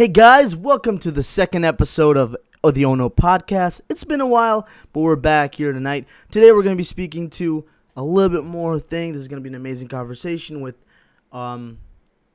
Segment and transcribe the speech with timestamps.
[0.00, 3.82] Hey guys, welcome to the second episode of, of the Ono podcast.
[3.90, 6.08] It's been a while, but we're back here tonight.
[6.30, 9.12] Today we're going to be speaking to a little bit more thing.
[9.12, 10.86] This is going to be an amazing conversation with
[11.32, 11.80] um,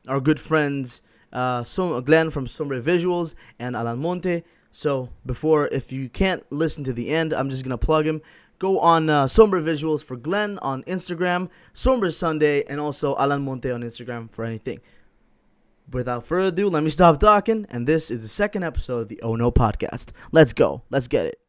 [0.07, 1.01] our good friends
[1.33, 4.43] uh, so, Glenn from Sombre Visuals and Alan Monte.
[4.69, 8.21] So before, if you can't listen to the end, I'm just going to plug him.
[8.59, 13.71] Go on uh, Sombre Visuals for Glenn on Instagram, Sombre Sunday, and also Alan Monte
[13.71, 14.81] on Instagram for anything.
[15.91, 19.21] Without further ado, let me stop talking, and this is the second episode of the
[19.21, 20.11] Oh No podcast.
[20.31, 20.83] Let's go.
[20.89, 21.39] Let's get it.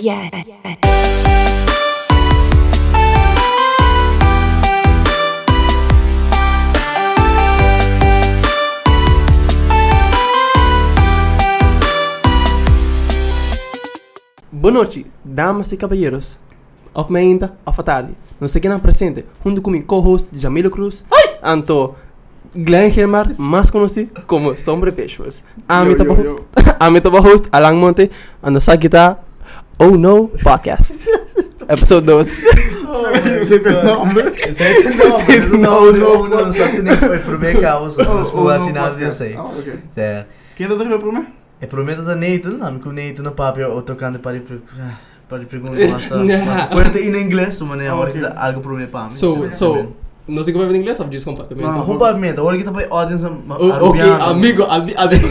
[0.00, 1.17] Yeah.
[14.60, 16.40] Boa noite, damas e caballeros.
[16.92, 18.10] Of mainda, of tarde.
[18.40, 21.04] Não sei quem é presente, junto com meu co-host Jamilo Cruz.
[21.40, 21.94] Anto
[22.52, 25.44] Glenn Helmar, mais conhecido como Sombre Peixos.
[25.68, 26.42] A mim tava host,
[26.80, 28.10] a tava host Alan Monte,
[28.42, 29.20] ando sa kita
[29.78, 30.92] Oh No Podcast.
[31.68, 32.28] Episode 2.
[33.38, 34.22] Você tem nome?
[34.38, 38.24] Esse não, não, não, não, só tem foi pro meu carro, só Oh, não oh,
[38.24, 39.10] vou no assinar podcast.
[39.10, 39.36] disso aí.
[39.36, 39.78] Ah, ok.
[39.96, 40.24] É,
[40.56, 41.37] Quem ainda deve para mim?
[41.60, 44.42] É prometo da Neito, não, que o Neito no papo eu tocando para ir
[45.28, 48.76] para ir perguntar mas tá mas forte em inglês, mas é hora que algo pro
[48.76, 49.10] meu para mim.
[49.10, 49.92] So, so,
[50.26, 51.66] não sei como é em inglês, ou diz completamente.
[51.66, 55.18] Não, Completamente, agora que tá para audience ok, amigo, ami, ami.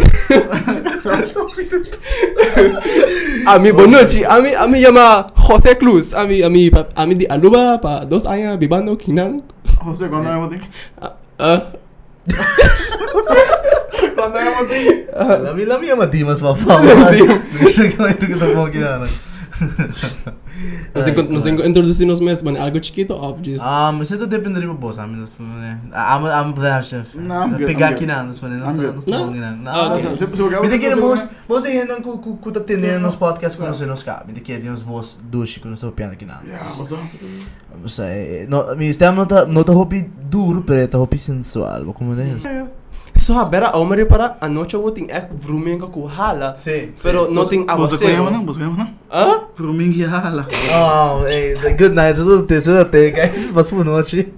[3.47, 4.25] Ami, boa noite.
[4.25, 6.13] Ami, ami chama José Cruz.
[6.13, 9.41] Ami, ami, ami di Aruba, pa dos años vivando Kinang.
[9.85, 10.67] Você, quando é o tempo?
[11.39, 11.71] Ah,
[14.17, 15.11] Quando é o tempo?
[15.15, 16.79] La mia la mia ma Dimas va fa.
[16.81, 16.89] Non
[17.71, 19.07] so che tu che tô aqui dando.
[20.93, 23.59] não sei, não sei introduzir nos meses, mano, algo chiquito, ou diz.
[23.61, 25.27] Ah, mas você tá dependendo do boss, am
[26.53, 27.17] pra chef.
[27.17, 28.87] Não, I'm good, Pegar I'm aqui não, não I'm está, good.
[28.87, 29.31] não está Não?
[29.31, 29.57] não.
[29.57, 30.61] Não.
[30.61, 33.79] Me daqui mos, mos de hendan ku ku ku tá tendo nos podcasts com nós
[33.81, 34.23] nos cá.
[34.27, 36.35] Me daqui de uns voz duche com nosso piano aqui não.
[36.45, 36.65] Ja,
[37.81, 42.19] mas é, no, mi stem não tá não tá hopi duro, pero tá sensual, como
[42.19, 42.47] é isso?
[43.27, 46.55] Só a bera omeri para a noite eu tenho é vrumenga com hala.
[46.55, 46.91] Sim.
[47.03, 48.05] Pero não tem a Você você.
[48.05, 48.45] conhece não?
[48.45, 48.89] Você conhece não?
[49.11, 49.41] Ah?
[49.59, 50.47] Mim que hala.
[50.73, 54.33] Oh, hey, the good night, tudo te, tudo te, guys, mas por noite.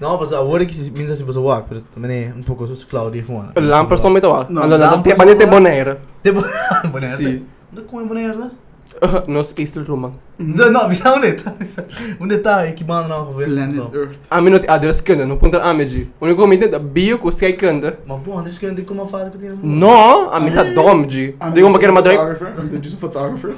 [0.00, 2.82] Não, mas agora que se minha se você walk, pero também é um pouco sus
[2.82, 3.52] Claudia fora.
[3.54, 4.00] Lampers
[4.66, 6.00] não, não, lampers tem para ter não- boneira.
[6.24, 7.16] Te boneira.
[7.18, 7.44] Sim.
[7.72, 8.50] Onde como boneira?
[9.26, 10.12] Nos Isle Roman.
[10.38, 11.12] Não, não, bisa?
[12.20, 12.70] Onde tá?
[12.72, 13.46] Que banda não ver.
[13.46, 14.16] Planet Earth.
[14.30, 16.08] A mim não adres kanda, não ponta amegi.
[16.20, 17.98] O único que me entende bio com sky kanda.
[18.44, 19.50] Deixa que eu entender como faz que tem.
[19.62, 21.34] Não, a mim tá domji.
[21.52, 22.14] Digo uma queira madre.
[22.14, 23.54] Eu disse photographer.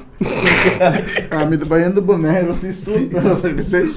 [1.30, 3.20] Ah, me trabalhando boné, você surta.
[3.20, 3.94] Você disse.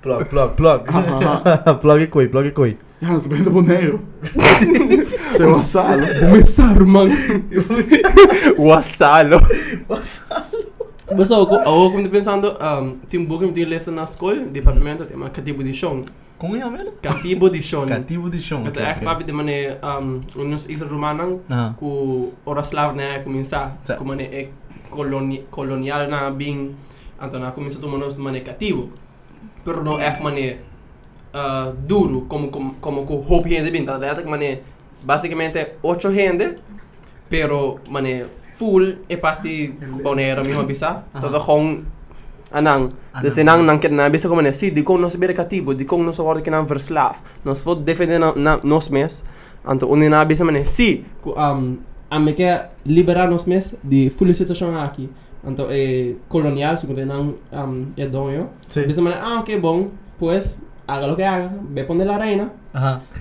[0.00, 0.84] Plug, plug, plug.
[1.80, 2.76] Plug coi, plug coi.
[3.00, 3.92] Ja, mas trabalhando boné.
[4.22, 6.06] Você é uma sala.
[6.20, 7.08] Começar, man.
[8.58, 9.40] O assalo.
[9.88, 10.22] Nossa.
[11.10, 15.74] Mas ako, ako kung pensando, um, tem um pouco de lesson na escola, departamento, de
[15.74, 16.00] chão.
[16.38, 16.92] Como é mesmo?
[17.02, 17.86] Cativo de chão.
[17.86, 18.66] Cativo de chão.
[18.66, 19.76] Ito é papi de mane
[20.36, 21.72] um nos isla romanang Ah.
[21.78, 24.48] ku oraslav na começar Sa- ku mane é
[24.90, 26.74] coloni colonial na bing
[27.20, 28.90] anto na começa tu manos mane cativo
[29.64, 30.58] pero não é mane
[31.32, 34.60] uh, duro como como como ku hope gente bem tá ligado que mane
[35.04, 36.58] basicamente ocho gente
[37.30, 38.26] pero mane
[38.56, 39.72] full e parte
[40.02, 41.04] bonera mesmo bisa.
[41.20, 41.82] Todo com
[42.52, 42.92] anang
[43.22, 45.84] de senang nang ken na bisa como né si di kong nos bere cativo di
[45.84, 49.24] kong nos ordem que não verslav nos vou defender na, na nos mes.
[49.66, 51.78] Anto unin na bisa mané si ku um
[52.10, 52.46] a me que
[52.86, 55.08] liberar nos mes de full situação aqui
[55.44, 58.86] anto é colonial se quando não um é donho Sí.
[58.86, 59.88] bisa mané ah ok bom
[60.18, 60.54] pues
[60.86, 62.44] haga lo que haga ve poner la reina.
[62.44, 62.63] Ajá.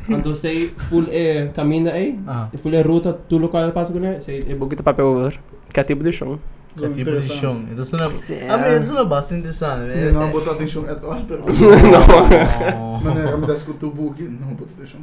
[0.10, 2.20] Anto sei full eh caminha aí
[2.58, 5.40] full é ruta tu local passo com ele sei é boquita papel over
[5.72, 6.40] cativo de chão
[6.76, 7.62] Cativo de chão.
[7.72, 8.50] Então isso não é...
[8.50, 9.96] Ah, mas isso não é bastante interessante.
[9.96, 11.44] Eu não botar atenção at all, pero...
[11.46, 13.00] Não.
[13.00, 15.00] Maneira kami das com tubo aqui, não botar atenção.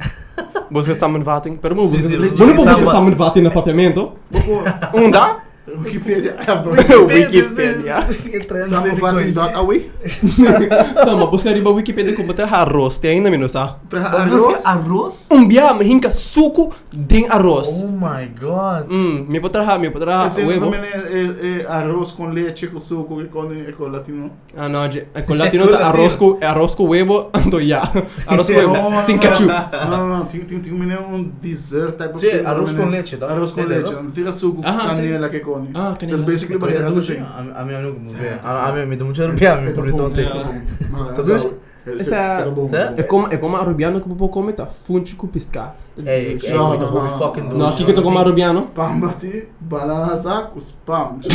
[0.69, 2.39] busca samenvatting pero mo Sim, busca sim, mo legit.
[2.41, 4.63] não busca Samba- samenvatting na papiamento Boko,
[4.97, 8.01] um dá Wikipedia, I have no Wikipedia.
[8.67, 9.91] Sabe fatin dot away?
[11.03, 13.77] Sama, busca riba Wikipedia como ter arroz, tem ainda menos, ah?
[13.93, 14.33] Arroz?
[14.33, 14.65] arroz?
[14.65, 15.27] Arroz?
[15.29, 17.67] Um biya, mahinka suco din arroz.
[17.83, 18.89] Oh my god.
[18.91, 20.73] Hum, me trazer, me trazer Esse huevo.
[20.73, 23.47] é, é, é arroz com leite, com suco e com,
[23.77, 24.31] com latino.
[24.57, 27.81] Ah, não, de- com latino tá arroz com, é arroz com huevo, ando ya.
[28.25, 29.47] Arroz com huevo, tem ketchup.
[29.47, 30.25] Não, não, não.
[30.25, 31.95] Tem, tem, tem um, dessert
[32.45, 33.27] arroz com leite, tá?
[33.27, 33.93] Arroz com leite.
[33.93, 35.71] Não tira suco, canela, que com Koni.
[35.73, 36.17] Ah, kanina.
[36.17, 37.21] That's basically Kaya barreras douche, assim.
[37.21, 38.11] a a mim amigo como
[41.85, 41.91] vê.
[41.91, 42.37] A mim me dá muito rupiah, me por então tem.
[42.37, 42.65] Tá douche?
[42.65, 42.99] Essa- Certo?
[42.99, 44.65] É como, é como arubiano que eu comer, tá?
[44.65, 45.75] Funte com piscar.
[45.97, 47.17] Ei, ei, Não, não, não.
[47.17, 47.57] fucking douche.
[47.57, 48.67] Não, aqui que eu tô com arubiano.
[48.67, 51.17] Pambati, banana saco, spam.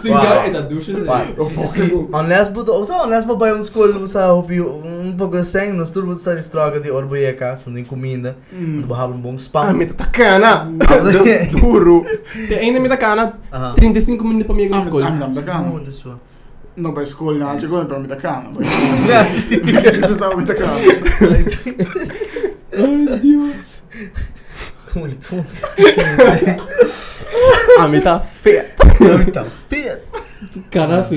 [0.00, 0.12] Sim,
[0.46, 0.92] é da ducha.
[1.04, 1.82] Vai, Eu se,
[2.12, 6.12] unless buto, o sa unless babai um school, você hopi um pouco sem, nos turbo
[6.12, 8.80] está estraga de orboieca, se não comida, Hum.
[8.80, 9.72] do bahab um bom Ah, spam.
[9.72, 10.70] me tá cana.
[11.50, 12.04] Duro.
[12.48, 13.34] Tem ainda me tá cana.
[13.52, 13.74] Aham.
[13.74, 15.10] 35 minutos pra mim na Ah, escola.
[15.10, 16.18] não, da Oh, cana.
[16.78, 16.82] This one.
[16.82, 18.50] Não vai escolher nada, chegou para mim da cana.
[19.06, 19.50] Yes.
[19.52, 20.72] Eles pensavam me da cana.
[22.72, 23.56] Ai, Deus.
[24.92, 25.44] Como ele toma.
[27.78, 28.74] Ah, me tá feia.
[29.32, 30.02] Tá pet.
[30.70, 31.08] Cara.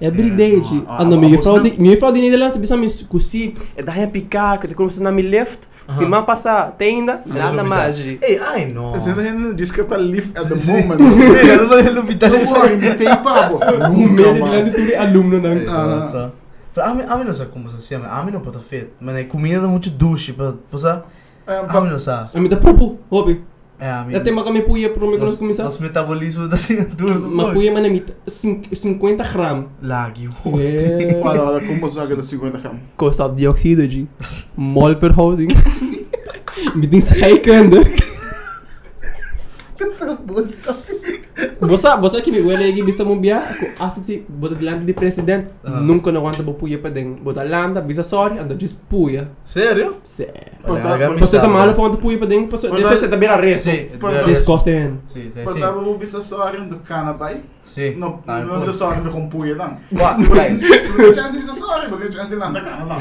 [0.00, 0.62] Every day.
[0.86, 3.54] Ah, Ando, ah, minha ah, fraude, você minha fraude nem dela, se bisa me cusi,
[3.76, 6.08] é da rua picar, que te começa na me left, se Aham.
[6.10, 7.98] má passar tenda, nada não me mais.
[7.98, 8.92] Ei, ai não.
[8.92, 10.98] Você ainda disse que é para lift at the moment.
[10.98, 12.04] sim, eu não
[12.44, 13.56] vou worry, me tem pabo.
[13.56, 14.64] O Nunca medo de lá mais.
[14.66, 15.72] de tudo é aluno, não.
[15.74, 15.86] Ah.
[15.86, 16.32] Nossa.
[16.76, 18.06] A mim, a mim não sabe como se chama.
[18.06, 18.90] A mim não pode feito.
[19.00, 21.06] Mas é comida muito douche, para passar.
[21.46, 22.30] É, A mim não sabe.
[22.34, 23.42] A mim tá pupu, hobby.
[23.80, 24.14] É, a mim.
[24.14, 25.62] Até uma kami puia pro meu Nosso, começar.
[25.64, 27.28] nosso metabolismo está assim duro.
[27.28, 29.66] Uma puia, mas é mita 50 gramas.
[29.80, 30.28] Lag,
[30.60, 31.20] É.
[31.22, 32.80] Olha, olha como sabe da 50 gramas.
[32.96, 34.06] Koolstofdioxide, G.
[34.56, 35.48] Molverhouding.
[36.74, 37.82] Met een scheikende.
[40.26, 41.20] Você,
[42.00, 45.48] você que me olha aqui, bisa mo biya, ako asiti, bota de landa de presidente,
[45.64, 45.80] Aham.
[45.80, 47.14] nunca não aguenta bo puya pa ding.
[47.22, 49.28] Bota landa, bisa sorry, ando just puya.
[49.44, 49.96] Sério?
[51.14, 53.16] Me Você tá mas- pa onde puya pa ding, Mas vai- você tá.
[53.58, 54.98] Sim, Mas- Descosten.
[55.06, 55.60] Sim, sim, Mas sim.
[55.60, 57.40] tava o bisa só do cana, pai.
[57.62, 57.94] Sim.
[57.96, 58.68] Não, Ah, não pô.
[58.68, 59.76] é só do compuia, não.
[59.92, 60.60] What, guys?
[61.14, 62.96] Chance bisa só, porque chance de nada cana, não.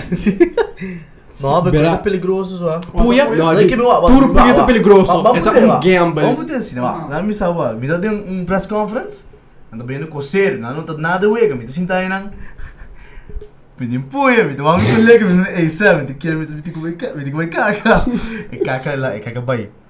[1.40, 1.88] Não, mas Verá.
[1.90, 2.80] coisa perigoso, só.
[2.80, 5.12] Puya, não, meu- Puro tá peligroso.
[5.36, 5.80] É tá ter, um ó.
[5.80, 6.24] gamble.
[6.26, 7.08] Vamos ter assim, ó.
[7.08, 7.74] Não me sabe, ó.
[7.74, 9.24] Me dá de um press conference.
[9.72, 12.30] Ando bem no coceiro, não tá nada uega, me tá sentado nang.
[13.76, 16.98] Pedi puya, me tá vamos colega, me ei, sabe, me quer me me te comer,
[17.16, 18.06] me te comer caca.
[18.52, 19.70] É caca lá, é caca bai.
[19.70, 19.84] É caca zona de press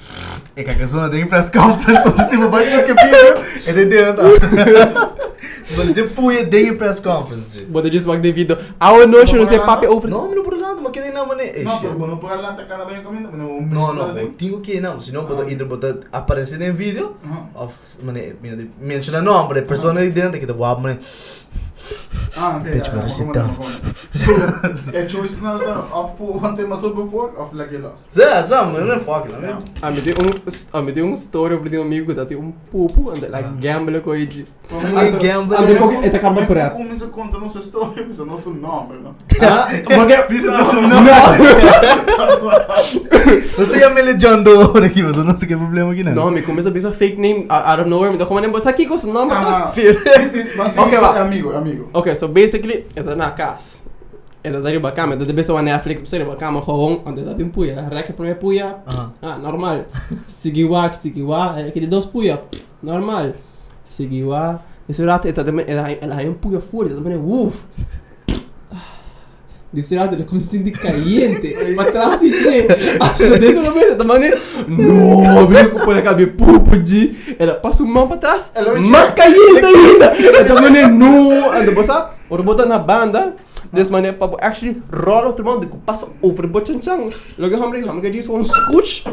[0.00, 0.47] conference, só se vai mais
[2.84, 4.24] que pediu, é de dentro.
[5.76, 7.60] Mas de puya de press conference.
[7.66, 8.56] Bota just wag de video.
[8.80, 10.10] Our notion is a papi over.
[10.10, 11.40] Não, não por nada, mas que nem não, mano.
[11.40, 13.60] É Não, não por lá tá cana bem comendo, não.
[13.60, 15.24] No, no, no, tengo que não, senão Ah.
[15.24, 17.16] bota either bota aparecer em vídeo,
[18.02, 18.34] mane,
[18.80, 20.98] menciona nome, persona aí dentro que tá guapo, mane.
[24.92, 25.58] É choice na
[26.16, 28.04] po ante maso po pork off like lost.
[28.12, 29.58] Zé, zé, mano, não é fuck, não é?
[29.82, 30.40] Ah, me deu um,
[30.72, 33.40] ah, me deu um story over de um amigo que tem um pupu, anda lá
[33.42, 34.46] gamble com ele.
[34.70, 35.56] Um gamble.
[35.56, 36.70] Ande com esta cama preta.
[36.70, 39.14] Como isso conta nossa história, mas é nosso nome, não?
[39.40, 41.04] Ah, porque sunod.
[43.58, 46.68] Basta yung may John Doe aqui, mas não sei que problema aqui, Não, me começa
[46.68, 48.12] a pensar fake name out of nowhere.
[48.12, 49.32] Me dá como nem botar aqui com o nome.
[49.32, 49.96] Ok,
[50.76, 51.20] Ok, vá.
[51.20, 51.67] amigo, amigo.
[51.92, 53.84] Ok, so basically, ito na casa.
[54.44, 57.50] Ito dari ba kama, ito besta wa Netflix, psa ba kama ko ando da din
[57.50, 58.80] puya, reka pra minha puya.
[58.86, 59.12] Aha.
[59.22, 59.86] Ah, normal.
[60.26, 62.40] Sigiwa, sigiwa, aquele dos puya.
[62.82, 63.34] Normal.
[63.84, 64.62] Sigiwa.
[64.88, 67.66] Isso rata, ito também, ela ela hay um puya fora, ito também, uff.
[69.70, 71.54] Disse rata, ele como se sente caliente.
[71.74, 72.66] Pra trás e che.
[73.38, 74.32] Desse momento, também,
[74.66, 77.36] no, vem com por aqui, pupo de.
[77.38, 80.06] Ela passa uma mão pra trás, Ela mais caliente ainda.
[80.06, 81.92] Ela também, no, anda, você,
[82.30, 83.36] o bota na banda.
[83.70, 87.14] Desse maneira, para actually rola outro de passa over o chang chang.
[87.38, 89.04] Logo, hambre, hambre, diz um scooch.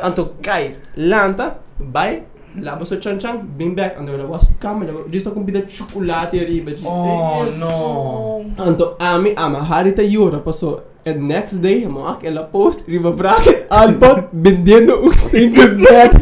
[0.00, 2.22] Anto cai, lanta, vai.
[2.60, 6.38] Lava o chang chang, bem back, ando ela was cama, diz com vida de chocolate
[6.38, 6.70] arriba.
[6.72, 8.44] diz, Oh, "Isso." no.
[8.58, 10.82] Anto ami ama harita yura passou.
[11.06, 16.12] And next day, mak ela post riba bracket album vendendo um single bed.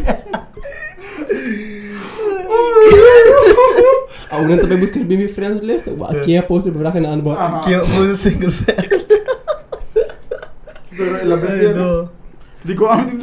[4.31, 5.85] A una também buscar bem minha friends list.
[6.09, 7.33] Aqui é post riba bracket na album.
[7.33, 7.61] Aham.
[7.61, 8.89] Que foi o single fat.
[10.97, 11.75] Pero ela Ay, vendeu.
[11.77, 12.09] no.
[12.65, 13.19] Di ko amit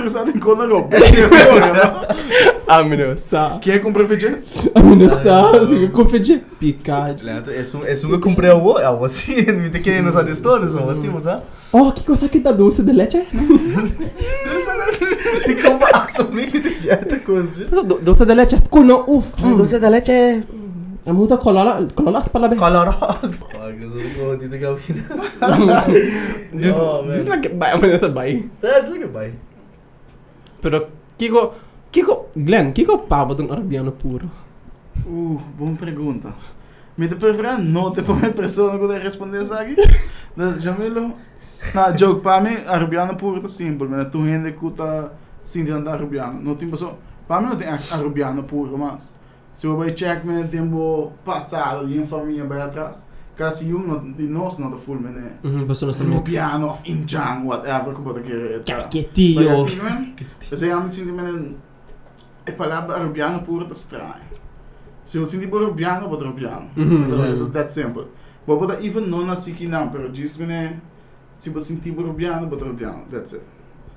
[3.17, 3.57] sa.
[3.61, 4.37] Quem é compra feijão?
[4.75, 5.65] Amino sa.
[5.65, 6.43] Sige confedir.
[6.59, 7.23] Picade.
[7.55, 10.91] Es un, es un que compré algo, algo así, me te quieren usar stories, algo
[10.91, 11.43] así, ¿vos sabes?
[11.71, 13.25] Oh, que coisa que tá doce de leche?
[15.47, 17.65] De como assumir que te piada coisa.
[18.01, 18.57] Doce de leche.
[18.69, 19.25] Cuno, uf.
[19.41, 20.43] Dulce de leche.
[21.05, 22.59] A muda colola, colola para bem.
[22.59, 23.39] Colorox.
[23.39, 24.93] Fuck, isso não vou te dar aqui.
[26.53, 27.13] This, Oh, man.
[27.13, 28.49] this like bay, amino sa bay.
[28.61, 29.33] That's like a bye.
[30.61, 31.53] Pero Kiko,
[31.91, 34.29] Kiko, Glenn, Kiko pabo ng arabiano puro.
[35.05, 36.33] Uh, boa pergunta.
[36.97, 39.75] Me te preferir não te põe pessoa que deve responder isso aqui.
[40.59, 41.13] Jamilo.
[41.73, 45.11] Na joke para mim, arabiano puro tá simples, mas tu ainda que tá
[45.43, 46.39] Cindy anda arubiano.
[46.41, 49.13] No tempo só, para mim não tem arubiano puro, mas
[49.55, 53.03] se eu vai check no tempo passado e em família vai atrás,
[53.35, 55.31] kasi yung not, di nós não da full mene.
[55.43, 56.13] Mhm, basta nós também.
[56.15, 58.61] Arubiano of Injang, whatever ko ba da kere.
[58.63, 59.65] Caquetillo.
[60.49, 61.55] Kasi yamin Cindy mene,
[62.49, 64.27] e palavra arubiano puro tá estranho.
[65.05, 66.69] Se eu Cindy por arubiano, bota arubiano.
[66.75, 67.49] Mhm.
[67.51, 68.05] That simple.
[68.45, 70.81] But bota even non asiki não, pero diz mene,
[71.37, 73.05] se você sentir por arubiano, bota arubiano.
[73.11, 73.43] That's it.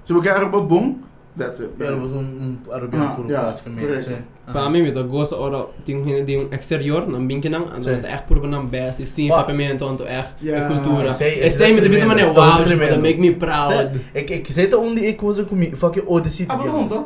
[0.04, 0.96] Se você quer aruba bom,
[1.36, 1.70] that's it.
[1.78, 2.18] Pero um,
[2.66, 4.24] um arabiano Ah, puro yeah, basicamente.
[4.46, 8.00] Para mim, eu gosto ora hindi yung exterior ng binkinang, ano Sim.
[8.00, 10.66] tá echt puro ng best, e sim, papamento, anto echt Yeah.
[10.68, 11.10] cultura.
[11.10, 14.00] E sempre é de vez tremendo, maneira, wow, tipo, make me proud.
[14.14, 17.04] É que, é que você onde é coisa comigo, fuck Odyssey Ah, mas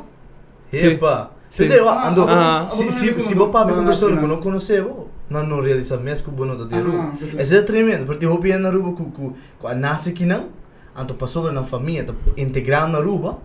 [1.58, 1.64] não, Epa.
[1.64, 1.68] Sim.
[1.68, 2.26] Você eu ando.
[2.28, 5.08] Ah, Se se ah, se ah, vou para ah, com pessoa ah, que não conheceu,
[5.30, 7.12] não não realiza mesmo que bono da deru.
[7.38, 9.32] Esse é tremendo, porque eu vi na Aruba com
[9.66, 10.48] a nasce aqui não,
[10.94, 13.38] anto passou na família, tá integrando na Aruba.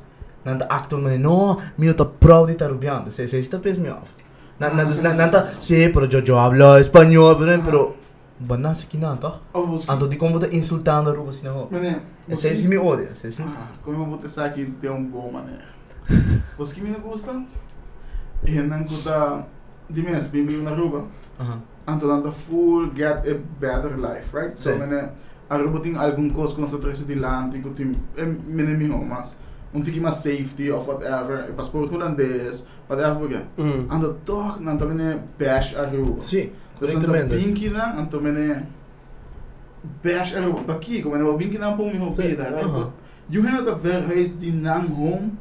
[0.43, 4.15] Nanta acto mane no, mio tá proud de Arubiano, se se está pes me off.
[4.59, 7.95] Na na na nanta, sí, pero yo yo hablo español, pero pero
[8.39, 9.39] banasa aqui não, tá?
[9.87, 11.69] Anto di como tá insultando Aruba assim não.
[12.27, 13.51] Aí se me odia, aí se me
[13.83, 15.59] como eu vou testar aqui tem um bom mané.
[16.57, 17.31] Você que me gusta?
[17.31, 17.70] E
[18.47, 19.45] não custa
[19.89, 21.05] de mês, bem bem na Aruba.
[21.39, 21.61] Aham.
[21.87, 24.57] Anto dando full get a better life, right?
[24.57, 24.79] So Sim.
[24.79, 25.09] mané,
[25.49, 29.35] Aruba tem algum coisa que nós trouxe de lá, tem que tem é minimum mas
[29.73, 33.39] um tiki mais safety of whatever, passaporte holandês, whatever porque.
[33.57, 33.87] Mhm.
[33.89, 36.21] Ando toch, não também bash Aruba.
[36.21, 37.45] Sim, Dus dan de corretamente.
[37.45, 38.57] pinky lang, en toen ben ik
[40.01, 42.63] bash er op baki, kom en wat pinky lang po mi ho Sim, pida, right?
[42.65, 42.77] aha.
[42.77, 42.91] But
[43.29, 45.37] you have to verhuis die nang home,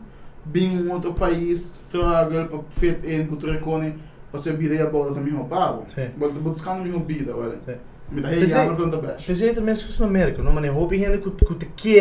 [0.52, 3.94] bing mo to país, struggle, pa fit in, cultura koni,
[4.32, 5.84] pa se bida ya bola ta mi ho pago.
[5.94, 6.10] Sim.
[6.18, 7.54] But but skan mi ho bida, wala.
[7.64, 7.74] Sim.
[8.10, 9.26] Mi da hey Mas ya é- kon da bash.
[9.26, 11.96] Pensei também que na América, não, mas houve gente que que te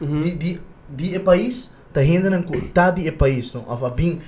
[0.00, 0.20] Mhm.
[0.20, 3.88] de de de e país, tá gente não que tá de e país, não, a
[3.90, 4.20] bem,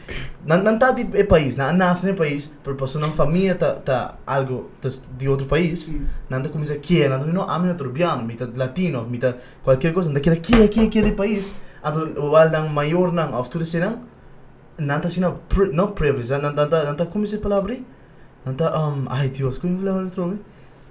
[0.46, 3.74] não não tá de e país, não nasce no país, por passou na família tá
[3.74, 4.88] tá algo tá
[5.18, 5.92] de outro país,
[6.30, 9.34] não tá começa que, não tá não a mim trobiano, me tá latino, me tá
[9.62, 11.52] qualquer coisa, não tá que que que de país,
[11.85, 14.00] então o aldang maior não, a futuro serão
[14.78, 15.35] não tá sina
[15.73, 17.78] não privilege, não tá não tá como se palavra,
[18.44, 20.38] não tá um, ai Deus, como palavra trove?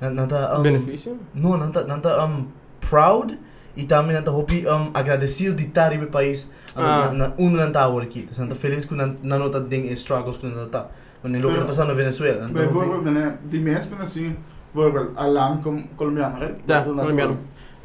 [0.01, 1.17] Não tá um, Benefício?
[1.33, 2.47] No, não tá, não tá um,
[2.81, 3.37] proud
[3.75, 6.51] e também não tá hopi um, agradecido de estar em meu país.
[6.75, 7.05] Ah.
[7.09, 7.13] Ah.
[7.13, 8.27] Na, na, um não tá agora aqui.
[8.37, 10.87] Não tá feliz com não não nota tem struggles com não tá.
[11.21, 12.41] Quando ele Pero- está passando na Venezuela.
[12.41, 14.35] Não tá Bij hopi- bijvoorbeeld, meneer, die mensen ben assim,
[14.73, 16.57] bijvoorbeeld, alang com colombiano, right?
[16.67, 17.37] Ja, Bijvoorbeeld, Colombiano.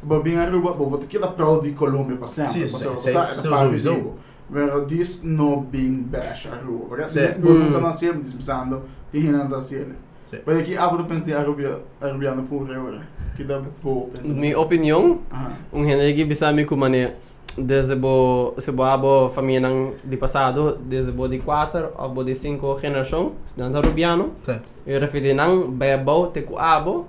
[0.05, 2.51] But being Aruba, bijvoorbeeld, ik heb proud die Colombia pa sempre.
[2.53, 3.93] Sim, pa sempre, sim, pa sim, sempre, parte sowieso.
[3.93, 6.85] di- Pero this no being bash Aruba.
[6.89, 7.19] Porque Sim.
[7.19, 7.81] assim, eu nunca Mm.
[7.83, 8.81] nasci dispensando,
[9.11, 9.95] tem hinan da cielo.
[10.29, 10.37] Sim.
[10.45, 13.01] Mas aqui, abo do pensa de Arubia, Arubiano puro, ora.
[13.35, 14.09] Que dá po.
[14.23, 15.51] Minha opinião, Aha.
[15.71, 17.13] um hindi bisami ko mane
[17.57, 22.23] desde bo se bo abo família ng di passado desde bo di 4 ou bo
[22.23, 24.59] di 5 geração estudante rubiano Sim.
[24.87, 27.05] eu referi nang bayabaw te ku abo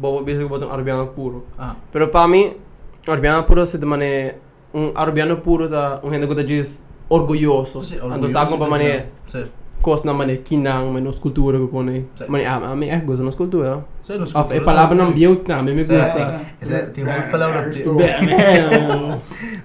[0.00, 1.76] bo bo bisig bo tong arabiano puro Ah.
[1.92, 2.56] pero para mim
[3.06, 4.34] arabiano puro se de mane
[4.72, 6.80] um arabiano puro da um hindi ko da diz
[7.10, 8.90] orgulhoso Sim, ando orgulhoso sa ko pa de- mane
[9.26, 9.46] Sim.
[9.82, 12.24] Kos na mane kinang manos kultura ko kone Sim.
[12.28, 13.34] mane a mim é gosto nos
[14.18, 16.40] nos of e palavra não biut na me Sim, gusta.
[16.60, 17.70] Essa- tem uma palavra-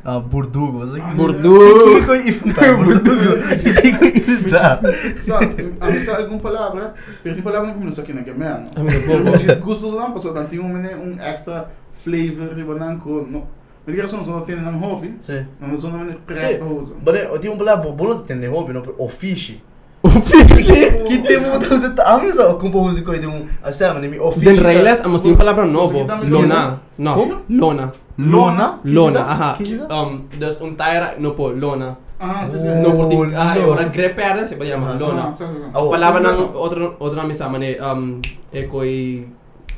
[0.07, 0.79] Ah, burdugo.
[0.85, 2.05] Você Burdugo.
[2.05, 2.77] Que que inventar?
[2.77, 3.37] Burdugo.
[3.63, 4.79] Que que inventar?
[5.25, 6.93] So, ano sa algum palavra,
[7.23, 8.65] tem palavra não aqui na gamena.
[8.75, 11.71] Ah, gustos não, passou, não tem um um extra
[12.03, 13.25] flavor riba nang ko.
[13.27, 13.47] No.
[13.87, 15.15] Mas que são só tem nang hobby.
[15.21, 15.45] Sim.
[15.59, 16.17] Não são mene Sim.
[16.25, 16.93] pré usa.
[17.03, 19.59] Mas eu tinha um palavra, bom não tem hobby, não, o.
[20.05, 20.67] o fish
[21.07, 23.83] Que tem um outro você tá, a mim só com pouco de de um, assim,
[23.93, 24.43] mas me o fish.
[24.43, 26.05] Den Reyes, amos yung palabra novo.
[26.29, 26.79] Lona.
[26.97, 27.41] No.
[27.49, 27.91] Lona.
[28.17, 28.79] Lona?
[28.85, 29.57] Lona, aha.
[29.89, 31.97] Um, dus un taira, no po, lona.
[32.19, 32.57] Ah, sim.
[32.57, 32.81] Oh.
[32.81, 33.71] No po, ting, ah, no.
[33.71, 35.21] ora grepere, se pa llama, Ah, lona.
[35.21, 35.69] Ah, sim, sim.
[35.73, 35.89] Oh.
[35.89, 36.49] Palabra sim.
[36.53, 38.21] outro, outro nome sa mane, um,
[38.53, 39.27] e koi,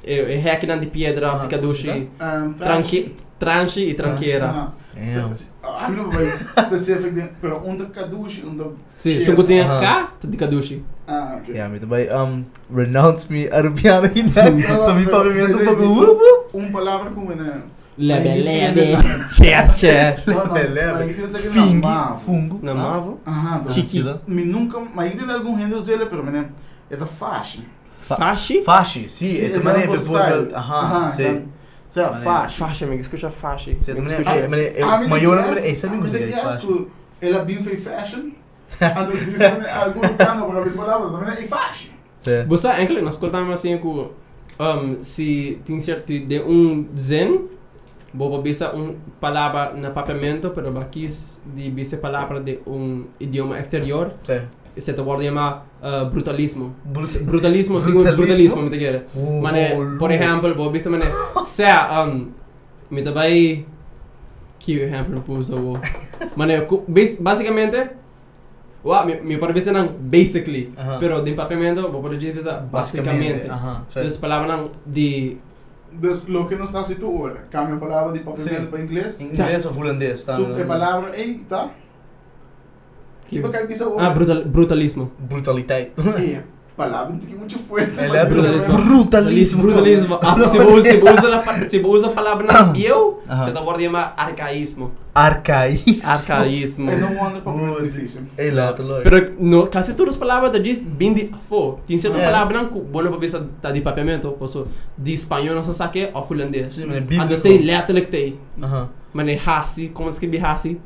[0.04, 4.72] e, e hekinan di piedra, Ah, picadushi, Um, tranqui, tranchi e tranqueira.
[5.18, 5.30] Ah.
[5.30, 5.32] Damn.
[5.64, 6.26] Ah, não vai
[6.66, 9.32] specific din, pero da kadushi, da Si, so
[9.80, 10.84] ka, di kadushi.
[11.08, 11.54] Ah, okay.
[11.56, 12.44] Yeah, me também um
[12.76, 13.48] renounce me
[14.08, 14.50] ainda.
[14.50, 16.58] Não, Só me pero- pavimento um pero- pouco.
[16.58, 17.62] Um palavra com né.
[18.00, 18.82] Lebe, lebe.
[18.94, 19.70] hindi- Cher,
[20.26, 21.14] Lebe, lebe.
[22.20, 22.60] fungo.
[22.64, 23.20] Namavo?
[23.26, 23.72] Aha, da.
[23.72, 24.22] Chiquita.
[24.28, 26.46] Mi nunca, mas tem algum gênero dele, pero né,
[26.90, 27.60] é da faixa.
[28.00, 28.62] Fashi?
[28.64, 30.48] Fashi, sim, é também é before.
[30.54, 31.42] Aham, sim.
[32.12, 32.24] Mané.
[32.24, 32.58] faixa.
[32.66, 33.78] Fashi, amigo, escucha fashi.
[33.82, 34.38] Sim, Amigo, também escucha.
[34.38, 35.76] é, mas é Ah, me maior digas- também, é é
[37.22, 38.32] Ela bem fez fashion.
[38.82, 41.88] Ando disse algum ano para ver palavra, também é faixa.
[42.22, 42.44] Sim.
[42.48, 44.12] Basta, eigenlijk, nós cortamos assim com
[44.60, 47.48] um, se tem certo de um zen,
[48.14, 54.12] bobo bisa un palabra na papiamento, pero bakis di bisa palabra de un idioma exterior,
[54.24, 54.42] Sim.
[54.82, 56.74] Se te word llama uh, brutalismo.
[56.86, 58.18] Brut- Brutalismo, sim, Brutalismo?
[58.18, 59.06] brutalismo, me te quiere.
[59.16, 60.10] Oh, Mane, por louco.
[60.14, 61.06] exemplo, bobo bisa mane,
[61.46, 62.28] sea, um,
[62.90, 63.66] me te vai
[64.60, 65.80] que exemplo puso o
[66.36, 67.90] mane cu- bas- basicamente
[68.84, 71.00] Wa, mi, mi pode dizer não basically, Aham.
[71.00, 73.50] pero de papiamento, vou poder dizer basicamente.
[73.50, 73.84] Aham.
[74.02, 75.38] Dus palavra não de
[75.92, 78.66] Dus lo que no está escrito ahora, cambia a palavra de papel Sim.
[78.68, 79.20] para inglês.
[79.20, 80.36] Inglês ou holandês, tá?
[80.36, 81.12] Sub a palavra
[83.28, 85.12] Que bisa ah, brutal, brutalismo.
[85.20, 85.92] Brutaliteit.
[85.98, 86.42] É,
[86.78, 87.92] palavra tem que muito forte.
[88.00, 88.78] Ele é Brutalismo.
[88.78, 89.62] brutalismo.
[89.64, 90.20] Brutalismo.
[90.22, 93.62] Ah, se você usa, se usa, a se usa a palavra não eu, você tá
[93.62, 94.92] pode chamar arcaísmo.
[95.14, 96.02] Arcaísmo.
[96.06, 96.92] Arcaísmo.
[96.92, 98.22] Eu não para muito difícil.
[98.38, 99.02] Ei, lá, tá louco.
[99.04, 101.80] Pero no, quase todas as palavras da diz bem de fo.
[101.88, 102.26] Tem certa É.
[102.26, 106.12] palavra não que bueno para pensar tá de papiamento, posso de espanhol não se sabe
[106.14, 106.74] ou holandês.
[106.74, 107.24] Sim, mas é bíblico.
[107.24, 108.40] Ando sei letterlijk tem.
[108.62, 108.90] Aham.
[109.14, 110.80] Mas é hasi, como escreve hasi?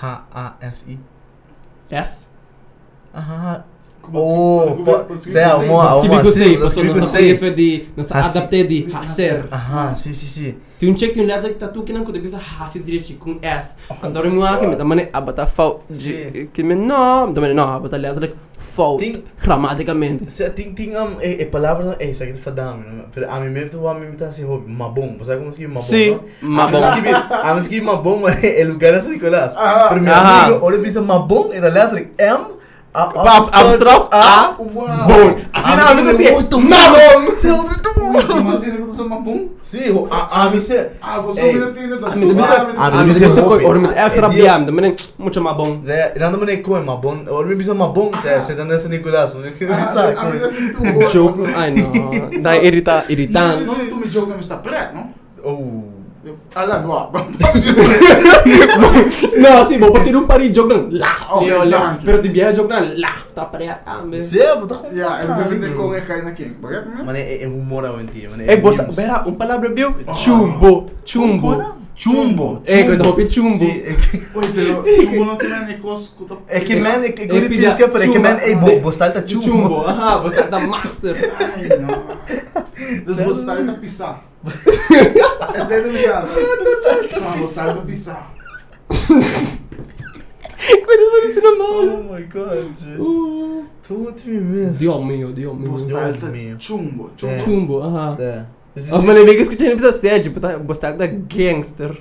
[0.00, 0.66] H-A-S-I.
[0.66, 0.84] S.
[0.90, 1.11] Aham.
[1.92, 2.02] Como
[3.14, 3.71] Oh, se-
[6.68, 7.38] escreve não com se sei.
[7.38, 8.38] pode de, não se Hasi.
[8.38, 9.44] adapte de hacer.
[9.52, 10.54] Aham, sim, sim, sim.
[10.78, 13.76] Tem um check tem um letterlijk tatu que não quando bisa hasi direito com S.
[14.02, 18.34] Adoro meu aqui, mas também abata fault de que me não, também não, abata letterlijk
[18.58, 20.30] fault Tem- gramaticamente.
[20.32, 22.82] Se ting ting am e e palavra é isso aqui fadam,
[23.14, 25.86] pero a mim mesmo a mim tá assim hobby, mabom, você como escreve mabom?
[25.86, 26.78] Sim, mabom.
[26.82, 29.54] A a mim escreve mabom é lugar assim Nicolás.
[29.56, 30.44] Ah, Pero meu Aham.
[30.46, 32.44] amigo, olha bisa mabom era letra M
[32.94, 34.54] a Apostrophe A.
[34.58, 37.30] Bom, assim não, mas assim, muito mabom.
[37.30, 37.82] Você é outro
[38.38, 39.48] Imagina que eu sou uma bom.
[39.62, 41.52] Sim, a a mim se Ah, você Ei.
[41.54, 43.64] me atende da A Ah, a mas mim isso é bisa hobby.
[43.64, 45.80] or mit F É rabiam, também muito mabom.
[45.84, 49.54] Zé, nada mané com mabom, olha me bisa mabom, Zé, você tá nessa Nicolás, mas
[49.54, 50.20] que Ah, saco.
[50.20, 51.08] a vida assim tu.
[51.10, 53.64] Jogo, ai não, dá irrita, irritante.
[53.64, 55.10] Não, tu me joga, mas está preto, não?
[55.44, 55.91] Oh.
[56.54, 57.10] Ah, lá, não.
[59.38, 61.70] Não, assim, vou bater um pari jogo não, lá, Oh, eu verdade.
[61.70, 64.22] lembro, pero de viagem jogo não, lá, tá preto também.
[64.22, 64.94] Zé, botar com.
[64.94, 66.60] Ja, en dan ben ik gewoon echt na king.
[66.60, 67.04] Begrijp je me?
[67.04, 68.42] Mano, é, é humor ao dia, mano.
[68.46, 69.94] É, você, vera, um palavra viu?
[70.14, 71.81] Chumbo, chumbo.
[71.94, 72.62] Chumbo.
[72.64, 73.56] É, que eu tô chumbo.
[73.56, 76.14] Sim, é que- Oye, pero chumbo no tiene ni cos.
[76.48, 78.22] É que man, é que É quando pida- pisca, pero é que chumbo.
[78.28, 79.42] man, ei, bo, bostal tá chumbo.
[79.44, 81.32] Chumbo, aham, você tá master.
[81.38, 83.04] Ay, no.
[83.04, 84.24] Dus vos está a pisar.
[85.54, 86.28] É sério, ligado?
[87.20, 88.32] Não, vos está a pisar.
[90.84, 92.06] Coisa só isso na mão.
[92.08, 92.98] Oh my god.
[92.98, 93.64] Uh.
[93.86, 94.72] Tudo mesmo.
[94.72, 95.70] Dios mío, Dios mío.
[95.70, 96.56] Vos Dios está mío.
[96.58, 97.10] chumbo.
[97.26, 97.38] É.
[97.38, 97.40] Chumbo.
[97.44, 98.46] Chumbo, aham.
[98.90, 101.98] Oh, mas nem que escutei nem precisa ser, tipo, tá, você tá gangster.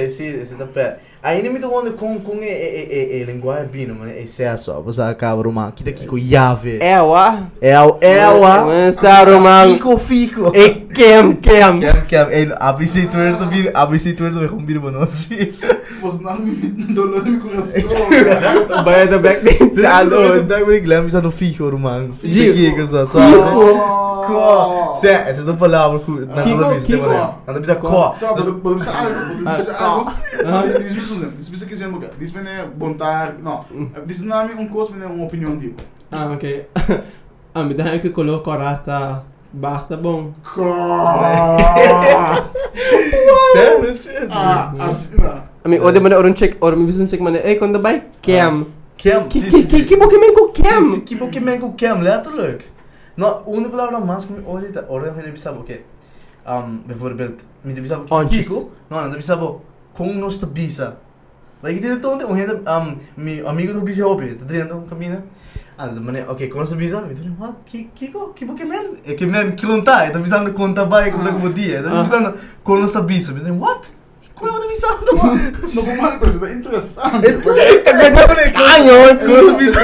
[0.00, 0.98] Aí sim, essa tá pé.
[1.22, 4.10] Aí nem me tô falando com com é é é linguagem bino, mano.
[4.10, 6.78] Esse é só, você acaba uma kita kiko llave.
[6.80, 7.34] É, ó.
[7.60, 9.74] É o é o Mas tá, Romão.
[9.74, 10.56] Fico fico.
[10.56, 11.80] E quem, quem?
[11.80, 15.54] Quer quer, ei, abisi tu er to vir, abisi tu er to com biro bonosi.
[16.00, 16.52] Vos não me
[16.94, 17.82] dolor no meu coração.
[18.82, 20.40] Vai da back bench, alô.
[20.40, 22.14] Daí me glem está no fico, romano.
[22.18, 23.18] Fico só só.
[24.26, 24.96] Ko.
[25.00, 27.06] Cê, essa é uma palavra que na Kiko, na vista, Kiko.
[31.10, 31.26] Mano.
[31.26, 31.76] Na vista ko.
[31.76, 31.98] Zo, we we bisa algo.
[31.98, 32.08] We bisa Ah, algo.
[32.08, 32.10] ah.
[32.10, 32.10] Dit is bijzonder.
[32.10, 32.10] Dit is bisa kizem mga.
[32.18, 33.34] Dit is mene bontar.
[33.42, 33.64] No.
[34.06, 35.74] Dit is nami un kos mene un opinion digo.
[36.10, 36.44] Ah, ok.
[37.52, 39.24] Ah, me dá que colocou corata.
[39.52, 40.32] Basta bom.
[43.56, 43.78] É,
[44.28, 44.36] não.
[44.36, 45.42] Ah, assim, não.
[45.64, 48.04] I mean, o de mana orang check, orang bisa check mana, eh, quando vai?
[48.22, 48.66] Cam.
[48.96, 49.26] Kem.
[49.28, 51.00] Que que que que boca men com cam?
[51.00, 52.64] Que boque men com kem, letterlijk.
[53.16, 55.82] Nou, una palavra más que me ahorita, ahora me pensaba que
[56.46, 58.46] um, bijvoorbeeld, pensaba que Ontjes.
[58.46, 59.56] Kiko, no, no pensaba
[60.00, 60.96] com nos te bisa.
[61.62, 65.22] Like dit het toonde, onde um, mi amigo do bisa hobby, te driando um caminho.
[65.76, 67.54] Ah, de maneira, ok, com nos te bisa, me falei, what?
[67.66, 68.96] Ki- Kiko, que boque men?
[69.04, 71.88] É que men que conta, eu tô pensando conta vai, conta como dia, eu tô
[71.96, 72.02] Ah.
[72.04, 72.34] pensando
[72.64, 73.88] com nos te bisa, me falei, what?
[74.34, 75.04] Como eu tô pensando?
[75.74, 77.32] No pomalo ko sa interessante.
[78.56, 79.80] Canho, Com nos te bisa.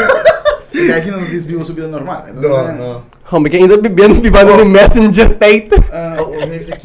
[0.72, 2.24] Kaya aqui não diz vivo subida normal.
[2.34, 3.02] Não, não.
[3.32, 5.74] Oh, me ainda bebendo bebendo no Messenger peito.
[5.76, 6.76] Oh, oh, maybe it's a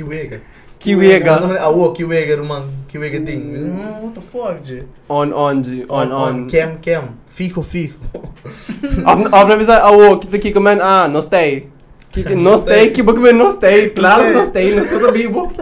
[0.83, 2.63] Ah, oh, Kiwega, man.
[2.91, 3.53] Kiwega ding.
[3.53, 4.81] Mm, What the fuck, G?
[5.09, 6.49] On on G, on on.
[6.49, 7.19] Cam, cam.
[7.29, 7.95] Fico, fico.
[9.05, 11.67] Ob na bisa awo kita kiko man ah, no stay.
[12.35, 13.89] No stay, que boca men no stay.
[13.89, 15.53] Claro, no stay, no estou vivo.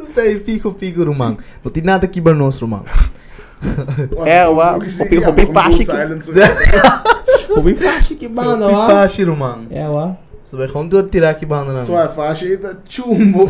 [0.00, 1.36] Está aí, fico, fico, Roman.
[1.62, 2.82] Não tem nada aqui para nós, Roman.
[4.24, 5.86] É, wa, hopi hopi fashi.
[7.50, 8.86] Hopi fashi que banda, wa.
[8.86, 9.66] Pipashi, Roman.
[9.70, 10.16] É, wa.
[10.48, 11.84] Você vai gewoon door tirar aqui banda na.
[11.84, 13.44] Sua faixa tá chumbo.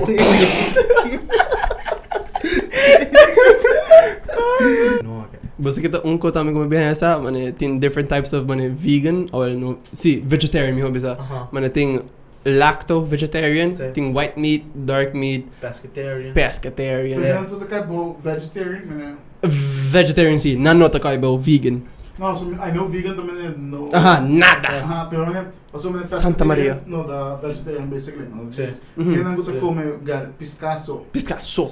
[5.04, 5.24] Não.
[5.60, 9.30] Você kita um ko tami ko bihan sa, mane tin different types of mane vegan
[9.30, 11.14] or no, si vegetarian mi ho bisa.
[11.14, 11.46] Aha.
[11.52, 12.02] Mane ting
[12.44, 13.92] lacto vegetarian, Sim.
[13.94, 16.34] tem white meat, dark meat, Pescatarian.
[16.34, 17.22] pescatarian.
[17.22, 19.14] Fazendo tudo que é bom, vegetarian, né?
[19.42, 21.78] Vegetarian sim, não nota que é vegan.
[22.18, 23.86] Não, so, I know vegan também é no.
[23.92, 24.68] Aha, nada.
[24.68, 26.82] Aha, pero né, passou me Santa Maria.
[26.84, 28.28] No, da vegetarian basically.
[28.28, 28.66] No, Sim.
[28.96, 29.12] Uhum.
[29.12, 29.60] Quem não gosta Sim.
[29.60, 31.06] come gar piscasso.
[31.12, 31.68] Piscasso.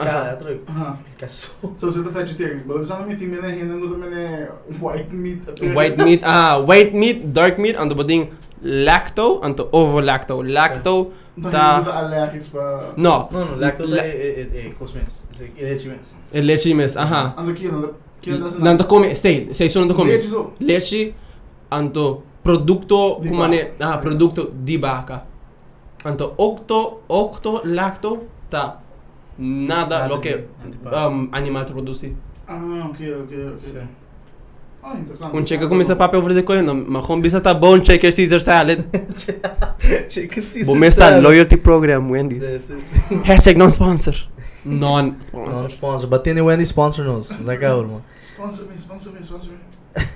[0.00, 0.30] Ah.
[0.30, 0.98] altro che Aha.
[1.10, 1.52] Picasso.
[1.78, 2.62] So você tá vegetarian.
[2.66, 4.48] Mas você não me tem né, quem não gosta me
[4.80, 5.42] white meat.
[5.60, 8.30] White meat, ah, white meat, dark meat, anto boding
[8.62, 10.42] lacto, anto ovo lacto.
[10.42, 11.80] Lacto, Não Tá.
[12.96, 15.22] No, no, lacto La- è è è cosa mens.
[15.38, 16.14] È leche mens.
[16.30, 17.34] E leche mes, aha.
[17.36, 17.94] Ando aqui, não.
[18.24, 20.20] Nanto come, sei, sei sono come.
[20.58, 21.14] Leche,
[21.68, 25.26] anto produkto, Di come ah, produkto di vaca.
[26.04, 28.80] Anto octo, octo lacto, ta
[29.36, 30.48] nada lo che
[30.82, 32.14] um, animal produci.
[32.44, 33.64] Ah, ok, ok, ok.
[33.64, 34.00] Sì.
[34.84, 35.36] Ah, interessante.
[35.36, 38.40] Un checa come sa papel over de coin, ma con bisa ta bone shaker Caesar
[38.40, 38.84] salad.
[40.08, 40.64] Chicken Caesar.
[40.64, 42.66] Bo mesa loyalty program Wendy's.
[43.22, 44.30] Hashtag non sponsor.
[44.64, 45.68] Non Non sponsor.
[45.68, 47.04] sponsor, but tem Wendy sponsor
[47.80, 48.02] irmão.
[48.20, 49.58] Sponsor me, sponsor me, sponsor me.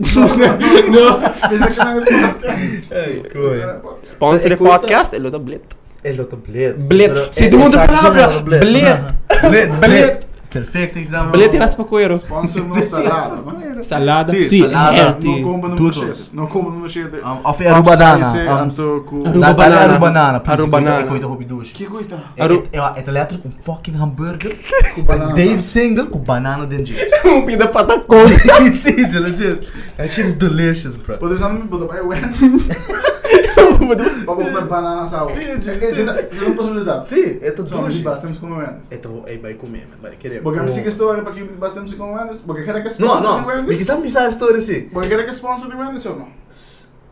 [0.14, 2.84] Não, não, mas é não é podcast.
[2.90, 3.60] Ei, coi.
[4.02, 5.62] Sponsor de cuita- podcast lo da blit.
[6.04, 6.74] É outro bled.
[6.78, 7.28] Bled.
[7.32, 8.60] Se tu muda palavra, bled.
[8.60, 9.00] Bled.
[9.48, 9.80] Bled.
[9.80, 11.30] Perfeito exame.
[11.32, 12.14] Blit e raspa coero.
[12.16, 13.84] Sponsor não salada, não?
[13.84, 14.32] Salada.
[14.44, 14.96] Sì, salada.
[14.96, 15.26] healthy.
[15.26, 16.00] Não como no Tudo.
[16.02, 16.30] machete.
[16.32, 17.16] Não como no machete.
[17.16, 18.62] Um, of aru banana.
[18.62, 19.26] Anto com...
[19.26, 19.98] Aru- da- banana.
[19.98, 20.40] Banana.
[20.40, 21.06] please, Aru coita- banana.
[21.06, 21.72] Coita hobby douche.
[21.72, 22.18] Que coita?
[22.36, 24.56] É é é elétrico um fucking hambúrguer.
[24.94, 25.32] Com banana.
[25.34, 26.94] Dave single com banana dentro.
[27.26, 28.28] Um pida patacon.
[28.76, 29.70] Sim, legit.
[29.96, 31.18] That shit is delicious, bro.
[31.18, 31.88] Pode usar no meu botão.
[31.94, 32.00] É
[33.64, 33.86] o
[34.26, 35.28] Vamos comer banana sal.
[35.30, 37.06] Sim, É sim, que isso é uma possibilidade.
[37.08, 37.98] Sim, é tudo Só douche.
[37.98, 38.90] me bastamos com Wendy's.
[38.92, 39.96] Então, aí vai comer, man.
[40.02, 40.42] Vai querer.
[40.42, 42.40] Porque a minha história para que bastamos com Wendy's.
[42.40, 43.40] Porque quer que é Não, sponsor de não.
[43.40, 43.78] Me Wendy's.
[43.78, 44.80] quiser me a história assim.
[44.88, 46.28] Porque quer que é sponsor de Wendy's ou não?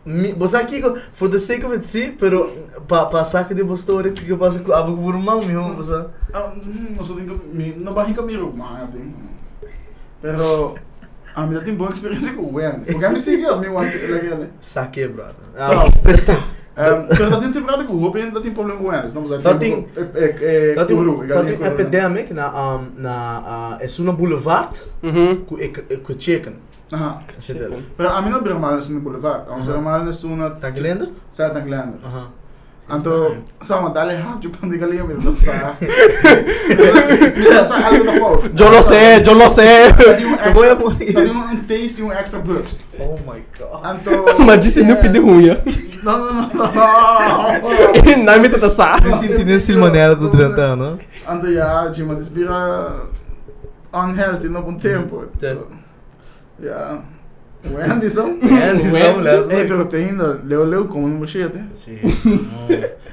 [0.06, 0.82] Mi- Você aqui,
[1.14, 2.52] for the sake of it, sim, pero
[2.86, 5.62] pa pa saca de uma história que eu passo com a com o mal, meu,
[5.76, 6.04] você.
[6.32, 7.40] Ah, hum, Não sou tenho
[7.78, 9.14] não barriga me roubo, mas eu tenho.
[10.20, 10.74] Pero
[11.34, 12.88] a minha tem boa experiência com Wendy's.
[12.90, 14.38] Porque a minha sigue a minha legal.
[14.60, 15.34] Saque, brother.
[15.58, 15.84] Ah,
[16.76, 18.90] Um, pero tá tem temporada com o roubo e ainda tem problema com.
[18.90, 19.38] Não precisa.
[19.40, 24.10] Tá tem- é é Dat é is dat is epidemic na um na uh, Esuna
[24.12, 25.44] Boulevard Mhm.
[25.46, 26.54] ku ik ku chicken.
[26.90, 27.20] Aha.
[27.48, 27.70] Er.
[27.96, 29.48] Pero a mim não bira mal no boulevard.
[29.48, 29.62] A Aha.
[29.64, 30.70] bira mal no na Tá?
[31.32, 31.94] Sai da glenda.
[32.86, 35.74] Anto, sa ma dale rádio para diga ali mesmo, sa.
[37.66, 38.42] Sa algo da pau.
[38.54, 39.88] Yo lo sé, yo lo sé.
[40.44, 41.12] Eu vou a morrer.
[41.12, 42.80] Tá um taste e um extra burst.
[42.98, 43.80] Oh my god.
[43.82, 44.10] Anto.
[44.44, 45.56] Mas disse não pide ruim.
[46.02, 46.72] Não, não, não,
[48.24, 48.38] não.
[48.40, 48.98] Me tenta sa.
[49.18, 50.98] Senti nesse maneira do Trentano.
[51.26, 53.06] Anto ja, de uma desbira
[53.94, 55.24] unhealthy no bom tempo.
[55.38, 55.58] Sim.
[57.70, 59.42] Wendy são, lembra?
[59.50, 61.58] Ei, pero tem ainda, leu, leu como no mochete.
[61.74, 61.98] Sim.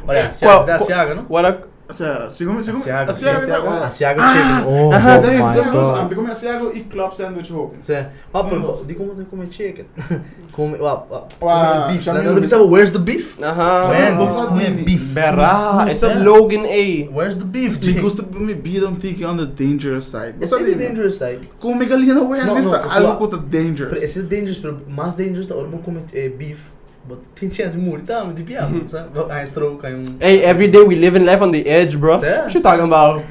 [0.08, 1.26] Olha, se Qual- dá qual- Siaga, não?
[1.30, 1.58] What a
[1.92, 2.82] O sea, segundo, segundo.
[2.84, 4.66] Asiago, a Siago, Siago, a Siago chicken.
[4.68, 6.00] Oh, Aha, oh my Siago, god.
[6.00, 7.76] Antes come Asiago e club sandwich hope.
[7.82, 9.86] Cê, ó, pero, di como tem comer chicken.
[10.52, 12.06] Come, ó, Uau, come beef.
[12.08, 13.42] Não no- pensava, where's the beef?
[13.42, 13.88] Aha.
[13.90, 14.84] When Vamos você lá, come Dini.
[14.84, 15.14] beef?
[15.14, 17.10] Berra, é Custa- slogan A.
[17.14, 18.02] Where's the beef, Me Jake?
[18.02, 20.36] gusta me beat um tique on the dangerous side.
[20.42, 21.50] Esse é the dangerous side.
[21.58, 23.06] Com megalina Wendy Não, não, pessoal.
[23.08, 24.04] algo contra dangerous.
[24.04, 26.02] Esse é dangerous, mais dangerous da hora vou comer
[26.38, 26.70] beef.
[27.08, 27.20] But
[28.06, 28.24] tá?
[28.26, 29.10] De piada, sabe?
[29.30, 30.04] Aí stroke, um...
[30.20, 32.22] Hey, every day we live and life on the edge, bro.
[32.22, 32.44] Yeah.
[32.44, 33.24] What you talking about?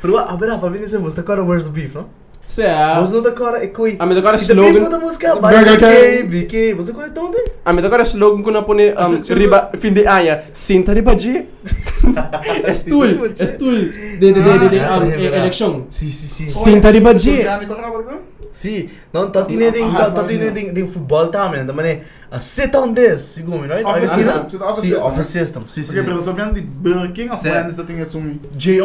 [0.00, 2.06] Pero, ah, pera, para mim, você tá agora where's the beef, não?
[2.48, 3.00] Say, ah.
[3.00, 3.96] Você não tá agora, é coi...
[3.98, 4.90] Ah, mas agora Se the beef slogan.
[4.90, 6.74] não tá buscar, Burger BK, BK,
[7.32, 7.44] tem?
[7.64, 9.34] Ah, mas agora slogan que não põe Ah, um, sim, sim.
[9.34, 10.44] riba, fim de aia.
[10.52, 11.12] Sinta riba.
[12.64, 13.04] É stool,
[13.38, 13.70] é stool.
[13.70, 15.36] De, de, de, de, de, Ah, um, é verdade.
[15.36, 15.82] election.
[15.88, 16.50] Sim, sim, sim.
[16.50, 17.46] Sinta riba G.
[18.52, 22.38] Sim, não, tá tendo ding, tá tá tendo ding, ding futebol também, também é a
[22.38, 23.82] sit on this, segundo, right?
[23.82, 26.04] Office Aí, system, sim, sit office sim, system, office system, sim, Porque sim.
[26.06, 27.40] pelo sobrando de Burger King of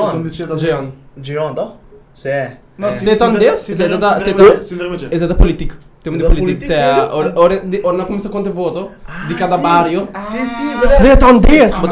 [0.07, 0.91] Assumir shit of Jeon.
[1.21, 1.73] Jeon, toch?
[2.15, 2.29] Sim.
[2.77, 2.97] Não, É.
[2.97, 3.45] sim, Sit on this?
[3.45, 5.07] that- sim, sim, sim.
[5.11, 5.75] Essa é da política.
[6.01, 6.73] Temos de Da política.
[6.73, 7.63] política, Se ora, ora,
[7.97, 8.91] não começa a contar voto
[9.27, 10.07] de cada barrio.
[10.31, 10.79] Sim, sim.
[10.79, 11.91] Sit on this, but.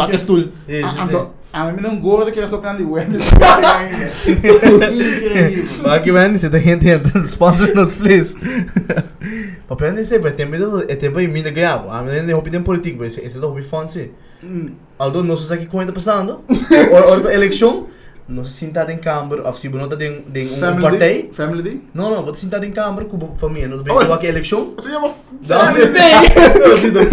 [0.68, 1.72] É, Ah, sim, então, sim.
[1.72, 3.18] A mim não gorda que era soprando de Wendy.
[4.28, 5.92] Incrível.
[5.92, 7.26] Aqui, man, você tá entendendo?
[7.28, 8.36] Sponsor nos, please.
[9.68, 11.86] Papel nem sei, mas tem medo, é tempo em mim de ganhar.
[11.90, 14.12] A minha nem roupa tem político, mas esse é o hobby fancy.
[14.44, 14.72] Hum.
[15.00, 16.44] Aldo, não sei o que está passando.
[16.92, 17.88] Hora hora da eleição,
[18.28, 21.00] não se sentado em câmara, ou se não está em um Family partido.
[21.00, 21.32] Day?
[21.34, 21.82] Family Day?
[21.94, 24.74] Não, não, vou sentado em câmara com a família, não pensa aqui eleição.
[24.76, 27.10] Você chama Family Day?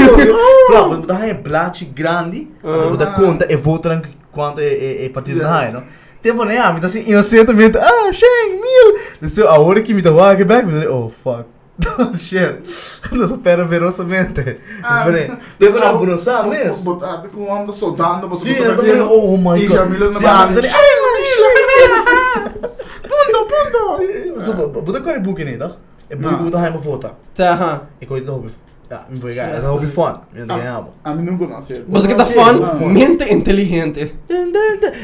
[0.66, 5.08] Pra, vou botar em plate grande, vou botar conta e votar quanto é, é, é
[5.10, 5.82] partido na raia, não?
[6.22, 9.00] Tempo nem ah, me dá assim inocentemente, ah, 100 mil.
[9.20, 11.44] Então, a hora que me dá o back, me dá, oh fuck.
[12.18, 12.62] Shit.
[13.12, 14.58] Não supera verosamente.
[14.82, 16.84] Ah, Mas, Devo na Bruno Sames?
[16.84, 19.00] Botado com o homem soldando, você Sim, eu também.
[19.00, 19.76] Oh my E god.
[19.76, 20.20] Jamila na.
[20.20, 20.68] Jamila-
[23.02, 24.44] Punto, punto!
[24.44, 25.70] Så både kan boken i dag.
[26.08, 26.30] Jag Ja.
[26.38, 27.10] borde gå hem och fota.
[27.36, 27.42] Så,
[28.92, 28.98] inte ihåg.
[28.98, 29.60] Ja, men vad Sim, är det?
[29.60, 29.64] sim.
[29.64, 30.14] Jag har fun.
[30.32, 31.84] Vet inte Ah, vad A mim nunca nasceu.
[31.88, 32.88] Você que tá Sim, fã, não.
[32.88, 34.00] mente inteligente.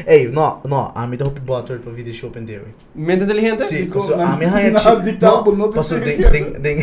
[0.07, 2.61] Ei, no, no, a mim tá hopi butter på video shoppen det.
[2.93, 3.63] Mente inteligente?
[3.63, 6.31] Sim, Ficou så na- a minha rainha na dictar por não No, passo ter den
[6.31, 6.77] den den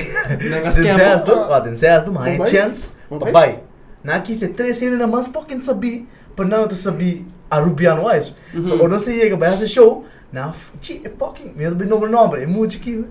[0.85, 2.51] den då, va den då man Papai?
[2.51, 2.92] chance.
[3.09, 3.33] Papai?
[3.33, 3.59] Papai.
[4.03, 8.03] Na que se três ainda na mas fucking sabi, para não te sabi a Rubiano
[8.09, 8.33] wise.
[8.64, 12.43] So quando você chega para esse show, na chi é fucking, meu bem nome nome,
[12.43, 13.05] é muito que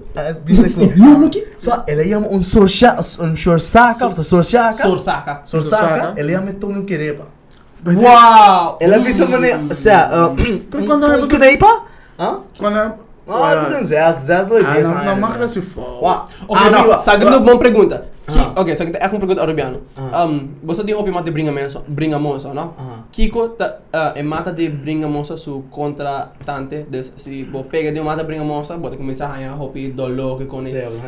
[0.44, 0.86] bisa com.
[0.98, 1.48] Nome que?
[1.58, 1.72] So
[2.30, 4.74] um sorcha, um sorsaca, um sorsaca.
[4.74, 4.84] Sorsaca.
[4.84, 6.14] Sorsaca, Sorsaca.
[6.18, 7.28] ela chama Tony Querepa.
[7.86, 8.78] Uau!
[8.82, 10.10] Ela visa mané, se a,
[10.88, 11.84] quando é- um Querepa?
[12.18, 12.40] Hã?
[12.58, 12.94] Quando é...
[13.28, 16.04] Ah, tu tem zes, zes dois Ah, não, não marca se for.
[16.04, 18.06] Ok, Ah, não, não, sabe uma boa pergunta.
[18.28, 18.62] Ki, Ah.
[18.62, 19.82] ok, sabe é uma pergunta arabiano.
[19.98, 20.26] Ah.
[20.26, 22.74] Um, você tem hopi mate bringa moça, bringa moça, não?
[22.78, 23.04] Ah.
[23.12, 28.02] Kiko ta, uh, é mata de bringa moça su contratante, des, se bo pega de
[28.02, 30.64] mata bringa moça, bota começar a ganhar hopi dolo que vou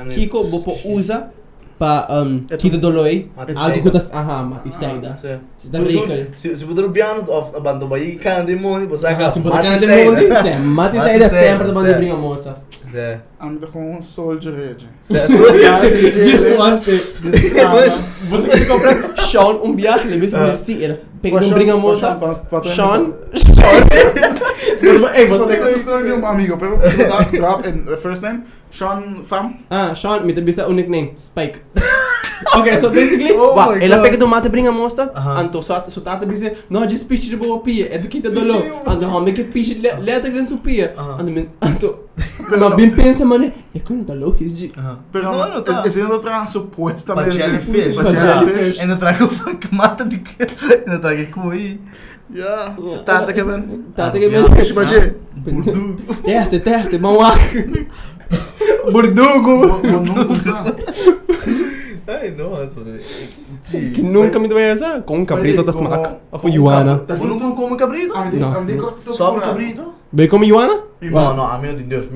[0.10, 1.30] Kiko bo po usa
[1.78, 5.18] pa um quito dolo aí, Mati algo que tas, aha, mati saída.
[5.22, 5.40] Sim.
[5.58, 6.08] Se tá rico.
[6.36, 10.98] Se se puder piano of bando bayi kan de money, você Aha, se botar mati
[10.98, 11.94] de saída, sempre da sim.
[11.98, 12.58] bringa moça.
[12.94, 13.20] É.
[13.40, 14.90] Anda com um soldier rede.
[15.10, 16.80] Just one
[18.30, 18.96] Você quer comprar
[19.28, 20.18] Sean um Ah.
[20.18, 22.18] mesmo sim, era pega um bringa moça.
[22.64, 22.68] Sean.
[22.74, 24.38] Sean, Sean.
[25.16, 29.54] Ei, você de um amigo, drop, in the first name, Sean Fam.
[29.70, 31.60] Ah, Sean, me tabista o nickname, Spike.
[32.58, 35.40] okay, so basically, Oh wa, my ela pega do mata bringa moça, Aha.
[35.42, 38.30] anto so so tata bise, no just pitch de boa pia, é do que te
[38.30, 38.56] dolo.
[38.86, 40.94] Anto home que pitch letra grande su pia.
[40.98, 41.14] Aha.
[41.22, 42.00] Anto men- anto
[42.58, 44.70] ma bem pensa mané, é quando tá louco isso.
[45.12, 45.84] Pero Não, não tá.
[45.86, 47.38] esse ano traz supuestamente.
[47.38, 47.96] Pa jellyfish.
[47.96, 48.80] Pa jellyfish.
[48.80, 50.36] Ainda trago fuck mata de que.
[50.86, 51.80] Ainda trago cuí.
[53.06, 54.56] Tata que Ah, men.
[54.58, 55.16] Fish budget.
[55.36, 55.98] Burdu.
[56.24, 57.34] Teste, teste, vamos lá.
[58.92, 59.82] Burdugo.
[62.08, 62.80] Ai, nossa.
[63.94, 66.16] Que nunca me deu essa com um cabrito da smack.
[66.32, 67.04] A foi Ioana.
[67.08, 68.14] Você não come cabrito?
[68.34, 69.14] Não.
[69.14, 69.94] Só um cabrito?
[70.12, 70.80] Bem como Ioana?
[71.02, 72.10] Não, não, a minha de Deus.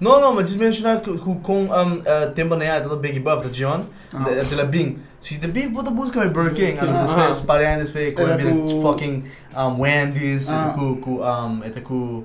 [0.00, 2.02] Não, não, mas diz mencionar que com um
[2.34, 3.84] tempo na área da Big Buff da John,
[4.14, 4.18] Ah.
[4.20, 4.98] da da Bing.
[5.20, 7.02] Se the Big puta busca vai Burger King, Ah.
[7.02, 9.24] das vezes parentes fez com com- fucking
[9.56, 10.72] um Wendy's, Ah.
[10.76, 12.22] com com um eta com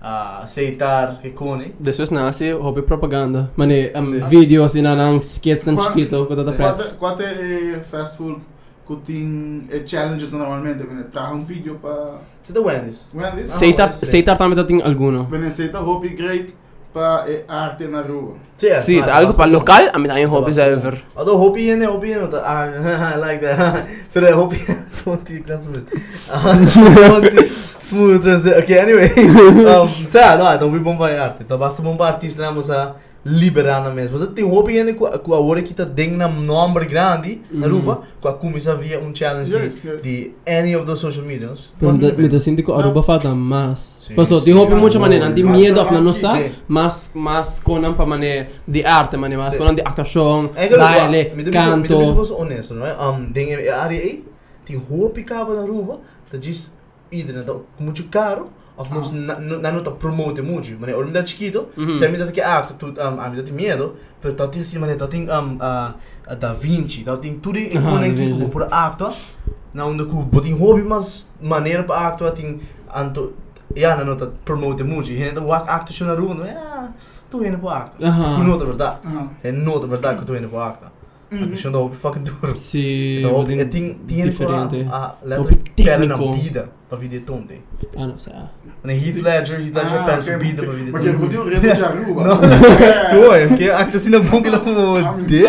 [0.00, 1.74] ah aceitar que cone.
[1.80, 3.50] Depois nasce hobby propaganda.
[3.56, 6.72] Mane um, vídeos e nanang skits tan chiquito tá pré.
[6.72, 8.40] Quanto quanto é fast food
[8.86, 13.08] que tem challenges normalmente, vem traz um vídeo para Você da Wendy's.
[13.12, 13.52] Wendy's.
[13.52, 15.24] Ah, Seitar seitar também tem alguno.
[15.24, 16.54] Vem aceita hobby great
[17.48, 18.34] arte na rua.
[18.56, 21.02] Sim, Sim, algo para local, a mim tem hobbies ever.
[21.14, 22.66] Although hopi in hopi in ah
[23.14, 23.86] I like that.
[24.10, 24.56] For the hopi
[25.04, 25.86] don't you that's smooth.
[27.80, 28.58] Smooth transition.
[28.62, 29.10] Okay, anyway.
[29.16, 31.42] Um, tá, não, então vi bomba arte.
[31.42, 32.96] Então basta bomba artista na moça
[33.28, 34.16] liberar na mesma.
[34.16, 37.74] Você tem in com com a hora que tá deng na number grande na Uhum.
[37.80, 40.02] ruba, com a começa via um challenge Yes, de yes.
[40.02, 41.72] de any of those social medias.
[41.80, 43.96] Mas me da sinto que Aruba falta mais.
[44.14, 46.04] Passou, tem hobby muita maneira, tem mas- medo mas- na sim.
[46.22, 51.32] nossa, mas mas com para maneira de arte, maneira, mas com de actuação, que baile,
[51.34, 51.88] me canto.
[51.88, 52.96] devo ser honesto, não é?
[53.08, 54.24] Um, deng área aí,
[54.64, 55.98] tem hopi caba na ruba,
[56.30, 56.70] tá diz
[57.44, 58.46] dat muito caro.
[58.76, 61.92] Não promote muito, mas eu me dá chiquito, Uhum.
[61.92, 64.60] se me dá que arte, tu um, a me dá de medo, pero tá tem
[64.62, 65.94] assim, mas tá tem um a
[66.26, 68.38] a da Vinci, tá tem tudo Da Vinci.
[68.38, 69.10] que por acto,
[69.72, 72.60] na onde ku botin hobby mas maneira para acto tem
[72.94, 73.32] anto
[73.74, 76.52] ja, na nota promote muito, e ainda o acto schon na rua, não é?
[76.56, 76.88] Ah,
[77.30, 77.96] tu indo para acto.
[77.98, 78.98] Tu nota verdade.
[79.04, 79.26] Aha.
[79.42, 80.86] É nota verdade que tu indo para acto.
[81.30, 82.56] Acto schon da hobby fucking duro.
[82.56, 84.86] Sim, Então, hobby é tem tem diferente.
[84.90, 87.60] a letra Hobby pera na vida para vida tonte.
[87.96, 88.32] Ah, não sei.
[88.84, 91.34] En Heath Ledger, Heath Ledger pera subida para vida Porque eu tonte.
[91.34, 92.22] vou ter um reto de Aruba.
[92.24, 94.58] Não, Oi, que acto assim na boca lá
[95.26, 95.42] de?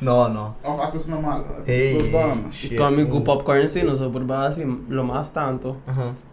[0.00, 0.54] Não, não.
[0.62, 1.44] Of actos normal.
[1.66, 2.54] Hey, Dos banos.
[2.54, 2.76] shit.
[2.76, 5.76] Tu amigo popcorn sim, não sou por base, lo mais tanto.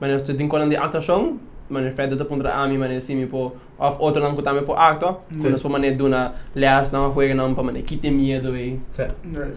[0.02, 1.38] Mas eu tenho quando de actuação,
[1.72, 4.62] mas o feito de pondra a mim, mas assim me po of outro não kutame
[4.62, 8.56] po acto, quando os po mané duna leas não foi não pa mané quite medo
[8.56, 8.80] e.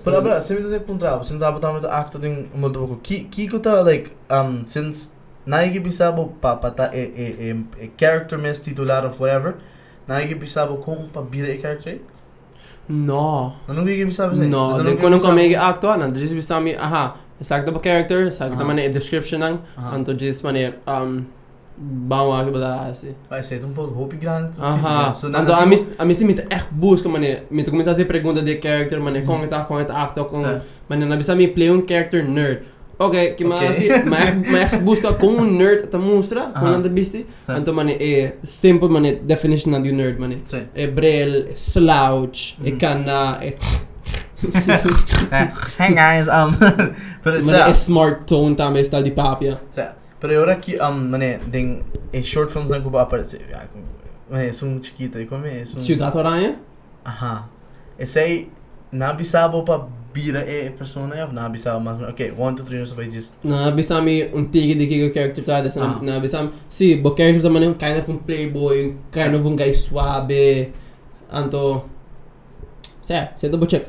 [0.05, 2.96] Pero abra, me dá encontrar, since abo tamo da acto din muito pouco.
[3.03, 5.11] Ki Kiko tá like um since
[5.46, 9.57] naigi bisabo pa pata e e e e character mes titular of whatever.
[10.07, 12.00] Naigi bisabo com pa bira e character.
[12.88, 13.53] No.
[13.66, 14.46] Não nunca bisabo sei.
[14.46, 18.64] No, de quando comigo acto, não diz bisami, aha, exacto po character, exacto Aha.
[18.64, 19.96] mané description Aha.
[19.96, 21.24] anto diz mané um
[21.77, 23.15] bang wa bala assim.
[23.29, 24.51] Vai ser um pouco roupa grande.
[24.61, 25.13] Aha.
[25.13, 27.43] So, Então, a mim, a mim sim, me echt busca, mané.
[27.51, 29.21] Me começa a fazer pergunta de character, mané.
[29.21, 29.27] Mhm.
[29.27, 30.41] Com esta, com esta acto, com...
[30.41, 30.65] Certo.
[30.89, 32.63] Mané, na bisa me play um character nerd.
[32.97, 36.77] Ok, que mais assim, mas mas busca com um nerd ta mostra, com Aha.
[36.77, 37.27] anda bisti.
[37.45, 37.61] Certo.
[37.61, 40.37] Então, mané, é simple, mané, definition de um nerd, mané.
[40.45, 40.63] Sim.
[40.75, 42.79] É brel, é slouch, é Mhm.
[42.79, 43.55] cana, é...
[45.79, 46.53] Hey guys, um,
[47.25, 49.61] pero Mané, é smart tone também, style de papia.
[49.71, 49.97] sa,
[50.61, 51.83] que um, tem
[52.13, 53.39] em short films não como aparece,
[54.31, 55.79] mané, são chiquita, e como é, são.
[55.79, 56.57] Ciudad Aranha?
[57.05, 57.49] Aha.
[57.99, 58.49] Esse aí,
[58.91, 62.87] na bisabo pa bira é persona, ya, na bisabo mas, okay, one, two, three, não
[62.97, 63.35] vai just.
[63.43, 65.99] Na bisa mi un tigi di kigo character ta dessa Ah.
[66.03, 69.73] na bisa si bo character ta man kind of un playboy, kind of un guy
[69.73, 70.73] suave.
[71.31, 71.89] Anto
[73.03, 73.87] Sa, sa double check.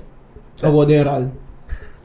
[0.55, 0.71] Sa.
[0.71, 1.31] Sa de ral.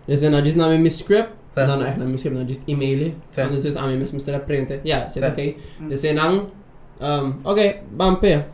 [0.06, 1.39] Dessa na just na mi script.
[1.54, 1.66] Sa.
[1.66, 3.14] Na na echt na mi script na just email.
[3.34, 3.46] Sa.
[3.50, 4.38] Ano sus ami mes Mr.
[4.46, 4.80] Prente.
[4.86, 5.28] Yeah, sa Sa.
[5.34, 5.56] okay.
[5.90, 6.50] Dessa nang
[7.00, 8.46] um okay, bampe.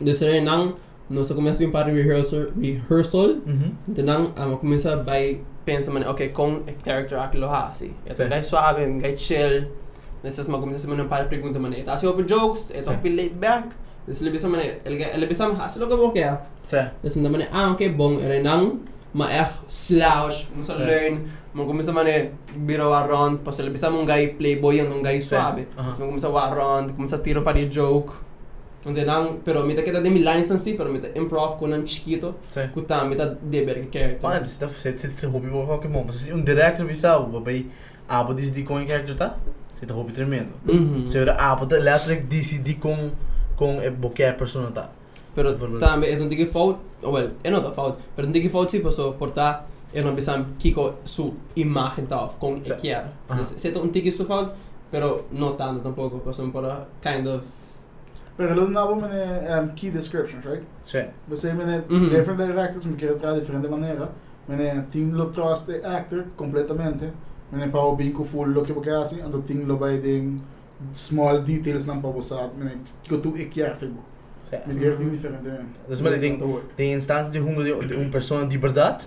[0.00, 0.76] Dessa nang
[1.10, 3.98] no sa começa yung para rehearsal rehearsal Mhm.
[3.98, 7.90] Tenang, um, começa by pensa man, okay, kung a character aquilo ha, si.
[8.06, 8.30] Ito Sim.
[8.30, 9.66] guy suave, um guy chill.
[10.22, 13.02] Nesses mag começa man para pergunta man, ito asi open jokes, ito Sim.
[13.02, 13.74] pi laid back.
[14.06, 16.46] Nesses lebisa man, el el lebisa ha, silo ka mo kaya.
[16.70, 20.86] Sa, Nesses man, ah, okay, bong ere nang maech slouch, mo sa Sim.
[20.86, 21.14] learn,
[21.52, 22.06] mo começa man
[22.56, 25.66] biro around, pas lebisa mong guy playboy yung um guy suave.
[25.76, 25.86] Aha.
[25.86, 28.14] Mas mo começa around, começa tiro para joke.
[28.86, 32.34] Onde nang, pero mita kita de mi lines tansi, pero mita improv ko nang chiquito.
[32.48, 32.66] sa.
[32.68, 34.28] Kuta mita deber que character.
[34.28, 36.04] Mano, você tá você você tem hobby bom qualquer bom.
[36.06, 37.66] Você um director bisabo, papai,
[38.08, 39.36] abo diz de com character tá?
[39.74, 40.48] Você tá hobby tremendo.
[41.04, 43.10] Você era abo da letterlijk decidi com
[43.56, 44.90] com é qualquer persona tá.
[45.34, 48.48] Pero Por também é um tige fout, well, é não tá fout, pero um tige
[48.48, 52.72] fout sim, posso portar eu não pensam kiko su imagem tá com Sim.
[52.72, 53.08] e quer.
[53.28, 53.44] Aha.
[53.44, 54.52] Se é um tige su fout,
[54.90, 57.42] pero não tanto tampouco, posso para kind of
[58.36, 60.62] Pero lo na man um, key descriptions, right?
[60.84, 61.08] Sim.
[61.28, 62.08] Você men Mhm.
[62.10, 64.08] different directors me quer trazer de diferente maneira.
[64.48, 67.10] Men team lo trust the actor completamente.
[67.52, 70.40] Men pa o binko full lo que porque assim, ando team lo by ding
[70.94, 72.54] small details nan pa usat.
[72.56, 73.90] Men go to e careful.
[74.42, 74.58] Sim.
[74.66, 75.50] Men quer ding diferente.
[75.88, 76.40] Dus maar ik denk-
[76.76, 79.04] De instância de uma de de uma persona de verdade,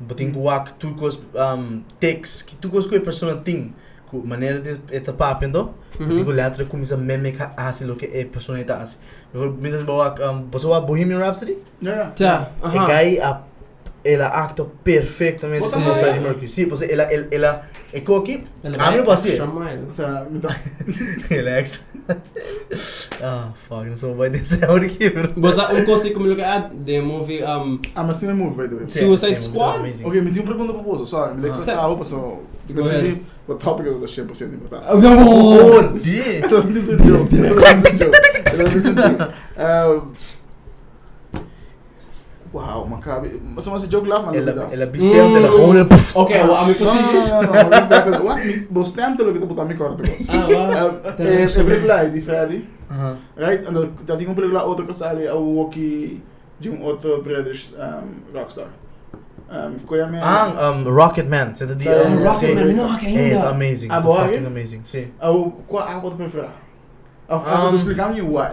[0.00, 0.94] botin que wak tu
[1.34, 3.72] um takes, que tu que a persona tem,
[4.10, 6.16] com maneira de eta papendo, Mhm.
[6.16, 8.98] digo letra começa a meme que assim lo que é persona.
[9.34, 12.10] Eu vou pensar wak um pessoa Bohemian Rhapsody, Ja.
[12.14, 12.86] Tja, e aha.
[12.86, 13.40] gai a
[14.04, 15.94] ela acta perfeitamente Wat como?
[15.94, 16.48] Freddie Mercury.
[16.48, 18.44] Sim, pois ela ela ela é coque.
[18.62, 19.32] Ela A mim vai passei.
[19.32, 19.82] extra mile.
[19.94, 20.44] Sa mit
[21.30, 21.80] Ela é extra.
[23.22, 25.28] Ah, fuck, não sou vai dizer o que, bro.
[25.36, 28.76] Bosa um coisa como look at the movie um Ah, mas tem move by the
[28.76, 28.84] way.
[28.88, 29.80] Sim, Suicide sim, Squad?
[30.02, 31.34] Okay, me tinha uma pergunta para você, sorry.
[31.34, 32.18] Me deixa ah, passou.
[32.20, 33.06] Go Because ahead.
[33.06, 34.86] see, o topic é 100% importante.
[34.88, 36.50] Oh, dear.
[36.50, 37.36] Não um joke.
[37.38, 38.16] Ela não disse um joke.
[38.56, 40.39] Não disse um joke.
[42.52, 43.40] Ah, Wow, Maccabi.
[43.54, 44.34] Mas mas joke lá, mano.
[44.36, 45.46] Ela ela bisel Mm.
[45.46, 46.16] gewoon puff.
[46.16, 47.30] Okay, well, ami posi.
[47.30, 48.24] no, no, no.
[48.26, 48.44] What?
[48.44, 50.02] Mi- Bo stemte lo que te botar mi corte.
[50.28, 51.00] Ah, wow.
[51.18, 53.16] Eh, se película di Freddy, Aha.
[53.36, 53.66] right?
[53.68, 56.20] Ano, dat tinha uma película outra que sale a Walkie
[56.58, 58.66] de um outro British um, rockstar.
[59.50, 59.78] Um,
[60.10, 60.18] me.
[60.22, 61.52] Ah, um, Rocket Man.
[61.54, 62.54] Die Ah, um, Rocket.
[62.54, 63.48] Man, não Eh, ainda.
[63.50, 63.88] amazing.
[63.90, 64.46] Ah, boa, fucking eh?
[64.46, 64.80] amazing.
[64.84, 65.06] Sim.
[65.20, 66.50] Au, qual a wat prefera?
[67.28, 68.50] Of Um, um, explicar me why.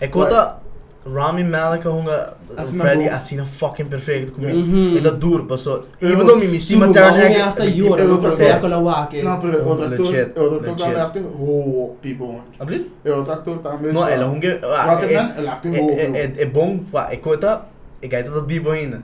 [0.00, 0.60] É conta
[1.06, 3.16] Rami Malek hunga Assim na Freddy boa.
[3.16, 4.58] assina fucking perfeito comigo.
[4.58, 4.98] Mhm.
[4.98, 5.86] É da duro, passou.
[5.98, 8.60] Pero- Even though Sumo cima ba Taron mo hasta yura, eu no vou pero fazer.
[8.60, 9.22] ko lawake.
[9.22, 10.82] Não, pero actor, legit, legit.
[10.82, 12.40] também actor, oh, people.
[12.58, 12.92] Abrir?
[13.04, 13.92] É outro actor também.
[13.92, 17.62] No, ela hunga Rocketman, ela actor, É oh, é é bom, é conta
[18.02, 19.02] é gaita da Bibo ainda.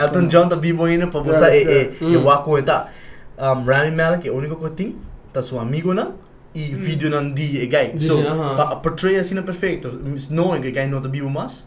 [0.00, 2.02] Elton John da Bibo ainda para você é é yes.
[2.02, 2.24] é Mm.
[2.24, 2.86] wa coita.
[3.38, 4.96] Um Rami Malek é o único que tem,
[5.32, 6.14] tá seu amigo não.
[6.56, 7.92] E vídeo não di é gai.
[8.00, 8.54] So, Di- aha.
[8.56, 9.90] pa- portray assim perfeito.
[10.30, 11.66] Knowing que gai não da Bibo mas,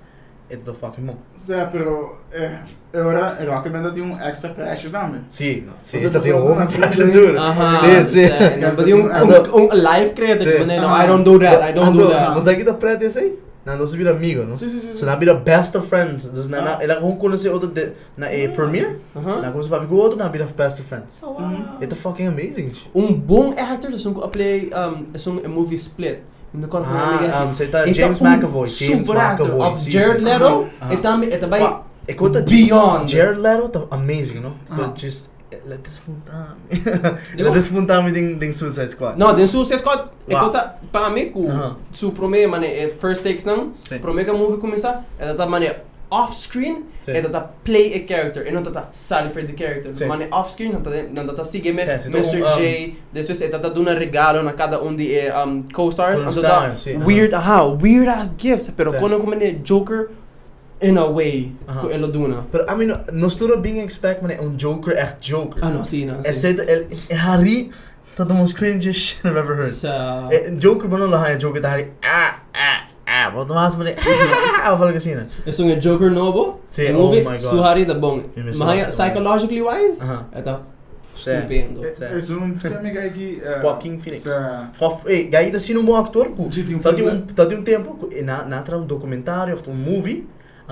[0.50, 1.18] é da fucking bom.
[1.38, 2.58] Sì, però eh,
[2.96, 5.22] ora il Rocketman tinha um extra crash também.
[5.30, 7.38] Sim, sim, Você tá tá tem falando uma uma flash coisa- duro.
[7.40, 7.80] Aha.
[7.82, 8.60] Sim, sim.
[8.60, 10.58] Não, but yung Ando- um, um live created, Sim.
[10.58, 11.04] but no, Ah.
[11.04, 11.62] I don't do that.
[11.70, 12.34] I don't do Ando- that.
[12.34, 13.34] Você aqui tá preto esse aí?
[13.66, 14.56] Não, não se vira amigo, não?
[14.56, 14.98] Sì, sì, sì.
[14.98, 16.26] So na best of friends.
[16.26, 16.84] Dus na na Ah.
[16.84, 18.96] ela kung kuno si outro de na a premiere.
[19.16, 19.42] Aha.
[19.42, 21.20] Na kung sa papi ko outro na vira best of friends.
[21.22, 21.78] Oh, wow.
[21.82, 22.72] It's fucking amazing.
[22.96, 26.24] Um bom actor, dus ko play um isang a movie split.
[26.54, 29.62] Hindi ko Ah, um, você tá Ita James McAvoy, James McAvoy.
[29.62, 30.22] of Jared.
[30.24, 30.68] Leto.
[30.82, 30.90] Ah.
[30.94, 33.06] Ita mi ita bay Wa- E conta Beyond.
[33.08, 34.56] Jared Leto tá amazing, no?
[34.68, 34.76] Ah.
[34.78, 36.56] But just ela despuntar.
[37.38, 39.18] Ela despuntar me ding ding Suicide Squad.
[39.18, 40.38] No, din Suicide Squad, Wow.
[40.38, 41.76] iko ta pa mi ku Aha.
[41.92, 44.00] su prome mane eh, first takes nang Sim.
[44.00, 45.74] prome ka movie começa, ela tá mane
[46.12, 47.12] off-screen Sì.
[47.12, 49.94] e tata play a character e non tata sali for the character.
[49.94, 50.06] Sì.
[50.06, 52.30] Ma ne off-screen non tata, non tata sige me Sì, sì, Mr.
[52.30, 56.36] tu, um, J, después e tata duna regalo na cada un di eh, um, co-stars.
[56.36, 58.72] Tata sì, weird, aha, weird ass gifts.
[58.76, 60.10] Pero kono come ne Joker
[60.82, 61.82] in a way Aha.
[61.82, 62.46] ko elo duna.
[62.52, 62.94] Pero I mean,
[63.30, 65.64] sto being expect man un Joker echt Joker.
[65.64, 66.40] Ah no, sì, no, Er sì.
[66.40, 66.86] zit el
[67.18, 67.72] Harry
[68.16, 69.74] dat the most cringiest shit I've ever heard.
[69.74, 73.76] Sa Eh, Joker nog een Joker Harry ah ah ah wat was
[74.64, 75.26] ah of welke scene?
[75.46, 76.60] Ito nga Joker Nobo.
[76.70, 77.42] The oh movie, my God.
[77.42, 78.24] Suhari da bong.
[78.36, 80.28] Yun yung Mahaya, psychologically wise, Aha.
[81.84, 83.42] É, é só um filme que aqui.
[83.62, 84.24] Joaquin Phoenix.
[84.26, 86.48] Eh mo actor ku.
[86.52, 87.26] Zit hij een Dat die film?
[87.36, 90.26] um um tempo eh, na na tra um documentário um movie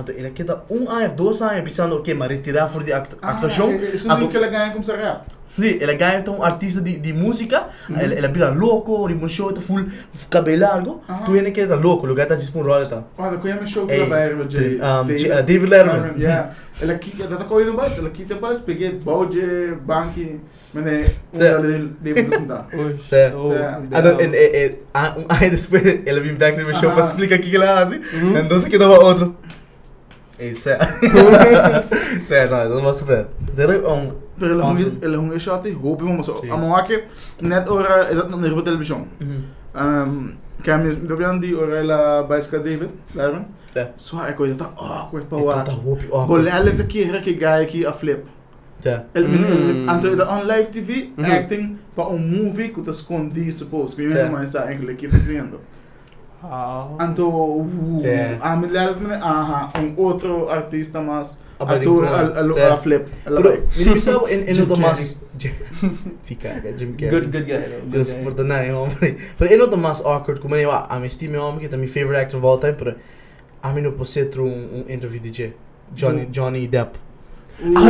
[0.07, 3.71] Ele queda um ano, dois anos pensando o que, mas retirar voor die act actuação.
[3.71, 5.21] É Anto- um que ela ganha como se rap.
[5.57, 9.27] Sim, ele ganha então um artista de, de música, ele, ele vira louco, ele um
[9.27, 9.83] show, tá full
[10.29, 11.23] cabelo largo, Aham.
[11.25, 13.01] tu ele queda louco, o lugar tá disponível tá.
[13.17, 16.13] Olha, conhece o show que ela vai um, uh, David Letterman.
[16.15, 16.51] Yeah.
[16.79, 19.41] Ela quita, ela tá correndo mais, ela quita para peguei balde,
[19.83, 20.39] banque,
[20.75, 21.43] mas é um Sim.
[21.43, 22.65] dela David Lucinda.
[23.09, 23.35] Sim.
[23.35, 23.87] Oh, Sim.
[23.93, 26.93] Ah, não, e, e, e, ah, um ano depois ele vem back no show Aham.
[26.97, 28.37] para explicar o que ele faz, Mhm.
[28.37, 29.35] então você queda outro.
[30.39, 30.77] Isso é.
[32.23, 33.27] Isso é, não, não mostra pra ele.
[33.53, 34.13] Dele um.
[34.39, 34.85] Pero ela Awesome.
[34.91, 36.37] hong ela hong shot e hoop mo so.
[36.41, 36.51] Sim.
[36.51, 37.03] Amo aqui
[37.41, 39.07] net ora dat na nervo televisão.
[39.19, 39.43] Mhm.
[39.75, 40.33] Um,
[40.63, 43.41] kami dobbiamo di ora la Baiska David, Larry.
[43.75, 43.89] Ja.
[43.97, 45.63] So é coisa tá ah, coisa para Então lá.
[45.63, 46.25] tá roupa, ó.
[46.25, 48.23] Vou ela de que era que guy aqui a flip.
[48.81, 49.05] Tá.
[49.15, 49.89] Ele Mm.
[49.89, 51.25] anto da on live TV Mhm.
[51.31, 53.95] acting para um movie que tá escondi suppose.
[53.95, 54.15] Que Sim.
[54.23, 55.59] não mais sa eigenlijk que tá vendo.
[55.59, 55.76] Ah.
[56.99, 58.37] Anto uh, Sim.
[58.39, 60.99] a milhar de aha um outro artista
[61.59, 62.13] Ah, pwede ator ko.
[62.13, 62.61] al al Sim.
[62.61, 63.09] a flip.
[63.25, 65.19] Pero, minimisa in, in Jim outro mas...
[66.23, 67.09] Fica, Jim Carrey.
[67.09, 67.81] Good, good guy.
[67.89, 69.17] Deus por danai, homem.
[69.37, 72.21] Pero in outro mas awkward, como eu, a minha estime homem, que é meu favorite
[72.21, 72.95] actor of all time, pero
[73.63, 75.53] a mim não posso ser through um, um interview DJ.
[75.95, 76.99] Johnny, Johnny Depp.
[77.59, 77.89] Ah,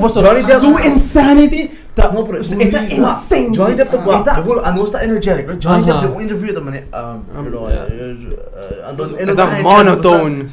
[0.00, 0.20] posso.
[0.22, 1.70] Johnny Depp- Su insanity.
[1.94, 3.50] Tá, No, pero ita insane.
[3.50, 4.04] Johnny Depp tá Ah.
[4.04, 4.24] bom.
[4.36, 5.58] Eu vou, a nós tá energetic, right?
[5.58, 5.84] Johnny.
[5.84, 6.52] Depp deu um interview
[6.92, 7.86] um, Um, yeah.
[7.86, 10.46] uh, monotone.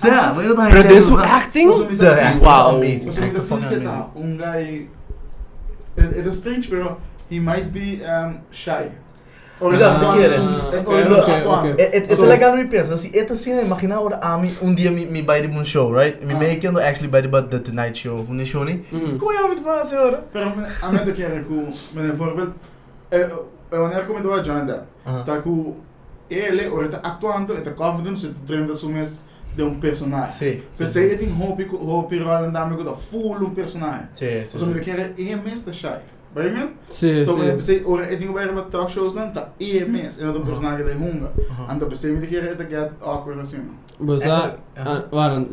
[0.71, 1.67] Pero din su acting?
[1.67, 2.75] Mas The acting Wow.
[2.77, 3.07] amazing.
[3.07, 4.05] Mas Acting fucking fucking amazing.
[4.15, 4.87] um guy
[5.97, 6.97] it, it is strange pero
[7.29, 8.89] he might be um, shy.
[9.61, 11.75] Mira, atuando- te atuando.
[11.81, 14.91] É, é, So- é me pensa, assim, é assim, imagina agora a mim um dia
[14.91, 16.23] me me vai de um show, right?
[16.25, 16.37] Me Ah.
[16.37, 18.83] meio que ando actually vai de the Tonight Show, um show nem.
[18.91, 19.17] Mhm.
[19.17, 20.23] Como é muito fácil senhora?
[20.31, 21.01] Pero me- a me
[21.93, 22.53] men voorbeeld
[23.11, 23.29] eh
[23.71, 25.23] eh, wanneer kom je door John Depp Aha.
[25.23, 25.75] dat ku
[26.29, 29.09] ele or está actuando está confident se treina sumes
[29.55, 30.35] de um personagem.
[30.35, 30.61] Sim.
[30.71, 34.07] Se você tem hope hope rol en dame da full um personagem.
[34.13, 34.59] Sim, sim.
[34.59, 35.97] Så me keren een mens te shy.
[36.33, 36.69] Bringen?
[36.89, 37.55] Sim, So sim.
[37.55, 40.85] você or eu tenho ver wat talk shows dan tá een mens en dat personagem
[40.85, 41.31] de hunga.
[41.67, 43.59] And the same the keren het get awkward assim.
[43.99, 45.05] Bosa, Aha.
[45.11, 45.47] waran,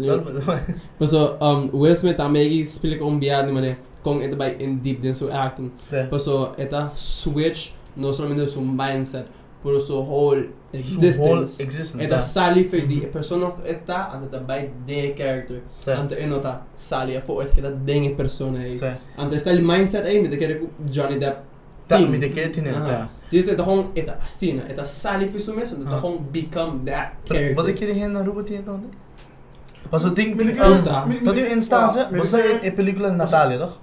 [0.99, 5.15] Paso, um, Will Smith também explica um biado mané com ita by in deep din
[5.15, 5.71] so acting.
[6.11, 9.27] Paso, ita switch no solamente su mindset,
[9.63, 11.61] pero su whole existence.
[11.61, 12.05] Existence.
[12.05, 15.61] Ita sali for di persona que ita anta ta by de character.
[15.87, 18.79] Anta inota sali a fo et kita dinge persona aí.
[18.79, 18.95] Sim.
[19.17, 21.39] Anta está el mindset aí, me te quero Johnny Depp.
[21.87, 22.09] Tá, Ting.
[22.11, 22.81] me de que tinha, Aha.
[22.81, 23.09] sim.
[23.31, 26.01] Diz ita hong ita asina, ita sali for su mes, ita Ah.
[26.01, 27.95] hong become that Wat ik character.
[27.95, 28.81] hier na Ruba tinha então?
[29.93, 31.05] Mas eu tenho Me que keren- Tá.
[31.07, 33.75] me- Dat me- é instância, me você keren- é película Natália, toch?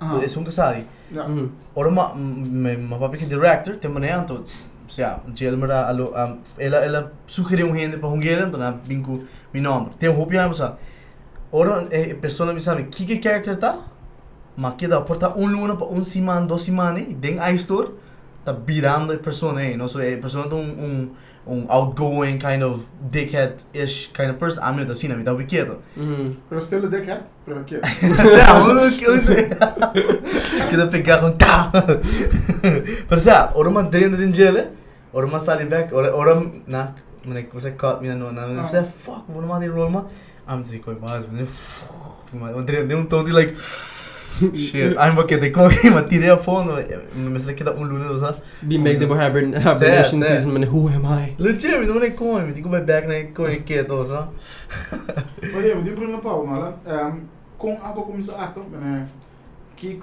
[0.00, 0.18] Ah.
[0.20, 0.74] É um casal.
[1.14, 1.28] Ja.
[1.28, 1.48] Mhm.
[1.76, 4.26] Ora ma me ma papi que director tem maneira
[4.94, 9.24] então ja, Jelmera alo um, ela ela sugeriu um gente para Hungria então na bingo
[9.52, 9.90] mi nome.
[9.98, 10.54] Tem um hopi amo
[11.52, 13.78] Ora é persona me sabe que que character tá?
[14.56, 17.90] Ma que dá porta um luna para um semana, dois semana, den a store
[18.44, 21.10] tá virando a persona aí, não só é persona um um
[21.46, 24.62] um outgoing kind of dickhead-ish kind of person.
[24.62, 25.78] A mim tá assim, me dá quieto.
[25.96, 26.36] Mhm.
[26.48, 27.22] Pero still a dickhead.
[27.44, 27.76] Pero que.
[28.30, 31.70] sea, uno que Kita pegar com tá.
[33.08, 34.70] Pero sea, ora man dentro din jele,
[35.14, 36.34] ora man sali back, ora ora
[36.66, 36.94] na,
[37.24, 40.04] man você caught me no na, você fuck, vou man di roll ma.
[40.46, 41.46] I'm just going baz, man.
[42.32, 43.56] Man, dentro de um tom de like
[44.52, 46.74] Shit, I'm okay, de cogi, ma tirei a fundo,
[47.14, 48.38] me será que dá um luna, sabe?
[48.62, 50.64] Be make them hibern hibernation season, man.
[50.64, 51.36] Who am I?
[51.38, 54.30] Legit, me não é como, me digo back na cogi que tô, sabe?
[55.54, 56.80] Olha, eu digo no pau, mala.
[56.84, 57.20] Um,
[57.56, 59.06] com a pouco começar a né?
[59.76, 60.00] Que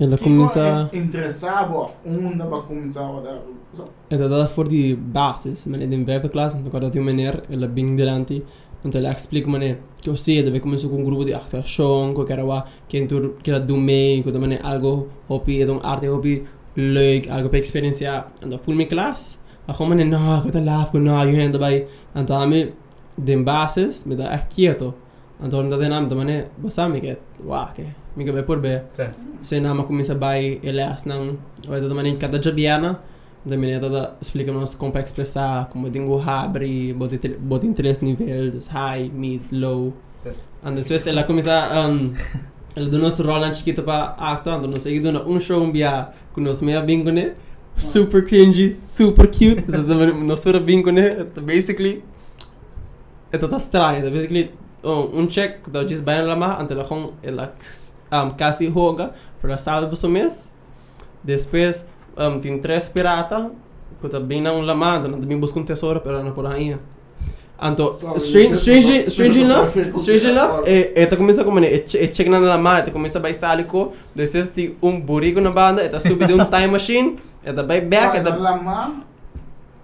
[0.00, 3.40] Ela que começa interessava of onda para começar a dar.
[3.74, 7.00] So, ela dá for die basis, men in de vijfde klas, en toen had die
[7.00, 8.44] meneer, ela bing delante,
[8.84, 12.32] en ela explica meneer, que eu sei, we começou com um grupo de actuação, que
[12.32, 16.44] era wa, quem tu quer do meio, que também algo hobby, é um arte hobby,
[16.76, 20.54] leuk, algo para experienciar, en dan voel me klas, a gewoon meneer, nou, ik had
[20.54, 22.72] een laaf, ik nou, je hand erbij, en dan me
[23.16, 24.94] den basis, me da echt quieto.
[25.40, 27.84] Então, da dinâmica, mané, você me que, uau, que,
[28.18, 28.82] me que vai por bem.
[28.92, 29.22] Certo.
[29.40, 31.38] So na começa by elas ng
[31.70, 32.98] o ito naman yung kada jabiana
[33.46, 38.66] da mineta da explica nos como para expressar como dingo abre bote em três níveis
[38.66, 40.42] high mid low Certo.
[40.64, 42.12] and depois ela começa um
[42.74, 45.70] ela do nosso rol na chiquita pa acto ando nos seguido na um show um
[45.70, 47.34] bia com nos meia bingo né
[47.76, 52.02] super cringy super cute nos era bingo né basically
[53.30, 54.50] tá estranho tá basically
[54.82, 57.54] um, um check da bem lá mas ante ela com ela
[58.12, 60.50] um, casi hoga para salvo o mês
[61.22, 61.84] depois
[62.16, 63.50] um, tem três pirata
[64.00, 66.76] que tá bem não lamada não também busca um tesouro para não por aí
[68.18, 72.92] Sorry, strange, enough, strange enough, eh, eta começa como né, e check na lama, eta
[72.92, 77.18] começa by saliko, depois tem um burigo na banda, eta sube de um time machine,
[77.44, 79.02] eta by back, Ah, eta lama,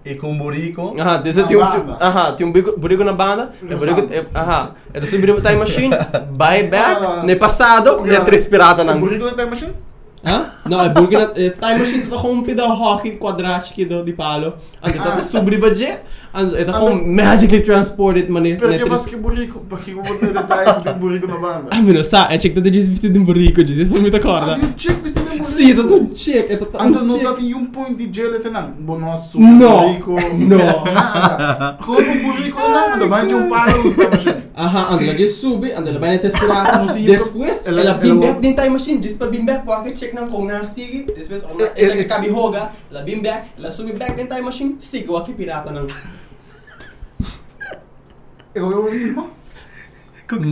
[0.05, 0.93] E com burico.
[0.99, 3.77] Aha, desse Na tem um, tem- aha, tem um burigo, burigo na banda, e No
[3.77, 4.13] burigo, sound.
[4.13, 5.89] eh, aha, eta sube de time machine,
[6.31, 9.73] by back, Ah, ne passado, ne três pirata O da time machine?
[10.23, 10.45] Hã?
[10.65, 14.13] Não, é burigo na, eh, time machine tá com um pedaço hockey quadrático do de
[14.13, 14.53] palo,
[14.83, 15.23] ante tá Ah.
[15.23, 15.99] sobre budget,
[16.73, 19.61] com Ando- magically transported mane, Pero ne que mas que burrico?
[19.69, 21.67] Porque eu vou ter detalhes do burrico na banda.
[21.71, 24.59] Ah, mano, sa, é check tá de vestido de um burrico, diz, isso me acorda.
[24.61, 25.45] Ah, check vestido de burrico.
[25.45, 27.23] Sim, tudo check, é tá Ando check.
[27.23, 28.73] dati yung point di gel ito lang.
[28.79, 29.81] Bonoso, No.
[29.81, 30.15] burrico.
[31.85, 32.59] Kung yung burrico
[33.09, 34.35] ba yung palo da time machine?
[34.55, 36.15] Aha, ando lá de sube, ando lá vai.
[36.19, 39.65] Não tinha Depois, ela- ela ela- bim back din time machine, diz pra bim back
[39.65, 41.03] porque check na com na sigue.
[41.05, 41.43] Depois,
[41.75, 45.09] Eh, check eh, cabi hoga, ela bim back, ela sube back din time machine, sigue
[45.09, 45.85] o aqui pirata não.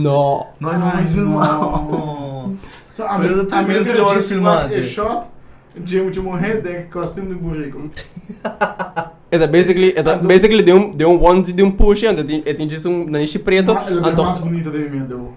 [0.02, 1.60] Não, não vai filmar.
[1.60, 2.56] no.
[2.92, 4.82] So, a Pero minha também a eles vão minha filmar, é Jay.
[4.84, 5.26] shot,
[5.84, 7.90] Jim de morrer, de costume de burrico.
[9.32, 12.68] Eda basically, eda Ando- basically de um de um onesie de um push, tem tem
[12.68, 15.32] diz um nanishi preto, Ela é mais bonita de mim, deu.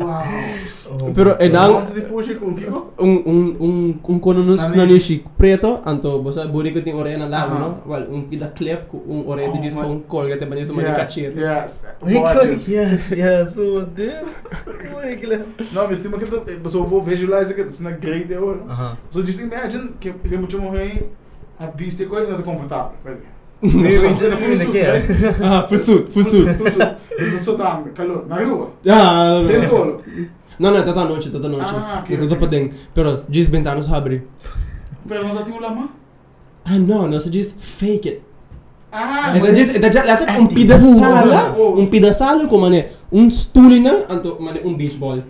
[0.00, 1.12] Wow.
[1.14, 2.92] Pero é não Antes de puxar com o Kiko?
[2.98, 4.76] um um um um cono nos Nanishi.
[4.76, 7.58] nanishi preto, anto bosa burico tem orelha na lado, Aha.
[7.86, 7.92] no?
[7.92, 10.96] Well, um pida clip com um orelha Oh diz my- um colga isso mani Yes,
[10.98, 11.38] cachete.
[11.38, 11.82] yes.
[12.68, 13.84] Yes, yes, oh,
[15.16, 15.46] Guilherme.
[15.72, 18.64] Não, mas tem uma que eu vou visualize que isso na grade de ouro.
[18.68, 18.96] Aham.
[19.10, 21.08] So just imagine que que muito morrer
[21.58, 22.92] a vista coisa não é confortável.
[23.62, 25.02] Eu entendo o que é.
[25.42, 26.44] Ah, futsu, futsu.
[27.18, 28.70] Isso só dá calor na rua.
[28.88, 30.02] Ah, Tem solo.
[30.58, 31.72] Não, não, tata noite, tata noite.
[31.74, 32.36] Ah, ok, Isso ok.
[32.36, 32.70] tá podendo.
[32.94, 34.26] Pero diz ventanas abre.
[35.06, 35.90] Pero não dá tem lama.
[36.64, 38.22] Ah, não, não se diz fake it.
[38.92, 43.98] Ah, Então diz, então já lá um pedaçalo, um pedaçalo como né, um stool não,
[44.08, 45.22] anto mane um beach ball.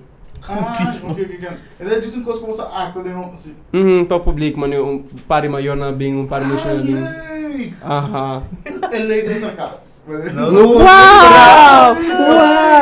[0.51, 0.75] Ah,
[1.11, 1.49] ok, ok, ok.
[1.79, 3.55] Ele diz um coisa como essa acto de não assim.
[3.73, 7.05] Mhm, para público mane um pare maior na bem, um maior na bem.
[7.05, 8.43] Ai, Aha.
[8.91, 9.91] Ele é sarcástico.
[10.35, 10.79] Não, não.
[10.81, 11.95] Wow!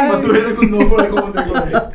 [0.09, 1.93] Mas tu ainda com novo aí como tem agora.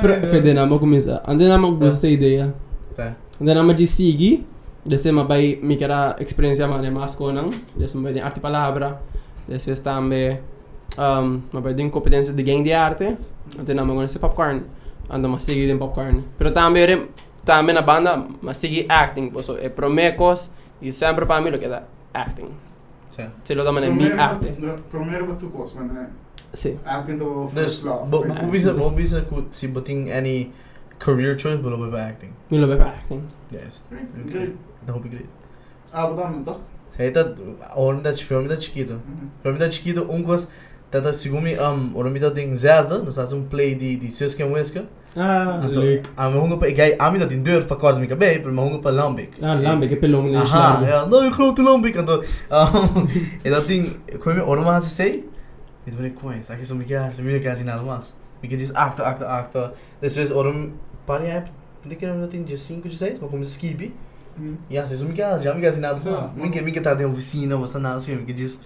[0.00, 1.22] Pero fede na mo começa.
[1.26, 2.54] Ande na mo gusto ideia.
[2.96, 3.14] Tá.
[3.40, 4.46] Ande na mo de sigi.
[4.84, 7.50] Desse ma bay mi kera experiência mane mas ko nang.
[7.76, 9.00] Desse ma bay arte palavra.
[9.46, 10.40] Desse tambe
[10.96, 13.16] um, ma bay din competência de game de arte.
[13.58, 14.64] Ande na mo con esse popcorn.
[15.08, 16.22] Ando ma sigi din popcorn.
[16.38, 17.08] Pero tambe re
[17.44, 19.32] tambe na banda ma sigi acting.
[19.40, 21.82] So e promecos e sempre para mim lo que da
[22.12, 22.48] acting.
[23.10, 23.30] Sim.
[23.42, 24.54] Se lo da mané mi arte.
[24.90, 26.06] Primeiro para tu coisa, mas né.
[26.52, 26.78] Sim.
[26.84, 28.10] Acting do Dus, first love.
[28.10, 30.50] hoe is het, hoe is het goed, si boting any
[30.98, 32.32] career choice, below by acting?
[32.50, 33.22] Mi lo ba acting.
[33.50, 33.84] Yes.
[34.28, 34.54] Great.
[34.84, 35.28] Dat hoop ik great.
[35.92, 36.56] Ah, vou dar então.
[36.96, 37.38] Sei dat,
[37.74, 38.94] oren dat filme dat chiquito.
[39.42, 40.46] Filme dat chiquito, um coisa,
[40.90, 43.98] dat dat sigumi, um, oren mi dat ding zesde, dus dat is een play die,
[43.98, 44.84] die Suske en Wiske.
[45.16, 46.06] Ah, leuk.
[46.16, 48.40] a me hongen pa, ik ga, a mi dat in deur pa kwart mi kabei,
[48.40, 49.32] pero me hongen pa lambik.
[49.40, 51.94] Ah, lambe que pelong ni Aha, ja, nou een grote lambik.
[51.94, 53.08] En dan, um,
[53.42, 55.28] en dat ding, kwam je oren maar ze zei,
[55.84, 58.14] dit ben ik kwijt, zeg je zo, mi gas, mi gas in nada mas.
[58.40, 59.70] Mi que diz acto, acto, acto.
[59.98, 60.72] Después oren,
[61.04, 61.46] pari heb,
[61.82, 63.92] de keer dat de 5, de 6, maar kom ze skipi.
[64.68, 66.00] Ja, vocês não me casam, já me casam nada.
[66.00, 66.42] Sim.
[66.42, 68.58] Me que me que tá de oficina, você nada assim, diz,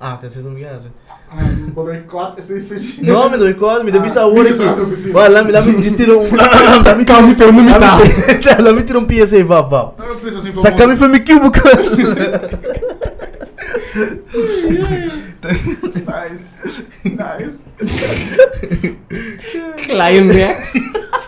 [0.00, 0.92] ah, que vocês não me casam.
[1.30, 1.36] Ah,
[1.74, 2.98] vou dar quatro esse fez.
[2.98, 4.80] Não, me dou conta, me deu aqui.
[4.80, 5.12] oficina.
[5.12, 5.52] Vai lá, me
[6.16, 6.22] um.
[6.84, 8.60] Lá me Calma, foi no mitad.
[8.60, 9.92] Lá me tira um pia assim, vá, vá.
[9.98, 11.82] Eu fiz assim Saca me foi me cubo, cara.
[16.06, 16.58] Nice.
[17.04, 17.58] Nice.
[19.84, 20.72] Climax.
[20.72, 21.18] Pero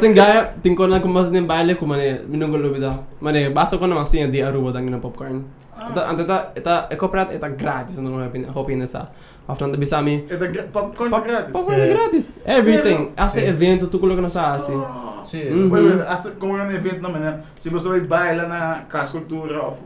[0.00, 2.98] sen gaya, ting ko na kung mas din baile ko mane minungol lubida.
[3.20, 5.44] Mane basta ko na masinha di aruba dang na popcorn.
[5.74, 9.08] Ata anta ta eta eko prat eta grátis no hopin hopin nessa.
[9.48, 10.24] After da bisami.
[10.30, 11.52] É gra- popcorn Pop- grátis.
[11.52, 11.92] Popcorn é É.
[11.92, 12.32] grátis.
[12.46, 13.10] Everything.
[13.28, 13.38] Sim.
[13.44, 14.78] evento tu coloca na sa assim.
[15.24, 15.68] Sim.
[15.70, 17.40] Wait, wait, hasta como é um evento não, né?
[17.60, 19.76] Se você vai bailar na Casa Cultura, ou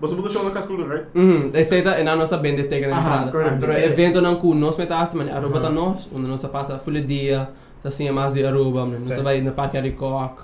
[0.00, 1.06] Você botou show na casculo, right?
[1.14, 3.30] Mhm, e seta e na nossa bende tega na entrada.
[3.30, 3.58] correct.
[3.60, 5.68] Pero evento não cu nós metas man Aruba Aha.
[5.68, 7.48] ta nós, onde nós passa full dia,
[7.84, 8.98] ta sim mais de Aruba, man.
[9.00, 9.22] Nós Sim.
[9.22, 10.40] vai na parque Aricok.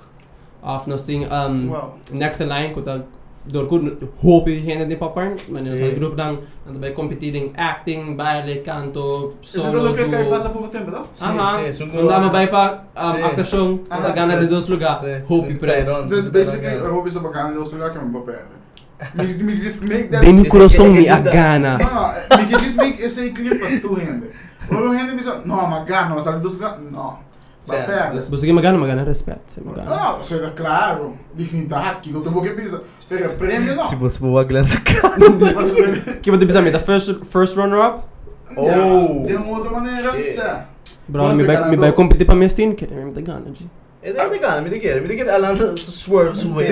[0.62, 1.95] Af nós ting um Wow.
[2.12, 3.01] next line ku ta
[3.47, 3.76] door ku
[4.22, 5.64] hoop je heen in popcorn, man.
[5.64, 5.95] Nós Sim.
[5.97, 10.30] groep dan dan bij competing acting, baile, canto, Isso solo, é o que cai duo.
[10.30, 11.03] passa pouco tempo, não?
[11.14, 15.55] Sim, Aha, sim, sung- andava bij pa um, actuação, nós gana de dois lugar, je
[15.55, 15.84] pre.
[15.84, 16.84] Basically, Tyrone.
[16.84, 18.43] eu vou pensar bacana, eu sou lá que é meu papel.
[19.14, 20.20] Me me just make that.
[20.26, 21.78] Dem Esse coração me que agana.
[21.78, 24.26] No, me just make esse para tu rende.
[24.70, 27.30] Ou rende me só, não, magana, mas ali dos lugares, não.
[27.71, 29.91] Das- Você que magana, magana respeito, você magana.
[29.91, 32.83] Não, você é claro, dignidade, que eu tô que pisa.
[33.09, 33.89] Pega prêmio não.
[33.89, 34.64] Se você for a Glenn
[36.23, 38.05] Que você precisa me da first first runner up?
[38.57, 39.27] Oh!
[39.27, 40.31] De uma outra maneira, Shit.
[40.31, 40.43] isso.
[41.09, 43.47] Bro, me vai competir para minha steam, que é me da gana,
[44.03, 44.09] G.
[44.09, 46.70] É daí, cara, me diga, me diga, Alan swerve, swerve.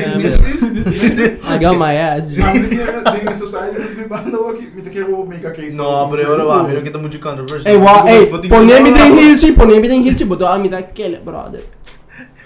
[1.44, 2.36] I got my ass, G.
[2.38, 5.76] Não, me diga, diga society, me banda aqui, me quero make a case.
[5.76, 7.66] No, pero ahora va, mira que está muito controversial.
[7.74, 10.24] Ei, wa, ei, Vou te- ponei me tem hill, G, ponei me tem hill, G,
[10.24, 11.64] botou a me daquele, brother.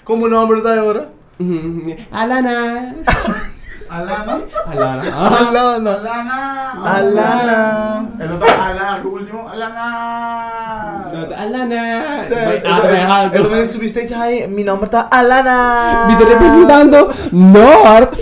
[0.03, 1.09] Como o nome da agora?
[1.39, 1.95] Mhm.
[2.11, 2.95] Alana.
[3.93, 4.41] Alana.
[4.71, 5.01] Alana.
[5.13, 5.47] Ah.
[5.49, 5.91] Alana.
[5.91, 6.39] Alana.
[6.83, 8.05] Alana.
[8.19, 11.05] El otro, Alana, el último, Alana.
[11.37, 12.23] Alana.
[12.23, 13.23] Sim, Vai, eu ah, vai errado.
[13.23, 16.07] também- Eu também substate, ai, meu nome tá Alana.
[16.07, 18.17] Me tô representando North.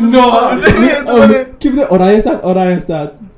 [0.00, 0.50] No.
[1.58, 1.74] Keep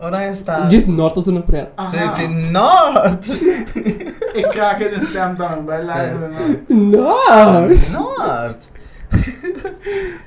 [0.01, 0.07] stad.
[0.07, 0.69] Ora está.
[0.71, 1.69] Just North een pret.
[1.91, 3.29] Sim, sim, North.
[4.35, 6.65] Ik krijg het in stem dan, bij lijden.
[6.69, 7.93] North.
[7.93, 8.69] North.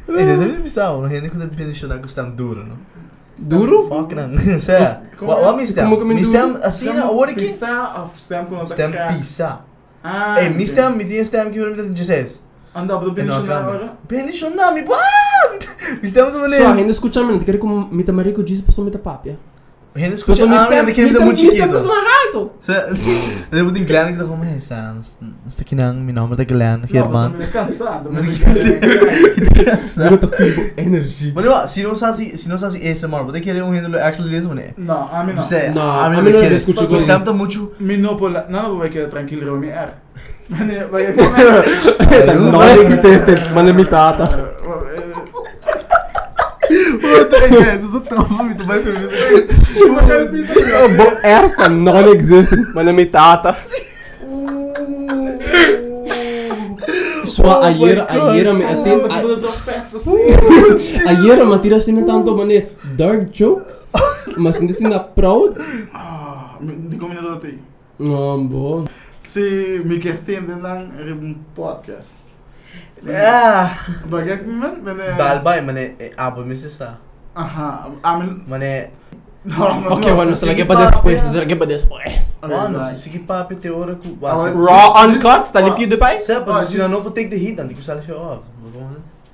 [0.07, 2.77] Ei, deve ser bizarro, não rende quando ele pensa que está duro, não?
[3.39, 3.87] Duro?
[3.87, 4.59] Fuck não.
[4.59, 4.97] Sério.
[5.17, 5.83] Como- Wat me stem?
[5.85, 9.59] como que me Me stem assim, na hora que Pisa of stem kon stem pisa.
[10.03, 10.35] Ah.
[10.41, 12.41] Ei, me stem, me tinha stem que eu não dezesseis.
[12.75, 13.93] Anda, binnen dan na hora.
[14.07, 14.97] Bendition na, mi pa!
[16.01, 16.67] Mi stem So, maneiro.
[16.67, 18.03] ainda escucha me, quero como me
[18.33, 19.37] ko Jesus passou me tapapia.
[19.95, 21.67] Me ah, stem, men det kan me inte stem, me muito stem chiquito.
[21.73, 22.49] passou na rato.
[22.61, 22.71] Så
[23.55, 25.03] det var din glädje att komma hit sen.
[25.45, 27.31] Måste kinang min namn är Glenn Não, Herman.
[27.31, 28.09] você me cansado.
[30.09, 31.31] Não tá feeble energy.
[31.35, 33.99] Men det var, se não sabe, se não sabe ASMR, det kan det um Henry
[33.99, 34.73] actually lesa mané.
[34.77, 35.43] Não, a mim não.
[35.43, 36.51] Você, Não, a a mim mim não não quer.
[36.55, 36.99] escuta Så igual.
[37.01, 37.71] stem tá muito.
[37.79, 38.45] Mi no por la...
[38.49, 39.89] Não, vai que tranquilo, eu me er.
[42.11, 44.27] É, Non-existent, man mi tata.
[44.27, 44.62] Puta, é, isso tá muito bem feliz.
[44.62, 44.62] Bo
[51.23, 53.57] erta non-existent, man mi tata.
[57.25, 58.99] So, ayer, ayer me atin,
[61.11, 63.87] ayer me atira sin tanto mané dark jokes,
[64.37, 65.57] mas hindi sina proud.
[66.89, 67.59] De combinador tem.
[67.99, 68.85] No, bo.
[69.21, 72.22] Se me quer entender lang er een podcast.
[73.07, 75.17] Ah, Bagat man, men é.
[75.17, 76.97] dalbay mané, abo mi sa.
[77.35, 78.43] Aha, amin.
[78.47, 78.89] Mané,
[79.45, 82.39] Não, Ok, bueno, se lagi pa después, se lagi pa después.
[82.47, 84.15] mano, se sige papi te ora ku.
[84.23, 86.15] Ah, Raw uncut, está limpio de pai?
[86.17, 88.39] Sä, Ah, pas sina just- no på take the heat, anti ko sala siya off.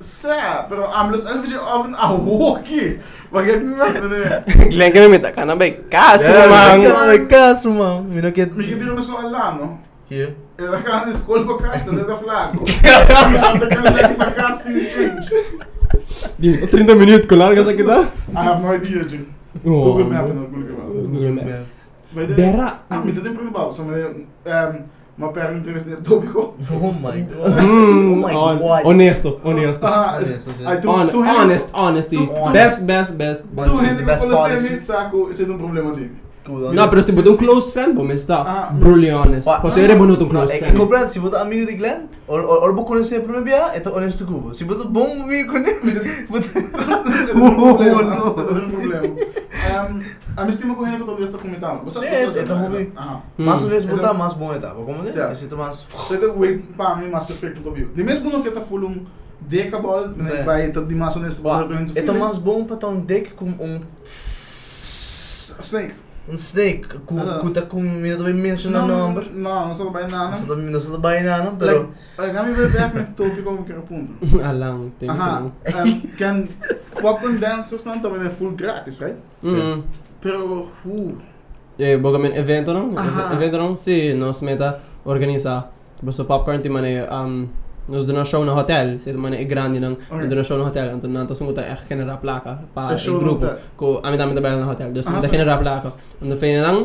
[0.01, 2.97] Sä, pero amlos alveg av en ahoki.
[3.31, 4.69] Bagat man, men é.
[4.73, 5.65] Glenn ka mita ka na ba?
[5.91, 6.81] Kaso Kan man.
[6.81, 8.09] my castro, man.
[8.09, 8.49] Mi no get.
[8.57, 9.77] Me que viro mas ala, no?
[10.09, 10.33] Here.
[10.59, 12.63] Era cara de escola pra casa, você tá flaco.
[13.55, 15.29] Anda cara pra casa tem change.
[16.37, 18.11] Di, 30 minutos ko larga sa kita.
[18.31, 19.25] I have no idea, Jim.
[19.65, 19.95] Oh.
[19.95, 20.87] Google Map no Google Map.
[20.87, 21.89] Google Maps.
[22.13, 22.79] Vai de- Bera.
[22.89, 23.95] Ah, me tem perguntar, só me
[24.45, 24.83] ehm
[25.17, 26.53] uma pergunta entrevista de tópico.
[26.71, 27.61] Oh my god.
[27.63, 28.85] Mm, Oh my god.
[28.85, 29.85] Honesto, honesto.
[29.85, 32.29] Ah, Honesto, tu honest, honesty.
[32.53, 33.43] Best, best, best.
[33.43, 36.11] Tu rende que best você me saco, esse é um problema dele.
[36.73, 38.13] No, pero si bodo un close friend mas Ah.
[38.13, 39.45] está brutally honest.
[39.45, 40.73] Pa- Kasi ere bono tong close friend.
[41.07, 44.53] se botar amigo de Glenn, or or or vou conhecer primeiro dia, é honesto cubo.
[44.53, 48.01] Se botar bom amigo com ele, Não tem problema.
[48.03, 48.33] Não
[48.67, 49.15] problema.
[49.69, 49.99] Ehm,
[50.35, 51.83] a minha estima correndo que eu está comentando.
[51.83, 52.91] Você é, tá ruim.
[52.95, 53.19] Ah.
[53.37, 53.67] Mas Mm.
[53.67, 55.11] vezes botar mais bom etapa, como é?
[55.11, 55.31] Certo.
[55.33, 55.85] Esse tá mais.
[55.93, 56.33] Você tem o
[56.75, 57.89] para mim mais perfeito do viu.
[57.93, 59.05] De mesmo no que tá full um
[59.41, 60.43] decabol, Sim.
[60.43, 61.41] vai tá de mais honesto
[61.95, 63.79] É tá mais bom para um deck com um
[65.61, 65.93] Snake.
[66.29, 67.39] Um snake, com Ah.
[67.39, 69.29] com tá com menciona number.
[69.33, 70.29] Não, não só vai nada.
[70.31, 74.13] Nasa também nasa também não, pero Like, kami vai back na topic como que ponto.
[74.43, 75.39] Alang, thank Aha.
[75.41, 75.51] you.
[75.75, 76.47] Um, can
[77.01, 79.17] popcorn dances não também é full grátis, right?
[79.43, 79.83] Mm.
[80.21, 81.17] Pero, uh,
[81.79, 82.91] Eh, boga men evento não?
[82.97, 83.33] Aha.
[83.33, 83.77] Evento não?
[83.77, 85.69] Si, nos meta organiza.
[86.03, 87.47] Basta popcorn ti mane um
[87.89, 88.99] nos show na hotel.
[88.99, 90.27] Si mane e grande nang Okay.
[90.27, 90.89] doon show na hotel.
[90.93, 93.45] Anto nanto sunguta echt genera plaka pa Sa show el na grupo.
[93.45, 93.57] hotel.
[93.75, 94.91] Ko ami dami tabel na hotel.
[94.93, 95.91] Dus Ah, meta so- genera plaka.
[96.37, 96.79] Fine lang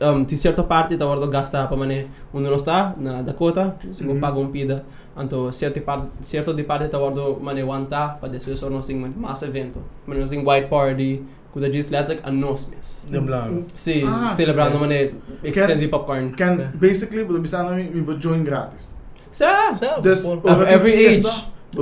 [0.00, 4.04] um, ti certa parte ta ordo gasta pa mane onde não está na Dakota, se
[4.04, 4.20] Mhm.
[4.20, 4.82] paga um pida.
[5.16, 9.00] Anto certa parte certo di parte ta ordo mane wanta pa depois or não sing
[9.00, 9.80] mane mas evento.
[10.06, 11.20] Mane sing white party,
[11.52, 13.06] kuda gis letak a nos mes.
[13.10, 13.64] De blanco.
[13.74, 14.86] Si, Ah, celebrando okay.
[14.88, 14.98] mane
[15.42, 16.32] extended popcorn.
[16.36, 16.66] Can, Okay.
[16.80, 18.88] basically, buto bisa na mi, mi join gratis.
[19.30, 19.72] Sa,
[20.02, 21.26] Dus, Of every age.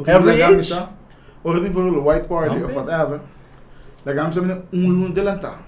[0.06, 0.72] Every age?
[1.48, 3.20] Di for a white party of whatever.
[4.04, 5.58] Lagam sa mga un delanta.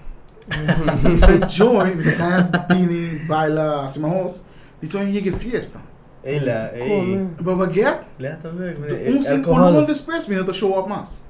[1.21, 4.45] Sa join, mi kaya bini baila si mahos.
[4.77, 5.81] Di so yung yigit fiesta.
[6.21, 7.17] Ela, ei.
[7.41, 8.77] Babaget, Leta weg.
[9.09, 11.25] un sin un después, mi to show up mas.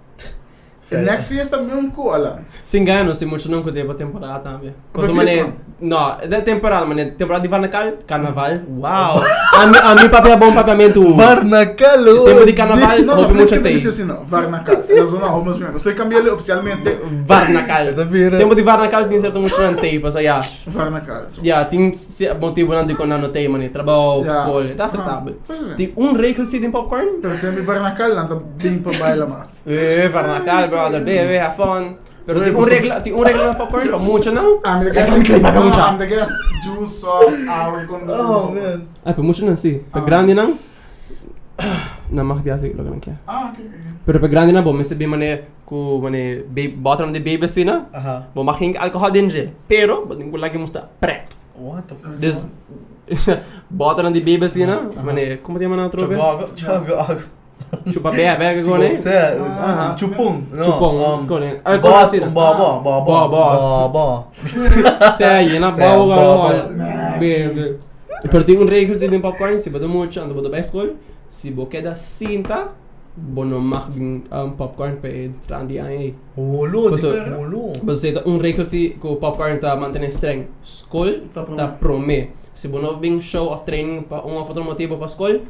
[1.22, 2.40] Fiesta, mi un ko alam.
[2.66, 4.74] Singano, si mucho não kude pa temporada também.
[4.94, 6.18] Mas Koso fiesta mane, não?
[6.22, 8.60] no, da temporada mane, temporada de carnaval, carnaval.
[8.68, 9.24] Wow.
[9.56, 11.02] a mi a mi papel bom papiamento.
[11.16, 12.26] Varnacalo.
[12.26, 13.90] Tempo de carnaval, que me dice tempo.
[13.90, 14.86] así, no, Varnacal.
[14.90, 15.72] La zona homeless, mira.
[15.76, 17.94] Estoy cambiando oficialmente Varnacal.
[17.96, 18.38] Tabira.
[18.38, 20.20] Tempo de Varnacal tem certo mucho não tem, passa.
[20.68, 21.26] Varnacal.
[21.30, 24.40] So, Ya, tem se- motivo não de quando não tem, mane, trabalho, Yeah.
[24.44, 24.98] escola, tá Ajá.
[24.98, 25.36] aceitável.
[25.78, 27.20] Tem um requisito em popcorn?
[27.22, 29.48] Pero tem mi Varnacal, nanta din pa baila mas.
[29.66, 31.96] Eh, Varnacal, brother, bebe, have fun.
[32.26, 34.62] Pero Ué, tem um você- regla, tem um regla no popcorn, pa mucho não.
[34.66, 35.10] I'm the É guest.
[35.12, 35.80] como que ele paga mucho.
[35.80, 36.32] I'm the guest.
[36.64, 38.82] Juice, salt, hour, con Oh, man.
[39.04, 39.80] Ah, pa mucho não, sim.
[39.92, 40.02] Pa Ah.
[40.04, 40.56] grande não.
[42.10, 43.16] Não, mas que assim, lo que não quer.
[43.28, 43.80] Ah, okay, okay.
[44.06, 47.86] Pero pag grande na bo, may sabi mane ku mane babe bottom de baby sina.
[47.94, 48.28] Aha.
[48.36, 49.50] Bo making alcohol din je.
[49.68, 51.36] Pero bo ko lagi musta pret.
[51.56, 52.18] What the fuck?
[52.20, 52.44] Des
[53.70, 55.04] bottom de baby sina, Aha.
[55.04, 55.90] mane como te mana
[57.72, 58.12] outro be?
[58.12, 58.12] Chogago.
[58.12, 58.12] Chogago.
[58.12, 58.98] Chupa be be ko ne.
[59.60, 60.44] Ah, chupong.
[60.52, 61.62] No, Chupong um, ko ne.
[61.66, 62.28] Ay ko Bo, na sina.
[62.28, 64.28] bo, bo, bo, bo, Bo, bo.
[65.18, 66.50] Se aí na Se, bo.
[67.20, 67.80] Be be.
[68.30, 70.96] Pero tem um regel de popcorn, se bodo muito, ando bodo best school.
[71.28, 72.70] Se bo queda cinta,
[73.16, 76.12] bo no mag um, popcorn pa entrar di aí.
[76.12, 76.92] Di holo.
[77.84, 80.48] Você um requisito que o popcorn tá mantendo streng.
[80.64, 82.30] School Tá promê.
[82.54, 85.42] Se não vem show of training para um ou outro motivo para school,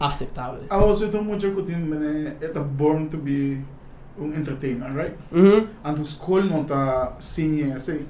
[0.00, 0.60] aceitável.
[0.70, 3.58] I also ito mucho ko tin mene ita born to be
[4.20, 5.16] un entertainer, right?
[5.32, 5.68] Uhum.
[5.84, 8.06] Anto school ta sinye assim.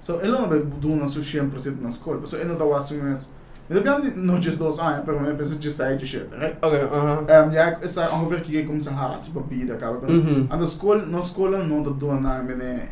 [0.00, 2.26] So elo na ba duna su 100% na school.
[2.26, 3.28] So elo ta wasu mes.
[3.70, 6.56] Ito pian no just dos anos, pero me pensa just aí de shit, right?
[6.62, 7.18] Ok, aham.
[7.28, 9.92] Um, ja, essa ongeveer kijk como sa ha, si papida ka.
[9.92, 10.48] Mhm.
[10.50, 12.88] Aan de school, no school no ta doon na mene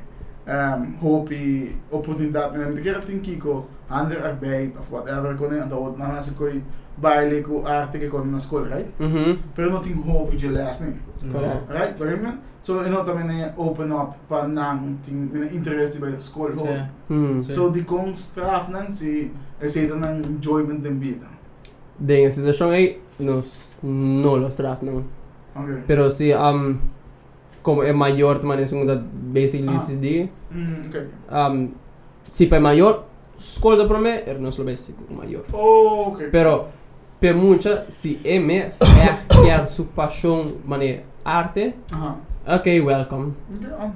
[0.49, 2.75] um, hopi oportunidad mene.
[2.75, 6.63] De kera tin kiko, ander arbeid of whatever ko ne, ando na nasa ko'y
[7.01, 8.89] baile ko arte ko na school, right?
[8.99, 9.39] Uhum.
[9.55, 11.01] Pero no ting hopi je last name.
[11.31, 11.69] Correct.
[11.71, 11.99] Right?
[11.99, 12.41] Waarom man?
[12.63, 16.67] So, ino ta mene open up pa nang ting mene interest by school ho.
[16.67, 16.87] Sim.
[17.11, 17.43] Uhum.
[17.43, 17.55] Sim.
[17.55, 19.31] So, di kong straf nang si,
[19.61, 21.29] eh, sa ito ng enjoyment din vida.
[21.99, 25.05] Den a situação aí, nos não los draft não.
[25.55, 25.83] Okay.
[25.87, 26.79] Pero se um
[27.69, 29.79] como é maior, também é segunda basically Ah.
[29.79, 30.29] CD.
[30.51, 31.07] Mm, okay.
[31.31, 31.69] Um
[32.31, 33.05] se para maior,
[33.37, 35.45] escola para mim é nosso básico maior.
[35.53, 36.29] Oh, okay.
[36.31, 36.69] Pero
[37.21, 39.09] per mucha si MS é
[39.45, 42.17] quer sua paixão, mané arte, Aha.
[42.57, 43.33] ok, welcome.
[43.55, 43.91] Okay, ah.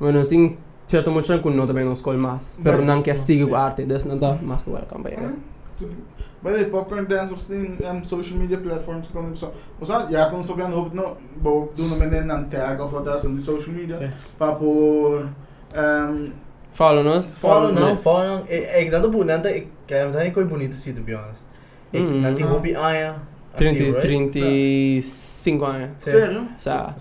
[0.00, 0.56] Bueno, sin
[0.88, 2.86] certo mucho con no também nos escola mais, pero Right.
[2.86, 5.34] não quer seguir com arte, des não tá mais que welcome para ele.
[6.42, 9.52] By the way, Popcorn Dancers din um, social media platforms ko so.
[9.80, 13.34] Basta, ja, kung sobrang hope no, bo doon naman din ng tag of what on
[13.36, 13.96] the social media.
[13.98, 14.12] Sim.
[14.38, 15.26] Pa por
[15.74, 16.32] um,
[16.76, 17.36] Follow nos.
[17.38, 18.44] Follow não, follow não.
[18.48, 21.42] É que nada bonito, é que é coisa bonita assim, to be honest.
[21.92, 22.46] É Ah.
[22.46, 23.16] hobby aia.
[23.56, 25.90] 30, 35 anos.
[25.96, 26.46] Sério?
[26.58, 26.94] Sa.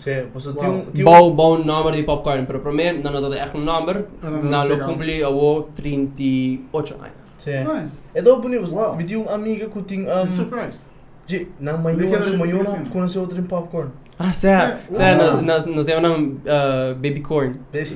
[0.94, 4.66] Tem Bom, bom número de popcorn, pero para mim não echt um número, não, não
[4.66, 5.28] lo cumpri a
[5.76, 7.25] 38 anos.
[7.46, 7.64] Sim.
[7.64, 7.98] Nice.
[8.16, 8.96] É tão bonito, Wow.
[8.98, 10.82] me tinha uma amiga que tinha I'm um surprised.
[11.28, 13.90] de na manhã, su manhã conheceu outro em popcorn.
[14.18, 14.48] Ah, sé,
[14.90, 14.96] Sí.
[14.96, 15.34] sé, Wow.
[15.34, 17.52] nos, nos, nos llaman uh, baby corn.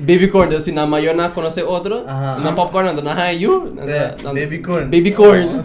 [0.06, 2.38] Baby- corn, assim, na maior na conoce outro, Ajá.
[2.40, 4.90] na popcorn, na na you, na- Sim, na- baby corn.
[4.90, 5.64] Baby corn.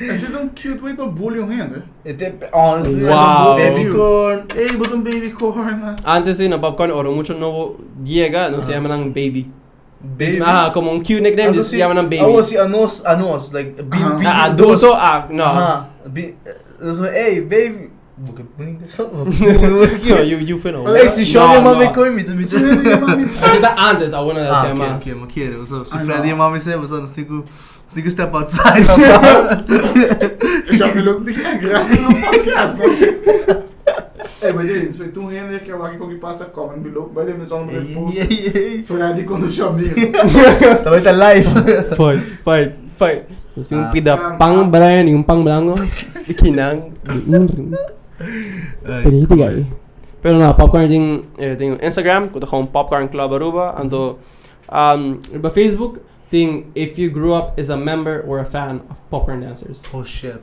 [0.00, 1.82] Is dit een cute way pa bully yung hand?
[2.04, 2.22] It
[2.52, 3.56] honestly Wow.
[3.58, 4.44] baby corn.
[4.56, 5.94] Hey, but een baby corn.
[6.04, 8.74] Antes sí, na popcorn, oro mucho no llega, no se Ah.
[8.80, 9.50] llaman baby.
[10.02, 10.40] Baby.
[10.42, 12.20] Ah, como un cute nickname, se llaman a baby.
[12.22, 14.18] Oh, sí, Anos, Anos, like, be, uh -huh.
[14.18, 15.44] be ah, ah adulto, ah, no.
[15.44, 16.36] Ajá, be,
[16.80, 17.90] uh, hey, baby.
[18.24, 19.10] Porque bonito eso.
[19.12, 20.84] No, you, you fino.
[20.94, 21.92] Hey, si yo no, mi mami no.
[21.92, 22.56] con mi, te bicho.
[22.56, 24.90] Así tá antes, a buena de hacer más.
[24.90, 25.66] Ah, okay, okay, okay.
[25.66, 28.84] So, si Freddy mami se, o sea, nos tengo, nos tengo step outside.
[30.72, 33.68] Já me logo de graça no podcast.
[34.40, 37.12] Hey, but yeah, so toen heen ik wag ik ook passa comment below.
[37.12, 38.16] By the way, zo'n Hey, post.
[38.16, 38.82] hey, hey.
[38.88, 39.92] Freddy kon de shop hier.
[40.82, 41.48] Também tá live.
[41.94, 43.22] Fight, fight, fight.
[43.54, 44.68] Terus yung Ah, pida um, pang ah.
[44.72, 45.76] Brian, yung pang blanco,
[46.24, 46.96] ikinang.
[49.04, 49.64] Piniti guy.
[50.22, 54.20] Pero na, popcorn din, eh, tem Instagram, kuta kong Popcorn Club Aruba, ando,
[54.68, 59.00] um, iba Facebook, thing if you grew up as a member or a fan of
[59.10, 59.80] popcorn dancers.
[59.92, 60.40] Oh shit.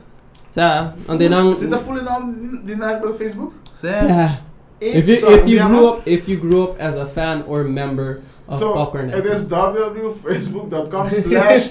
[0.50, 3.54] Sa, ang tinang Is it the full name din- din na ba Facebook?
[3.78, 4.36] Sa, Sa,
[4.80, 7.62] if you So, if you grew up if you grew up as a fan or
[7.64, 11.68] member of So, popcorn it is dancers www.facebook.com slash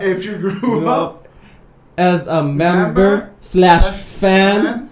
[0.00, 1.28] if you grew Grew up
[1.96, 4.90] as a Member member slash fan fan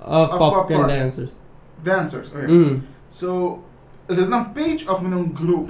[0.00, 0.88] of of popcorn popcorn.
[0.88, 1.38] dancers.
[1.84, 2.32] dancers.
[2.32, 2.46] Okay.
[2.46, 2.80] Mm.
[3.10, 3.62] So,
[4.08, 5.68] is it een page of een group?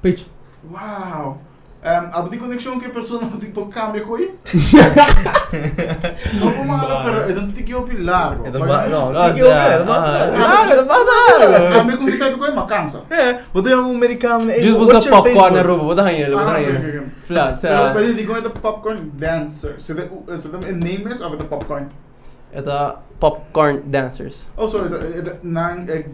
[0.00, 0.24] Page.
[0.68, 1.38] Wow.
[1.80, 4.28] Um, abdi connexion que persona que tipo cambia coi?
[6.36, 8.44] No po mala, pero ito tikyo pi largo.
[8.44, 8.84] Ito ba?
[8.84, 10.08] No, Ah, hindi ko sa- pero basta.
[10.12, 11.16] ah, Ah, ah, basta.
[11.72, 12.98] Cambia kung tayo ko makansa.
[13.08, 16.36] Eh, buto yung Amerikano na, eh, Just busca popcorn na buta Ah, kayo.
[16.36, 17.00] okay, okay.
[17.24, 17.52] Flat.
[17.64, 19.72] Pero Sa, pwede di ko ito popcorn dancer.
[19.80, 20.04] So the
[20.36, 21.88] so the name is of the popcorn.
[22.52, 22.76] ito
[23.16, 24.52] popcorn dancers.
[24.52, 26.04] Oh, so ito ito nang Eh.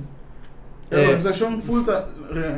[0.95, 2.07] organisasyon full ta.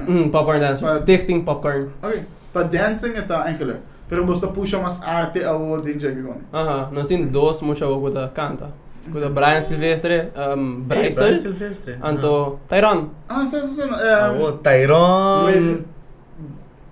[0.04, 1.00] Mm, popcorn dancers.
[1.00, 1.88] Stichting popcorn.
[2.04, 2.28] Okay.
[2.52, 3.80] pa dancing je ta enkele.
[4.08, 6.40] Pero bosta pušama s arte, a ovo DJ Grone.
[6.52, 8.70] Aha, no sin dos muša ovo kuda eh, kanta.
[9.12, 11.24] Kuda eh, Brian Silvestre, um, Bryson.
[11.24, 11.98] Hey, Brian Silvestre.
[12.02, 13.08] Anto, Tyron.
[13.28, 13.88] Ah, sen, sen, sen.
[13.90, 15.46] No, um, oh, Tyron.
[15.46, 15.80] With,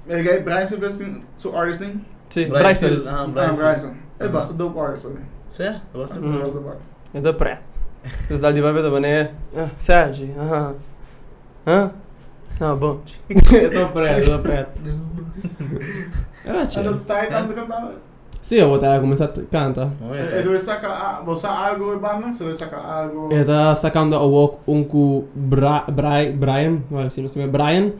[0.08, 2.04] eh, okay, Brian Silvestre, su artist name?
[2.28, 3.08] Si, Bryson.
[3.08, 3.50] Ah, Bryson.
[3.50, 3.96] Ah, Bryson.
[4.20, 5.18] E basta dope artist, ok.
[5.48, 5.80] Se?
[5.94, 6.52] Basta mhm.
[6.52, 6.86] dope artist.
[7.14, 7.58] E da pre.
[8.30, 10.74] Zdaj, di pa veda, pa ne, ja, Sergi, aha.
[11.64, 11.90] Huh?
[12.60, 13.00] Ah, bom.
[13.28, 14.66] ito pre, ito pre.
[16.46, 17.00] Ah, Ano, chill.
[17.06, 17.90] tayo tanto cantando?
[18.40, 19.90] Sim, eu vou estar a começar a cantar.
[20.00, 22.78] Oh, Eh, yeah, eh, deve sacar, ah, vou sacar algo e banda, se deve sacar
[22.84, 23.28] algo.
[23.32, 27.90] Ele tá sacando o walk um com Bra Bri Brian, olha assim, não sei, Brian,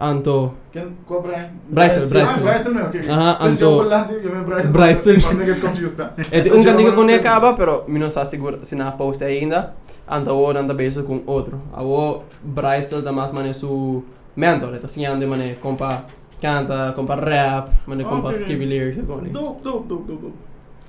[0.00, 1.48] anto Quem, qual Brian?
[1.68, 2.40] Bryson, Ah, Bryson.
[2.42, 3.00] Bryson, meu, ok.
[3.08, 4.70] Mas anto- eu vou eu Bryson.
[4.70, 5.10] Bryson.
[5.42, 5.60] Eu
[5.96, 6.12] tá?
[6.30, 9.74] É um cantigo com ele acaba, pero não está seguro se na post ainda.
[10.08, 11.60] Anta o anda beijo com outro.
[11.72, 14.04] A o Bryce da mais mane su
[14.36, 16.04] mentor, então assim anda mane compa
[16.40, 18.40] canta, compa rap, mane compa Ok.
[18.40, 19.30] skibby lyrics ele.
[19.30, 20.34] Dope, dope, dope, dope.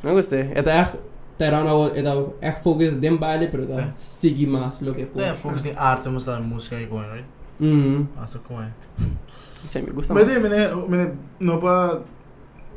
[0.04, 0.52] Não gostei.
[0.54, 0.98] É echt
[1.38, 5.22] Terano da echt focus dem baile, pero da sigi mais lo que pô.
[5.22, 7.26] É, focus em arte, mas lá música aí com right?
[7.62, 8.08] Hum.
[8.20, 8.72] Asa é.
[9.68, 12.02] Sim, me gusta Mas daí, mene, mene, não para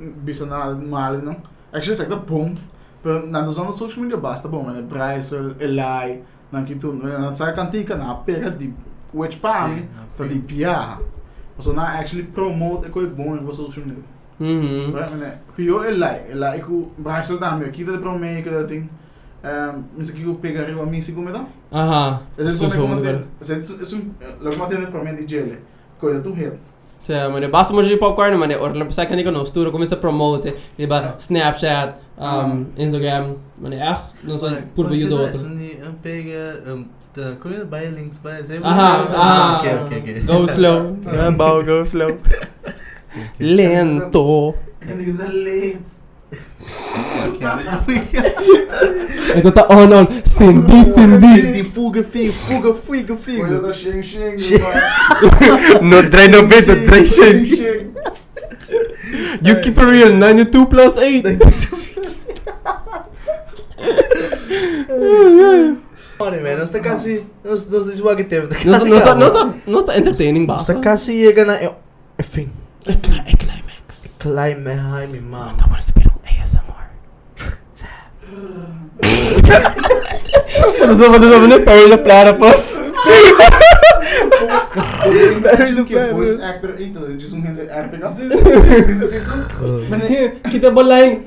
[0.01, 1.37] bisa nada mal, não.
[1.73, 2.55] Actually, it's like the boom.
[3.03, 6.23] Pero nando sa social media basta bom, mene, Bryson, Eli,
[6.53, 8.73] nang kitu, mene, na sa kantika na pera di
[9.13, 10.99] which pa mi, ta di pia.
[11.59, 14.05] So na actually promote ko bom em social media.
[14.41, 14.93] Uhum.
[14.93, 18.89] Right, mene, pio Eli, Eli ku Bryson da mi, kita de promote que ting.
[19.43, 21.47] Um, misa que eu pegaria a mim segundo dá.
[21.73, 22.21] Aham.
[22.37, 23.27] É Sou sou como muito ter, agora.
[23.41, 25.61] esse é logo mais tem para mim de gele.
[25.99, 26.53] Coisa tu hit.
[27.03, 31.15] De popcorn, mane or lang sa kaniko no, sturo começa a promote, di ba?
[31.19, 33.37] Snapchat, um, Instagram,
[37.41, 37.65] como é?
[37.65, 38.41] Buy links, buy...
[38.63, 40.27] Aha, ah, Ok, ok, ok.
[40.27, 40.97] Go slow.
[41.13, 42.19] Yeah, bow, go slow.
[43.39, 44.55] Lento.
[44.81, 44.99] Kan
[49.37, 50.07] Ito ta on on.
[50.25, 53.61] Cindy, Cindy, fuga, figa, fuga, figa, Coisa figa.
[53.61, 54.61] da Xing Xing.
[55.83, 57.59] No try no bit, no try Xing shit.
[57.59, 57.91] Xing.
[59.43, 61.27] You keep it real, 92 plus 8.
[66.19, 67.25] Olha, man, nós está quase...
[67.45, 68.49] Nós nós dizemos o que teve.
[68.67, 70.57] Não está, não está, não está entertaining ba?
[70.61, 71.55] Está quase chega na.
[71.55, 71.73] É
[72.23, 74.17] cli- é climax.
[74.19, 75.51] Climb high, me mom.
[75.55, 76.91] Então vamos subir um ASMR.
[80.81, 81.59] Eu só vou dizer, né?
[81.59, 82.81] Perry the Platypus.
[85.43, 88.05] Barry the voice actor ainda, diz um gente RPG.
[88.91, 90.51] Isso assim, isso.
[90.51, 91.25] Kita bolang.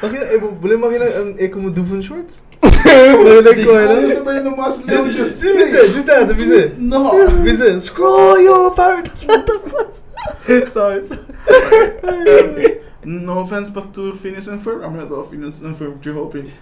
[0.00, 2.40] Makina, eh, boleh makina ang eh como Dufan Shorts?
[2.64, 4.00] Olha Boleh ko, ano?
[4.00, 6.72] Isso também não mais leu Just bisa, just that, bisa.
[6.78, 7.12] Não.
[10.46, 12.80] To Sorry, sorry.
[13.04, 14.82] No offense para tu finish and firm.
[14.84, 16.52] I'm not finish and firm de hoping.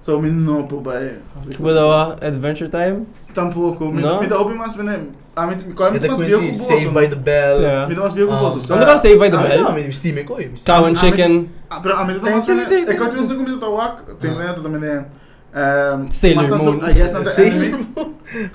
[0.00, 1.18] So me no po ba eh.
[1.58, 3.06] Budawa, Adventure Time.
[3.34, 3.90] Tampouco.
[3.92, 4.20] Me No?
[4.20, 5.12] me dá hoping mas bene.
[5.36, 7.60] A me qual me Ito mas bio yung com Saved by the Bell.
[7.60, 7.88] Yeah.
[7.88, 8.40] Me dá mas bio com Ah.
[8.40, 8.72] bolso.
[8.72, 9.62] Ano ka save by the Ah, bell?
[9.64, 10.48] não, mas Steam é coi.
[10.64, 11.48] Cow and chicken.
[11.68, 12.86] Ah, pero a mim dá mas que eu tem.
[12.86, 14.80] tenho um comida tawak, tem né também
[15.54, 16.80] ehm Sailor Moon.
[16.84, 17.86] I guess not the Sailor enemy.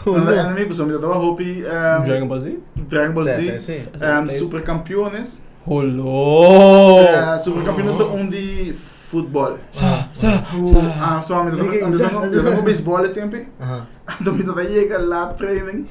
[0.05, 0.49] Oh, Not the no.
[0.49, 2.57] enemy, so me dá hopi ehm Dragon Ball Z.
[2.89, 3.35] Dragon Ball Z.
[3.59, 3.89] sim, sim.
[4.01, 5.41] Ehm super campeones.
[5.67, 6.99] Hello.
[7.01, 8.75] Eh, Super campeones do um de
[9.09, 9.57] futebol.
[9.71, 10.79] Sa, sa, O- sa.
[11.17, 13.37] Ah, so a dá dá beisebol tempo.
[14.21, 15.87] Então me dá chega lá training.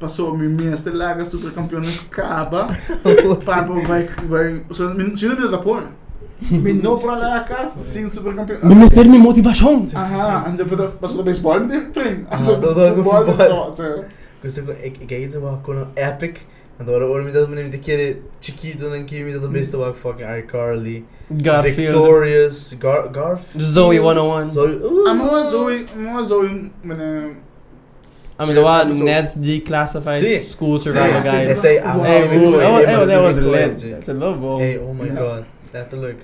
[0.00, 2.68] Passou mi mestre laga super campeones caba.
[3.44, 5.82] Papo vai vai, so me se não me dá por.
[6.40, 8.60] Me não para lá a casa, sim super campeão.
[8.64, 9.86] Me meter mi motivação.
[9.94, 12.26] Aha, and depois passou do beisebol, me deu treino.
[12.30, 13.74] Ah, do- do- do futebol.
[14.42, 16.40] Ko, ik, ik heet wel gewoon epic.
[16.78, 19.94] En door hoor me dat me niet de keer Chiquito en Kimi dat beste wel
[19.94, 21.04] fucking iCarly.
[21.42, 21.74] Garfield.
[21.74, 23.42] Victorious, Gar Garf.
[23.56, 24.50] Zoe 101.
[24.50, 24.78] Zoe.
[25.06, 27.22] Ah, maar Zoe, maar Zoe, meneer...
[28.40, 29.02] I mean, the one.
[29.04, 31.44] Ned's declassified school survival See, guy.
[31.46, 32.26] They say I'm Hey,
[33.06, 33.80] that was, lit.
[33.90, 34.58] That's a love ball.
[34.58, 35.44] Hey, oh my god.
[35.72, 36.16] Dat look.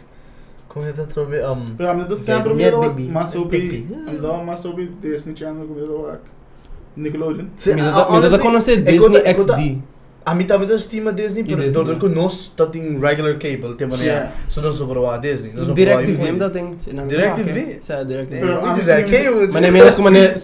[0.66, 1.76] Kom je dat er weer um.
[1.78, 3.12] I'm just Okay, sempre Ned vendo Bigby.
[3.12, 3.76] Masobi, Bigby.
[4.06, 6.18] I'm dando Masobi Disney Channel ele lá.
[6.94, 7.48] Nickelodeon.
[7.54, 9.78] Se- Me ah, dat- me dat honestly, conhecer ik Disney XD.
[10.28, 11.98] A mim também das estima Disney, E door ja.
[11.98, 14.12] que nós tá tem regular cable, tem maneira.
[14.12, 14.32] Yeah.
[14.48, 15.52] So nós sobre a Disney.
[15.54, 16.76] nós sobre DirecTV, a- hem dat ding.
[17.08, 17.78] DirecTV?
[17.80, 19.46] Sa ah, we mas that sim, cable.
[19.52, 20.34] Maar nee, menos como ne,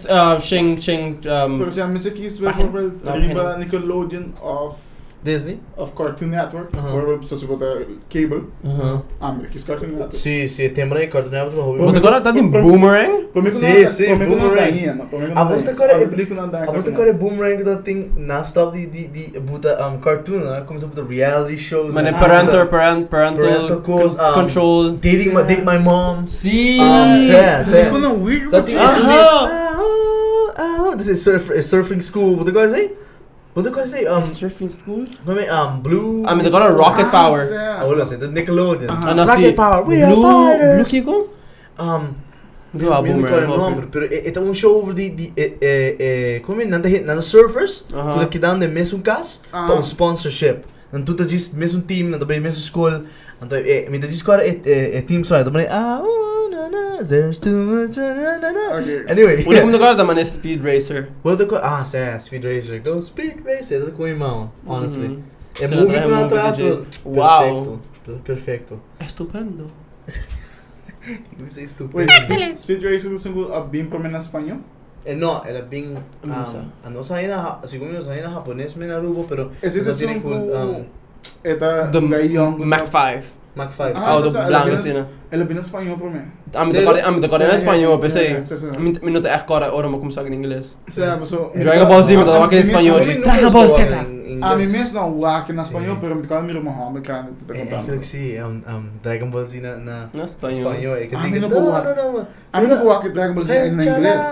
[0.41, 2.11] Sheng, Sheng, um, Pero siya, Mr.
[2.13, 2.39] Keys Bakit?
[2.39, 4.75] bijvoorbeeld Nou, riba geen- Nickelodeon of
[5.23, 5.57] Disney?
[5.77, 6.69] of Cartoon Network.
[6.75, 6.81] Aha.
[6.81, 8.41] Bijvoorbeeld zoals bijvoorbeeld cable.
[8.63, 8.99] uh-huh.
[9.19, 10.15] Ah, maar kies Cartoon Network.
[10.15, 13.27] Sim, sim, tem maneira Cartoon Network, mas agora tá em Boomerang?
[13.51, 14.89] Sim, não sim, Boomerang.
[14.89, 15.71] Ah, não dá você ainda.
[15.71, 20.39] agora- A agora é boomerang dat ding na stop die die die buta um cartoon,
[20.39, 20.63] né?
[20.67, 21.93] Começa a buta reality shows.
[21.93, 22.11] Maar né?
[22.13, 24.91] Ah, parental, parent, parental, Parental control.
[24.99, 26.25] Dating my date my mom.
[26.27, 26.79] Sim!
[26.81, 27.77] Um, sé, sé.
[27.77, 28.49] Película não weird.
[28.51, 29.61] Dat ding wat- is Aha!
[30.55, 32.35] Ah, Dit is surf, is surfing school.
[32.37, 32.89] Wat ik wou zeggen?
[33.53, 34.15] Wat ik wou zeggen?
[34.17, 35.03] Um, Surfing school?
[35.27, 36.25] Um, Blue.
[36.25, 37.45] Ah, maar agora Rocket Ah, Power.
[37.45, 37.55] sé.
[37.57, 38.89] Ah, olha assim, dat Nickelodeon.
[38.89, 39.09] Aha.
[39.09, 40.73] En dan Rocket je Power, we are Blue, fighters.
[40.73, 41.33] Blue Kiko?
[41.79, 42.15] Um,
[42.75, 43.57] Doe haar Minha agora Boomerang.
[43.75, 47.21] nome, pero é um show over die die eh eh eh como é nada nada
[47.21, 48.13] surfers, Aha.
[48.13, 49.65] quando que dão de mesmo cas Ah.
[49.67, 50.63] para um sponsorship.
[50.91, 53.03] Então tu tá diz mesmo team, não também mesmo school.
[53.41, 54.57] Então é me diz agora é
[54.97, 56.32] é team só, também ah oh,
[57.03, 58.77] no no there's too much na na na.
[58.77, 59.05] Okay.
[59.09, 59.45] Anyway.
[59.45, 61.09] Una como agora também é Speed Racer.
[61.23, 65.07] Well, the ah, é Speed Racer, go Speed Racer, é com o irmão, honestly.
[65.07, 65.23] Mhm.
[65.59, 66.57] É movie é com movie atrato.
[66.57, 66.85] DJ.
[67.05, 67.79] Uau.
[68.03, 68.23] Perfeito.
[68.23, 68.81] Perfeito.
[68.99, 69.71] Estupendo.
[71.47, 71.97] Isso é estúpido.
[71.97, 74.59] Wait, Speed Racer do single a bem para mim em espanhol?
[75.05, 75.97] Eh, no, era bem.
[76.23, 77.59] Um, a na.
[77.67, 79.51] Segundo nós aí na japonês, me na rubo, pero.
[79.61, 80.85] É tiene o cool, um,
[81.43, 81.99] Eta The.
[81.99, 83.42] Mac 5.
[83.55, 83.83] Mac 5.
[83.95, 85.05] Ah, Ah, do mas ela blanco assim, né?
[85.29, 86.21] Ela bem em espanhol para mim.
[86.55, 88.33] Ah, agora, ah, mas agora em espanhol, é, pensei.
[88.35, 88.69] é, sim.
[89.03, 90.77] Minuto é agora, ora, mas começar em inglês.
[92.01, 92.97] Z, mas tava aqui em espanhol.
[92.99, 94.23] É nós Ball falamos Z.
[94.33, 94.71] em A mim inglês?
[94.71, 95.67] mesmo não, o aqui na Sim.
[95.69, 98.61] espanhol, pero me cala miro Muhammad kan te É, é, creio que sim, é um,
[98.73, 99.75] um Dragon Ball Z na,
[100.13, 100.73] Em espanhol.
[100.73, 100.95] espanhol.
[100.95, 102.27] É Ah, diga, mas não não, vou- não, não, não.
[102.51, 104.25] A mim não o aqui Dragon Ball Z em inglês.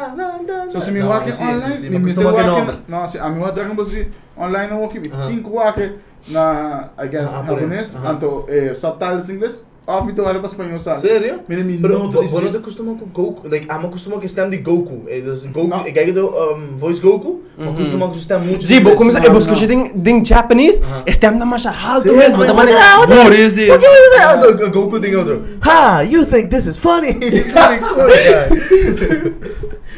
[0.72, 2.46] So se me Não, aqui online, me me aqui,
[2.88, 3.00] não.
[3.00, 4.08] não, a mim o Dragon Ball Z
[4.38, 5.28] online não aqui, Aham.
[5.28, 5.92] tem que aqui
[6.28, 10.46] na, I guess, Ah, japonês, japonês, então eh, subtitles em inglês, off me to para
[10.46, 11.00] espanhol sabe.
[11.02, 11.40] Sério?
[11.48, 11.64] Pero
[12.00, 12.32] não bo- diz.
[12.32, 15.04] bueno te acostuma com Goku, like amo acostuma que stem de Goku.
[15.08, 15.86] É dus Goku, Não.
[15.88, 18.68] ik kijk do um, voice Goku, acostuma que stem muito.
[18.68, 19.24] Sim, vou começar.
[19.26, 19.54] Eu busco
[19.96, 20.80] ding Japanese.
[20.82, 21.04] Aham.
[21.08, 22.46] Este é mais alto mesmo.
[22.54, 22.76] mas-.
[22.76, 23.70] Ah, what is this?
[23.70, 24.58] What is that?
[24.58, 25.42] The Goku ding outro.
[25.62, 27.18] Ha, you think this is funny?
[27.22, 29.34] It's really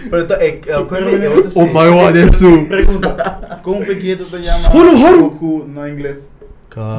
[0.03, 0.09] guy.
[0.09, 1.65] Pero então, é, é, como é, é Oh
[4.37, 5.29] é chama Holo, holo.
[5.29, 6.29] Goku na inglês?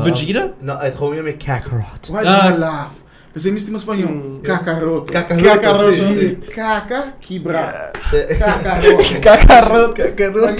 [0.04, 0.54] Vegeta?
[0.60, 2.10] Não, é gewoon met Kakarot.
[2.10, 2.48] Why Ah.
[2.48, 3.04] do you laugh?
[3.34, 4.12] Você me estima espanhol?
[4.12, 4.40] Hum.
[4.44, 5.12] Kakaroto.
[5.12, 6.34] Kakaroto, sim, sim.
[6.54, 7.92] Kaka, quebra.
[8.12, 8.34] É.
[8.36, 9.02] Kakaroto.
[9.20, 9.94] Kakarot.
[9.94, 10.54] Kakarot.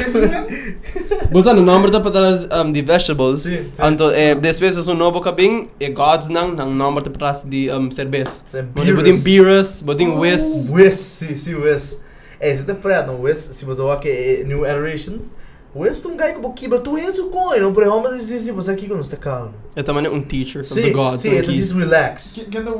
[1.30, 3.42] Bosa no number da para um de vegetables.
[3.42, 3.80] Sim, sim.
[3.80, 7.70] Anto eh después es un novo cabing e gods nang nang number de para de
[7.70, 8.42] um cerveza.
[8.50, 8.74] Cervejas.
[8.74, 10.68] Mano bodin beers, bodin whis.
[10.72, 11.96] Wiz, sim, sim, Wiz.
[12.44, 13.20] É, você tem preto, não?
[13.22, 15.24] Wiz, se você olhar que é New Iterations,
[15.74, 18.54] Wiz tem um cara que quebrar tu isso com ele, não por mas diz diz
[18.54, 19.54] você aqui quando está calmo.
[19.74, 21.20] É também um teacher from Sim, the gods.
[21.22, 22.40] sim, ele diz relax.
[22.50, 22.78] Quem é o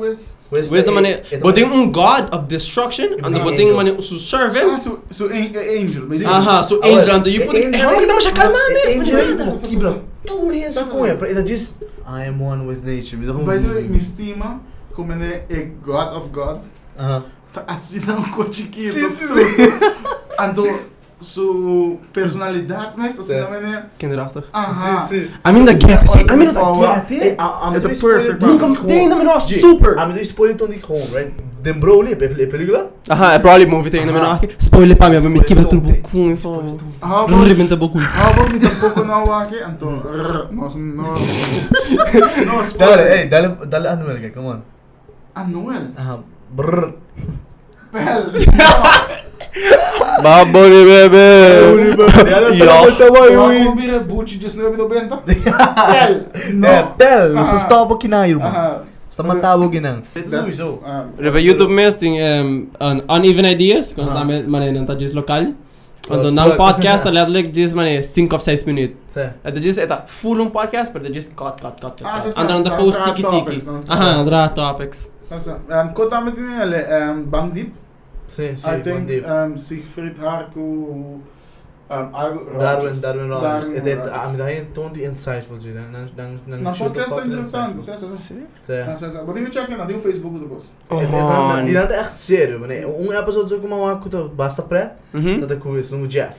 [0.71, 3.29] Wiz da mané, é- é- bodin um god of destruction, Ah,
[3.63, 3.75] angel.
[3.75, 4.79] mané su Ah, servant.
[4.81, 6.03] so, so an- angel.
[6.03, 6.07] Sim.
[6.09, 6.25] basically.
[6.35, 7.67] Aha, so Ah, angel ando you é put it.
[7.67, 9.01] angel, How que estamos a calmar é mesmo?
[9.01, 9.19] Angel.
[9.19, 9.95] ele pode quebrar
[10.25, 11.43] tudo isso com ele.
[11.43, 11.73] Diz,
[12.07, 13.17] I am one with nature.
[13.17, 13.43] Um...
[13.43, 14.61] By the way, me estima
[14.93, 16.67] como ele é God of Gods.
[16.97, 17.25] Aham.
[17.55, 18.93] Tá assim não com chiquito.
[18.93, 19.27] Sim, sim,
[20.37, 20.67] Ando
[21.21, 23.39] su personalidade, mas assim Sim.
[23.45, 23.85] também é.
[23.97, 24.43] Kinderachtig.
[24.51, 25.05] Aha.
[25.07, 25.31] Sim, sim.
[25.47, 26.59] I mean the get, see, I mean the
[27.09, 27.39] get.
[27.39, 29.97] A- a- É the spoiler perfect Nunca me na menor super.
[29.97, 31.31] A me dá spoiler tão de gewoon, right?
[31.63, 32.91] Dembrou ali, é película?
[33.09, 34.49] Aha, é probably movie tem na menor aqui.
[34.59, 36.63] Spoiler para mim, eu me quebra tudo com e fala.
[37.01, 37.97] How about, Rebenta bocu.
[37.97, 39.55] how about me tampouco não aqui?
[39.63, 40.03] Então,
[40.51, 41.15] nós não.
[42.77, 44.61] Dale, hey, dale, dale Anuel, guy, come on.
[45.33, 45.87] Anuel.
[45.97, 46.23] Aham.
[46.51, 46.93] Brrr.
[47.95, 48.43] pe
[50.23, 51.27] Mamă, bebe!
[52.67, 55.23] Acum bine, Bucci, ce snăbi do benta?
[55.25, 56.25] Pel!
[56.95, 57.43] Pel!
[57.43, 58.51] Să stau pe kina, irmă.
[59.07, 60.01] Să ma tau pe kina.
[60.83, 61.03] Ah.
[61.15, 65.53] Rebe, YouTube mesting, um, an uneven ideas, când am mane nanta, tajis local.
[66.07, 68.95] Quando não podcast, aliás, ele diz, mano, 5 of 6 minutos.
[69.43, 72.01] Ele diz, é full un podcast, mas ele diz, cut, cut, cut.
[72.35, 73.63] Andar, andar, post, tiki, tiki.
[73.87, 75.09] Aha, andar, topics.
[75.95, 77.84] Quanto a minha, ale é Bangdeep?
[78.27, 81.21] Sim, sim, I think um, Siegfried Harku
[81.87, 82.99] Um, algo Darwin.
[82.99, 83.69] Darwin Rogers.
[83.69, 87.17] Darwin ah, me daí tom de insightful de, nan nan nan Na shoot podcast of
[87.17, 88.17] é fucking interessante, insightful.
[88.17, 88.45] sim, sim, sim.
[88.61, 88.73] Sim.
[88.89, 89.17] Ah, sim, sim.
[89.27, 90.33] Mas eu check na, deu Facebook.
[90.89, 91.65] Oh, dan- man.
[91.65, 92.69] Die dan echt sério, man.
[92.85, 95.39] Um episode zo como uma kuta basta pret, Mhm.
[95.41, 96.35] dat ik is no Jeff.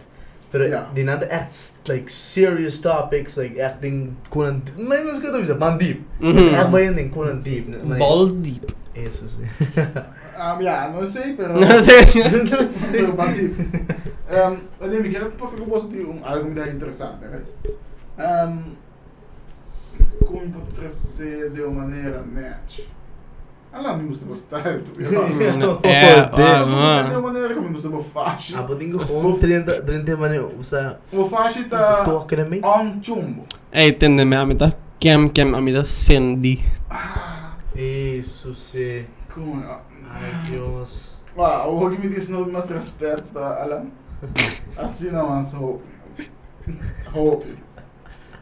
[0.50, 0.86] Pero Ja.
[0.94, 5.78] die dan echt like serious topics, like echt ding kunan, mas não escuta isso, man
[5.78, 6.00] deep.
[6.18, 6.54] Mhm.
[6.54, 7.68] Echt bij een ding kunan deep.
[7.84, 7.98] man.
[7.98, 8.32] Balls
[8.96, 9.44] Isso sim.
[10.36, 11.52] Um, ja, não sei, pero...
[11.60, 12.06] Não sei.
[12.92, 13.50] pero bati.
[14.30, 17.40] Um, eu me quero porque eu gosto de um, algo muito interessante, né?
[18.18, 18.74] Um,
[20.26, 22.88] como pode trazer de uma maneira net?
[23.72, 24.90] Ah, lá, me gusta bastante.
[25.82, 27.18] É, Ah, ah, de ah.
[27.18, 28.58] uma maneira como me gusta uma faixa.
[28.58, 32.60] Ah, but dingo gewoon 30 30 man usa Uma faixa está talk na me.
[32.64, 33.44] on chumbo.
[33.72, 36.64] Ei, tende me amita kem kem amita sendi.
[36.88, 37.35] Ah,
[37.76, 39.04] Isso sim.
[39.32, 39.62] como...
[40.08, 41.16] Ai Deus.
[41.36, 43.86] Ah, o que me disse não mais respeito, Alan.
[44.76, 45.84] Assim não, mas hope.
[47.12, 47.54] Hope.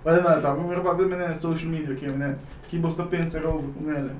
[0.05, 2.37] Mas não, tá, primeiro papel é social media, que né,
[2.69, 4.13] que você pensa over com ele.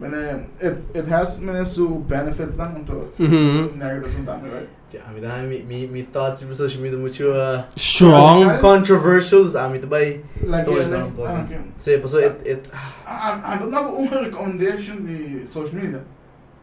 [0.00, 0.12] Mas
[0.60, 3.76] it it has many so benefits dan om te Mhm.
[3.76, 4.68] negatives om daarmee, right?
[5.14, 8.58] Me dá me me me thoughts sobre social media muito uh, Strong.
[8.60, 10.22] controversial, me também.
[10.42, 11.24] Like, Todo eh, então, pô.
[11.24, 11.58] ah, okay.
[11.76, 12.70] Sim, passou it it
[13.06, 16.02] ah, mas não uma recommendation de social media,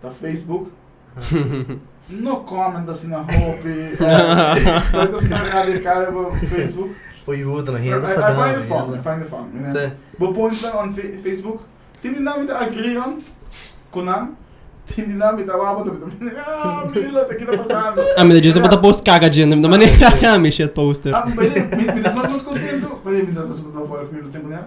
[0.01, 0.71] da Facebook.
[2.09, 3.29] No comment assim na hope.
[4.91, 6.95] Só que assim na radical op Facebook.
[7.23, 8.95] foi o outro na I, I renda find it fun.
[8.95, 9.91] I find it fun.
[10.17, 11.61] But points on fa- Facebook,
[12.03, 13.19] hindi namin agree on
[13.91, 14.35] kunan.
[16.47, 16.83] Ah.
[18.17, 21.13] Ah, är just att post kaga gen, men man är med shit poster.
[21.13, 22.87] Ah, mas me me desnob mas contento.
[23.03, 24.59] Mas me desnob mas contento com o tempo né.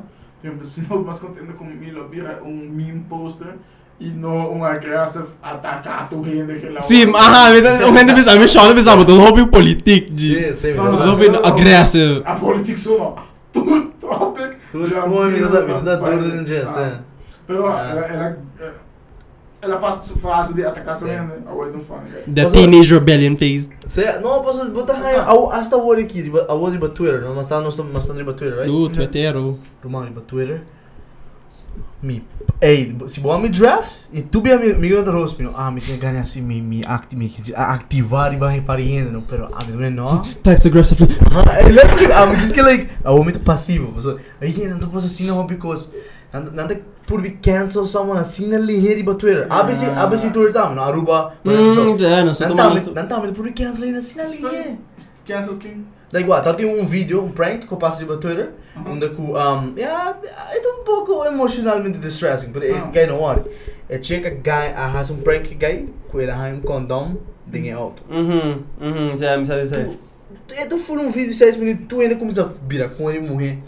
[0.44, 3.54] Eu me desnob mas contento com Milo vira um meme poster
[4.00, 6.82] e no um aggressive atacato rende que lá.
[6.82, 10.22] Sim, aha, men om hände bestämmer, Sean bestämmer, då har vi politik, G.
[10.34, 10.74] Sim, sim.
[10.76, 12.22] Não, não, não, aggressive.
[12.24, 13.16] A política só.
[13.52, 14.50] Tudo topic.
[14.72, 16.22] Tudo com me vira dá me uma dá página.
[16.22, 16.72] duro no dia, Ah.
[16.72, 16.98] sim.
[17.46, 17.88] Pero Ah.
[17.90, 18.38] ela,
[19.62, 21.38] ela, passa essa fase de também, né?
[21.46, 22.28] Away do fun, right?
[22.28, 23.70] The teenage rebellion phase.
[23.86, 27.46] Sim, não, posso botar aí, au hasta o aqui, a o de Twitter, não, mas
[27.46, 28.66] tá nós mas tá de Twitter, right?
[28.66, 29.60] Du, Twittero.
[29.82, 30.62] Romano de Twitter.
[32.02, 32.26] Mi,
[32.60, 35.96] ei, se boa me drafts e tu bem me me outro rosto, ah, me tem
[35.96, 40.20] ganhar assim me me acti me ativar e vai pariendo, não, pero ah, me não.
[40.42, 41.08] Types aggressively.
[41.30, 44.80] Ah, é lembra, ah, me diz que like, ah, o muito passivo, so, aí não
[44.80, 45.88] tô posso assim não because
[46.32, 49.46] não não tem por be cancel someone assim na ligeira ba Twitter.
[49.50, 50.02] ABC Ah.
[50.04, 51.32] ABC Twitter não Aruba.
[51.44, 52.80] Mm, ja, no, tá, man...
[53.08, 54.78] não mas por be cancel ainda assim na ligeira.
[55.26, 55.84] Cancel King.
[56.10, 58.92] Daí igual, tá tem um vídeo, um prank que eu passo de Twitter, Uhum.
[58.92, 62.90] onde que, um, yeah, é um pouco emocionalmente distressing, mas Ah.
[62.92, 63.44] guy não olha.
[63.88, 67.16] É chega guy, ah, faz um prank guy, com ele arranha um condom,
[67.46, 68.02] dingue alto.
[68.10, 69.76] Mhm, mhm, ja, men säger så.
[70.54, 73.20] É tu for um vídeo de 6 minutos, tu ainda começa a virar com ele
[73.20, 73.58] morrer.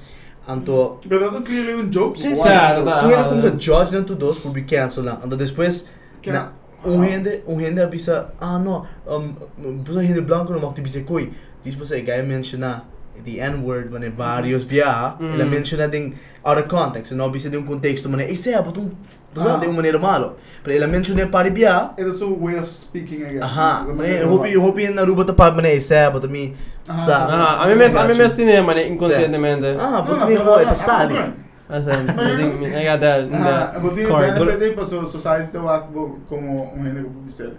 [0.47, 2.19] Anto, Pero dat clearly un joke.
[2.21, 2.37] sim, Why?
[2.37, 3.01] sim, tá, tá.
[3.01, 5.19] tu ainda começa a judge não tu dois por be cancel lá.
[5.25, 5.87] Anto depois,
[6.21, 6.51] Que- na,
[6.85, 11.33] um rende, um rende avisa, ah não, um, pessoa rende branco não mag tibise koi.
[11.65, 12.85] Diz você, guy menciona
[13.25, 15.35] the N-word, mane vários biá, Mm.
[15.35, 18.91] ele menciona ding out of context, não avisa de um contexto, mane, isso é, botum,
[19.37, 19.57] Ah.
[19.59, 20.37] de uma maneira malo.
[20.63, 23.43] Pero ele menciona para biá, It is a way of speaking again.
[23.43, 26.55] aha, mane, eu hope, eu hope na ruba tapad, mane, isso é, botum, mi,
[26.89, 27.01] Aha.
[27.01, 29.77] sa, Aha, a mí me, a mí me estine, man, inconscientemente.
[29.79, 31.17] ah, no, mi ho, ah, ah, sali.
[31.17, 31.33] ah,
[31.67, 34.35] Alltså, jag think, I got that, Ah, that but the card.
[34.39, 37.53] benefit din pa so society wak bo como gente que publicere.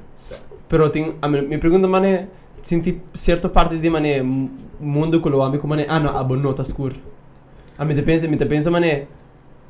[0.70, 2.28] Pero ting, a mí, mi pregunta, man, é,
[2.66, 6.64] senti certa parte de, man, é, mundo que lo amigo, man, é, ah, abo nota
[6.64, 6.96] escuro.
[7.78, 9.08] A mí te pensa, mi te pensa, man, é,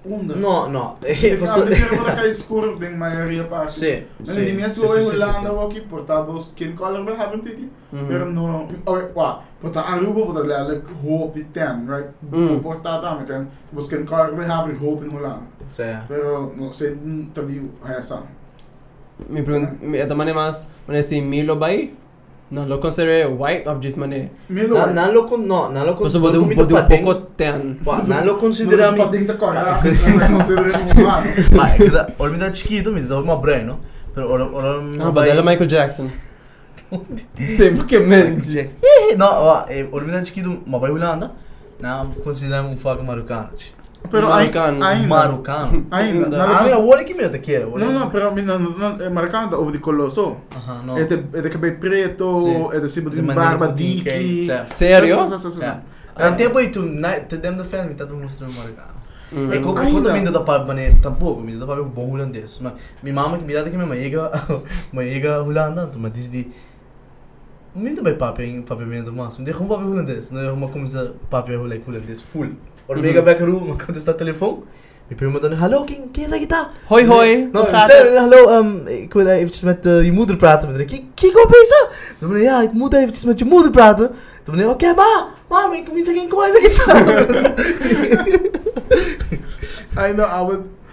[0.08, 0.36] Onda.
[0.36, 3.72] No, no, eh, meer dat escuro din maioria parte.
[3.72, 5.48] Sim, sim, in sim, sim, Holanda sim.
[5.48, 7.72] ook portado skin color hebben tiki.
[7.90, 8.08] Mhm.
[8.08, 12.12] Pero no, oh, wa, porta Aruba porta lelijk hoop in ten, right?
[12.32, 12.62] Mm.
[12.62, 13.48] Porta daar met een
[13.82, 15.42] skin color we hebben hoop in Holland.
[15.68, 15.98] Sim.
[16.08, 16.98] Pero no se
[17.34, 17.62] tadi
[17.98, 18.22] essa.
[19.30, 21.94] mi pregunta, mi, esta man, é mais, man, é, assim, Milo Bay,
[22.52, 24.76] no, lo consideré white, of just, man, é, Milo.
[24.78, 27.04] Na, não lo con, no, não lo con, pues, pode, comida pode um pating.
[27.04, 27.80] pouco ten.
[27.86, 28.98] Wa, não lo Não considera se mi.
[28.98, 29.82] pode ter cara.
[29.82, 31.28] Não considera um humano.
[31.56, 33.80] Ma, é da, ora mi dá chiquito, mi dá uma brain, no?
[34.14, 36.10] Pero ora ora Ah, but ela é Michael Jackson.
[37.58, 38.70] Sei porque mente.
[38.82, 41.32] Eh, no, wa, eh, ora mi dá chiquito, ma vai Holanda.
[41.80, 43.50] Na considera um faca marocano.
[44.10, 44.84] Pero Marocano.
[44.84, 45.08] ainda.
[45.08, 45.86] Marocano.
[45.92, 46.44] Ainda.
[46.44, 49.72] Ah, mi agora que meu te quero, Não, não, pero mina não é marcado over
[49.74, 50.38] de colosso.
[50.56, 50.98] Aha, no.
[50.98, 52.68] É de é de cabelo preto, Sim.
[52.72, 54.66] é de cima de De barba um que- Sim.
[54.66, 55.18] Sério?
[55.28, 55.60] Sim, sim, sim,
[56.36, 56.82] tempo aí tu,
[57.28, 58.96] te dem da fan, mi tá mostrando marocano.
[59.32, 59.54] Mm.
[59.54, 59.92] E como Ainda.
[59.92, 60.10] quando
[60.46, 62.60] para mané, tampouco, me dá para ver bom holandês.
[62.62, 62.74] Mas
[63.04, 64.32] minha mama que me dá que minha mãe chega,
[64.94, 66.48] mãe chega Holanda, tu me diz de
[67.76, 69.38] Minta bij papi, papi minta mas.
[69.38, 70.32] Hindi kung papi holandês.
[70.32, 71.14] Não é uma coisa
[71.68, 72.52] like holandês full.
[72.88, 73.02] Or Mhm.
[73.06, 74.58] mega bekaru, uma conta está telefone.
[75.10, 76.70] Mi prima dan, hallo King, quem é kita?
[76.90, 78.18] Hoi hoi, No, hoe gaat zei, het?
[78.18, 80.68] hallo, um, ik wil eventjes met eh, je moeder praten.
[80.70, 82.14] Dan denk ik, Kiko bezig?
[82.20, 84.12] Dan ben ik, ja, ik moet eventjes met je moeder praten.
[84.44, 86.52] Dan ben ik, oké, ma, mam, ik moet geen kooi
[89.96, 90.85] Ai não, I would please, bodo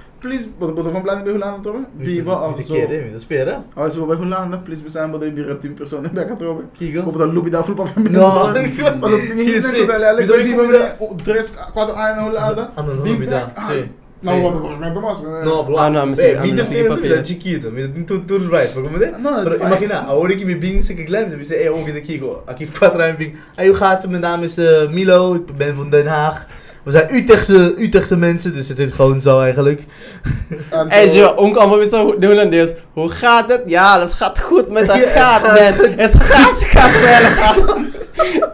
[0.59, 1.87] bodo van planning bij Hollanda trouwen?
[1.99, 2.75] Viva of Niet zo.
[2.75, 3.65] keer, hè, dat spelen.
[3.75, 6.69] Als we bij Hollanda, please bestaan bodo een biratieve persoon in Becca trouwen.
[6.79, 7.01] Kiko.
[7.07, 8.01] Op dat loopje daar voel papi.
[8.11, 8.51] No.
[9.01, 9.81] Mas op tingin Hier sa zie.
[9.81, 12.71] ko dali alek Bitaw, ko bitaw, viva tres quatro anos na Hollanda.
[12.75, 13.53] Ano, ano, Bing bida.
[13.55, 13.67] bang.
[13.71, 13.91] Sim.
[14.25, 15.19] Não, vou para mas.
[15.45, 15.77] No, bro.
[15.79, 17.25] Ah, no, I'm eh, saying- mi I'm defende saying da papel.
[17.25, 19.11] chiquito, mi din tu tu right, maar kom de?
[19.19, 19.67] No, it's Pero fine.
[19.67, 22.43] imagina, ahora que mi bing se que glem, we zeggen, eh, ook in de Kiko.
[22.47, 23.35] Aquí quatro anos bing.
[23.57, 24.11] Hey, hoe gaat het?
[24.11, 26.47] Mijn naam is eh, Milo, ik ben van Den Haag.
[26.83, 29.85] We zijn Utrechtse, Utrechtse mensen, dus het is gewoon zo eigenlijk.
[30.89, 32.73] Hey Joe, ook allemaal weer zo de Hollandees.
[32.93, 33.63] Hoe gaat het?
[33.67, 35.87] Ja, dat gaat goed met dat Ja, het gaat, gaat man.
[35.89, 36.01] goed.
[36.01, 37.77] Het gaat, het gaat wel.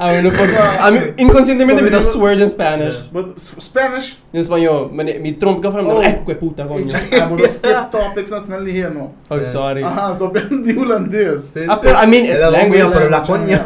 [0.00, 0.48] I'm no por...
[0.88, 2.94] I'm inconscientemente met dat word in Spanish.
[3.12, 3.24] But
[3.56, 5.98] Spanish, In español, mijn mi trompa ka from Oh.
[5.98, 6.92] the eh, que puta coño.
[7.20, 9.14] ah, but skip topics na snel hier no.
[9.28, 9.82] Oh, sorry.
[9.82, 11.56] Aha, so aprendi holandês.
[11.66, 12.82] Ah, pero I mean, it's Ela language.
[12.82, 13.64] vamos para la coña.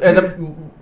[0.00, 0.34] Eh, dat-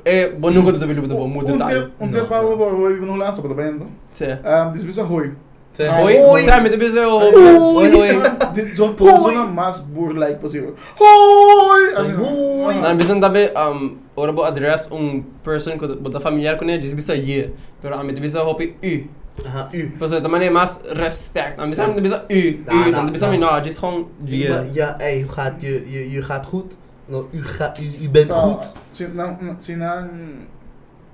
[0.04, 1.68] Eh, bon, nunca te bilo de bom muda Um tal.
[1.68, 3.78] tempo, um tempo eu vou vou ir no Hollanda, so bem.
[4.10, 4.32] Sim.
[4.44, 5.32] Um, this is a hoi.
[5.78, 6.44] Hoi, Hoi.
[6.44, 7.32] tá, me te bize o Hoi.
[7.32, 8.22] hoi hoi.
[8.54, 10.74] Dit zo'n persona mas boer-like possível.
[11.00, 11.94] Hoi!
[11.96, 12.74] Assim, Hoi.
[12.80, 16.92] Na bisan tabe um ora bo address un person ko bota familiar con ele, diz
[16.94, 17.50] bisa ye.
[17.80, 19.06] Pero a me te bize hopi u.
[19.46, 19.88] Aha, u.
[19.98, 21.58] Pues de maneira mais respect.
[21.58, 23.50] A bisan te bize u, Nou, u, nou, dan te bisan me nou.
[23.56, 24.68] no, just gewoon Ja, je.
[24.72, 26.76] ja, hey, hoe gaat je, je, je gaat goed?
[27.08, 28.58] No, u, gaat, u, u bent So, goed.
[28.92, 30.08] se não, se não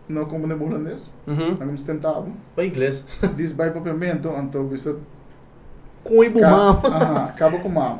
[0.08, 1.48] não como de holandês, Mhm.
[1.48, 2.32] não como tentável.
[2.56, 3.04] Bij inglês.
[3.36, 4.90] Diz bij papiamento, então bisa
[6.04, 6.78] Koi bo mam.
[6.84, 7.98] Aha, acaba com mama.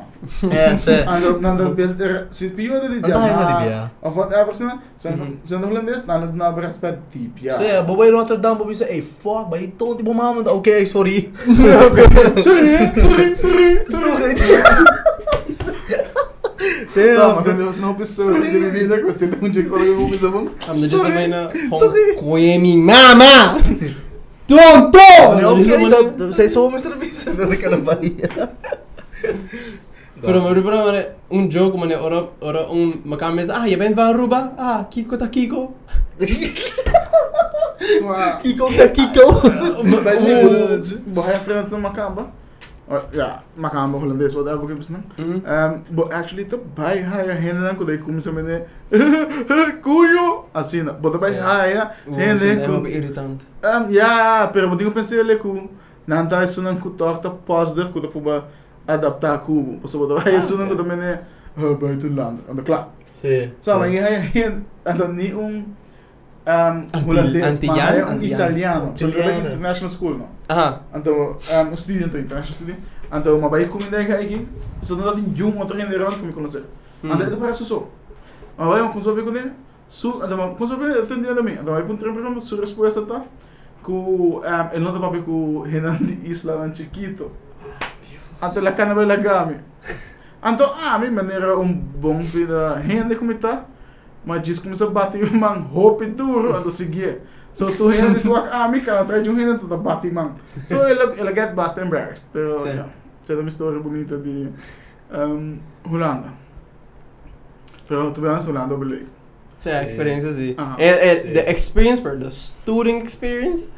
[0.49, 1.03] É, sé.
[1.05, 3.91] Ando nando beter se pior de Ano tayo na Libya?
[4.01, 5.37] Of whatever sina, se Mhm.
[5.45, 7.57] se no holandês, nando na respect tip, ja.
[7.57, 10.37] Sé, babay Rotterdam, babay sa, hey, fuck, bay ito, di ba mam?
[10.47, 11.31] Okay, sorry.
[11.45, 13.75] Sorry, sorry, sorry, sorry.
[13.85, 14.31] Tá, mas Damn.
[14.31, 14.63] entendeu?
[15.49, 16.05] Se não pessoa
[16.69, 16.78] de
[18.71, 20.47] vida que você tem um dia que eu vou fazer bom.
[20.67, 22.15] Am de just me na Sorry.
[22.17, 23.57] gewoon mi mama.
[24.47, 24.99] Tonto!
[26.99, 27.37] Beast.
[27.37, 28.49] Dat ik aan de Bahia.
[30.21, 34.07] Pero me recuerdo mane un joke mane ora ora un makame ah, je bent van
[34.13, 34.53] Aruba?
[34.57, 35.73] Ah, Kiko ta Kiko.
[38.41, 39.41] Kiko, ta Kiko.
[39.83, 40.21] Macamba.
[40.27, 41.89] Ja, Macamba Holandees, whatever que você não.
[41.89, 42.38] Mhm.
[45.19, 48.63] Um, but actually to by haya hena quando aí começa a mene
[49.83, 50.95] cuyo assim, não.
[50.95, 53.47] but by haya Hende hena ko ku irritant.
[53.63, 55.69] um ja, pero mas eu pensei ele ku
[56.07, 58.45] nanta isso não ku torta positive ku para
[58.87, 61.19] adaptar ku, so but by isso não ku mene
[61.55, 62.87] buitenland, aan de klaar.
[63.11, 63.51] Sim.
[63.59, 63.99] So, maar je
[64.33, 65.65] hen en
[66.45, 67.75] ni un um Anti- holandês, Antillan?
[67.75, 68.39] maar hij un Antillan.
[68.39, 68.91] italiano.
[68.95, 69.31] So, Italiano.
[69.33, 70.27] like international school, no?
[70.47, 70.81] Aha.
[70.95, 71.37] Então,
[71.71, 72.77] um, student, international student.
[73.11, 74.47] Então, mas vai comida aí,
[74.81, 76.63] so não tem jung outro em Iran como conhecer.
[77.03, 77.11] Hmm.
[77.11, 77.87] Anda, itu parece so.
[78.57, 79.51] Mas vai, vamos ver com ele.
[79.87, 81.57] Su, anda, vamos ver, entendendo a mim.
[81.57, 83.21] Anda, vai para um programa, sua resposta tá.
[83.83, 84.41] Que um,
[84.73, 87.29] ele não tem papel com Renan de Isla em Chiquito.
[88.41, 89.55] Então, la cana vai la gami.
[90.43, 93.65] Então, ah, a minha maneira um bom vida, rende como tá.
[94.29, 97.21] Mas diz começa a bater man hope duro, então seguir.
[97.51, 100.35] So tu rende sua ah, mi cara traz um rende da bater man.
[100.67, 102.27] So ela ela get bastante embarrassed.
[102.31, 102.67] Sim.
[102.67, 102.89] yeah.
[103.23, 104.49] Essa é uma história bonita de
[105.11, 106.31] um, Holanda.
[107.87, 109.07] Pero, to be honest, Holanda eu believe.
[109.57, 110.53] Sim, a experiência sim.
[110.55, 110.75] Aha.
[110.77, 111.33] É, é, Sim.
[111.33, 113.71] the experience per the student experience.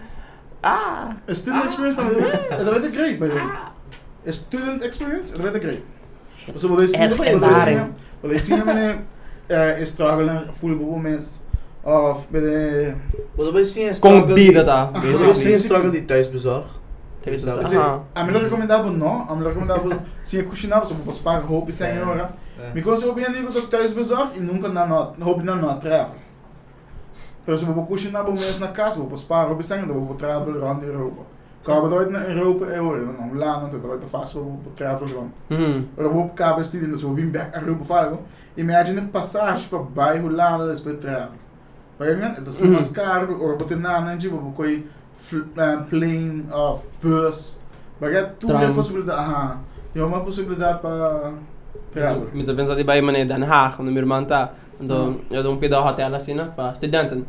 [0.62, 1.16] Ah.
[1.30, 3.50] A student experience, dat weet ik great, by the way.
[4.28, 5.82] A student experience, dat weet ik great.
[6.62, 7.94] Wat is Erg ervaring.
[8.20, 8.64] Wat is zien
[9.80, 11.26] is struggling, voel moments
[11.84, 12.94] of bij de
[13.36, 14.90] Wat bij sim Com vida tá.
[14.94, 15.34] Wat Basically.
[15.34, 16.80] sim struggle die thuisbezorg.
[17.24, 18.04] Assim, Aha.
[18.16, 22.02] a melhor recomendável não, a melhor recomendável se é cozinhar, você pode pagar roupa sem
[22.02, 22.34] hora.
[22.74, 26.16] Because eu bem digo que thuis bezorg e nunca na not, roupa na not travel.
[27.46, 30.60] Pero se vou cozinhar bom mês na casa, vou pagar roupa sem, dan vou travel
[30.60, 31.22] rond Europa.
[31.64, 32.14] Dan dan
[34.12, 35.32] vast vou travel rond.
[35.50, 35.84] Mhm.
[35.98, 38.20] Eu vou para cabo estudando, se eu vim back a Europa falo,
[38.58, 40.30] imagine passagem para bairro
[40.76, 41.40] depois travel.
[42.00, 42.74] Vai ver, então se Uhum.
[42.74, 44.84] mais caro, ou botar na na tipo, vou coi
[45.90, 47.58] plane of bus.
[48.00, 49.58] Ver tudo é possibilidade, aha.
[49.94, 51.32] Tem uma possibilidade para
[51.94, 52.28] travel.
[52.34, 54.52] Met de pensar die bij meneer Den Haag, om de muurman ta.
[54.82, 56.52] En dan, ja, dan pida hotel né?
[56.56, 57.26] Para studenten.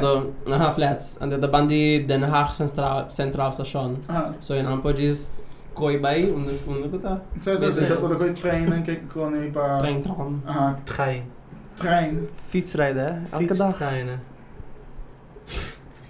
[0.00, 1.16] Dan, aha, flats.
[1.18, 3.96] En dan bandi Den Haag Centraal, Centraal Station.
[4.06, 4.34] Aha.
[4.38, 5.28] So in Ampodis,
[5.72, 7.20] koi bij, om de, om de kuta.
[7.42, 7.88] Zo zo, Sim.
[7.88, 10.42] dat dat coi trein en kijk kon Trein tram.
[10.44, 10.78] Aha.
[10.84, 11.22] Trein.
[11.74, 12.28] trein.
[12.48, 13.26] Fietsrijden?
[13.30, 13.66] Elke dag.
[13.66, 14.20] Fietstijnen.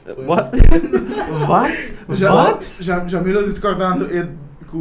[0.26, 0.46] Wat?
[1.46, 1.92] Wat?
[2.08, 2.78] Já- Wat?
[3.24, 4.28] Me discordando e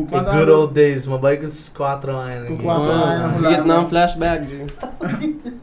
[0.03, 2.47] com The good old days, my bike is 4 anos.
[2.47, 3.35] Com quatro anos.
[3.35, 4.65] Ah, Vietnam flashback, G.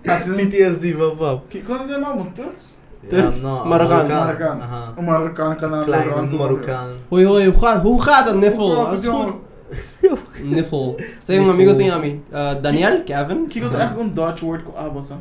[0.07, 1.43] Assim, PTSD, papap.
[1.49, 2.75] que quando ele é mal Turks?
[3.09, 3.43] Turks?
[3.43, 4.09] no, Marokkaan.
[4.09, 4.61] Marokkaan.
[4.63, 4.93] Aha.
[4.97, 6.89] Een Marokkaan kan aan Kleine Marokkaan.
[7.09, 8.67] Hoi, hoi, hoe gaat, hoe gaat het, Niffel?
[8.67, 9.23] Hoe gaat Alles het, goed?
[9.23, 10.55] jongen?
[10.55, 10.97] Niffel.
[11.19, 12.23] Sei um amigo assim, Ami.
[12.33, 13.03] Uh, Daniel?
[13.05, 13.47] Kevin?
[13.49, 15.15] Que dat echt een Dutch woord com abo, zo.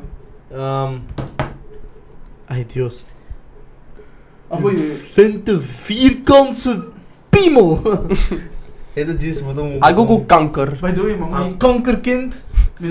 [0.54, 1.02] Um,
[2.46, 3.04] ai, Deus.
[4.48, 4.82] Of wil je?
[5.12, 6.84] Vind de vierkantse
[7.28, 7.80] piemel.
[8.92, 9.80] Heet het juist wat een...
[9.80, 10.78] Algo com kanker.
[10.80, 11.34] Bij doe je, man.
[11.34, 12.44] Een kankerkind.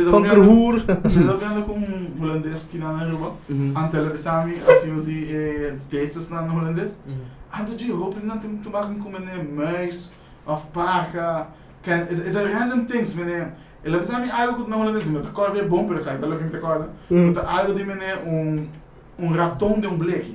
[0.10, 0.12] Kankerhoer.
[0.12, 0.76] Kankerhoer.
[0.76, 3.28] Ik dat ben ook een Hollandees kina na ruba.
[3.46, 3.78] Mhm.
[3.78, 6.92] Aan televisami, af je die eh, deze na Hollandees.
[7.50, 10.12] En dat je hoping dat te maken com een muis
[10.44, 11.50] of paga.
[11.82, 13.54] Kan, het het are random things, meneer.
[13.82, 15.22] Ele besami algo com na Hollandees, meneer.
[15.22, 16.88] De cor weer bomper, sai, dat lukt niet te cor.
[17.08, 17.34] Mm.
[17.34, 18.70] Dat algo die meneer um
[19.20, 20.34] um raton de um bleque.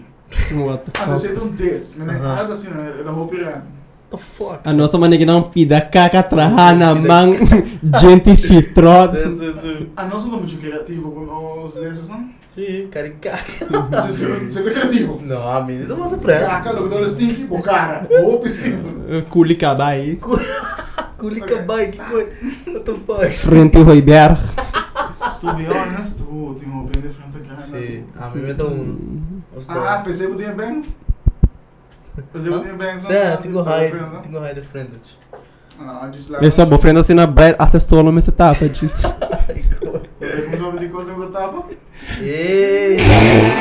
[0.54, 1.30] What the Ah, dat fuck?
[1.30, 2.24] zit um des, meneer.
[2.24, 2.40] Aha.
[2.40, 3.04] Algo assim, meneer.
[3.04, 3.74] Dat hoop je random.
[4.10, 4.60] The fuck?
[4.64, 7.36] A nossa maneira não pida caca trahana mang
[8.00, 8.30] gente.
[9.96, 12.28] Ah, nós não somos muito criativos com os desses, não?
[12.48, 13.66] Sim, caricaca.
[14.48, 15.20] Você é criativo.
[15.22, 16.40] Não, a menina não passa pré.
[16.40, 18.08] Caca, logo dá o stinky, o cara.
[18.24, 19.24] Hope simples.
[19.28, 20.18] Kulikabai.
[21.18, 22.28] Kulika bike, coi.
[22.66, 23.30] What the fuck?
[23.30, 24.36] Frente Roiberg.
[25.40, 27.60] To be honest, oh, tem uma bem diferente cara.
[27.60, 29.42] Sim, a mim então um.
[29.68, 30.88] Ah, pensei que tinha bangs.
[33.64, 33.90] High,
[34.22, 34.90] tenho high different.
[36.78, 38.90] Frente assim na bright acessou no mesmo etapa de.
[39.48, 40.00] Ai, coi.
[40.44, 41.64] Como sabe de coisa que tapa?
[42.20, 42.96] Ei!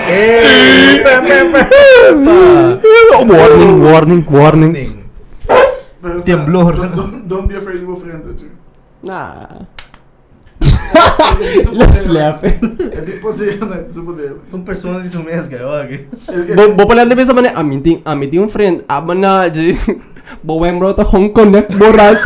[0.10, 1.04] Ei!
[1.04, 1.20] Pá.
[3.28, 4.74] Warning, warning, warning.
[6.02, 6.24] Warning.
[6.24, 6.76] Temblor.
[6.96, 8.52] Don't, don't be afraid of too.
[9.04, 9.66] Nah.
[11.74, 12.44] Let's slap.
[12.44, 13.84] É de poder, né?
[13.88, 14.36] De poder.
[14.52, 15.68] São pessoas disso mesmo, cara.
[15.68, 16.00] Olha.
[16.56, 19.78] Bo bo pala na bisa man a meeting a meeting un friend aba na di
[20.44, 22.18] bo wem bro ta Hong Kong net borat.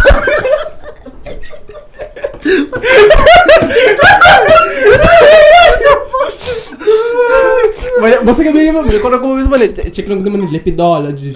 [8.24, 11.34] Você que me lembra, quando eu comecei a falar, check lang naman lepidology.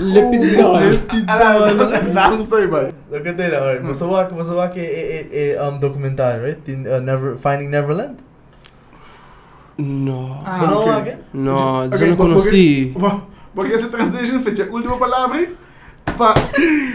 [0.00, 1.00] Lepidology.
[1.26, 1.38] Ah,
[2.12, 2.92] não, não sei, vai.
[3.10, 3.82] Look at that, alright.
[3.82, 6.60] Você vai, você vai que é é um documentário, right?
[6.70, 8.16] In, uh, Never Finding Neverland.
[9.78, 10.40] No.
[10.44, 10.92] Ah, Não, ok.
[10.92, 11.16] okay.
[11.32, 12.92] No, Ok, eu não conheci.
[12.94, 13.16] Porque,
[13.54, 15.48] porque essa transition foi a última palavra.
[16.16, 16.36] Fuck.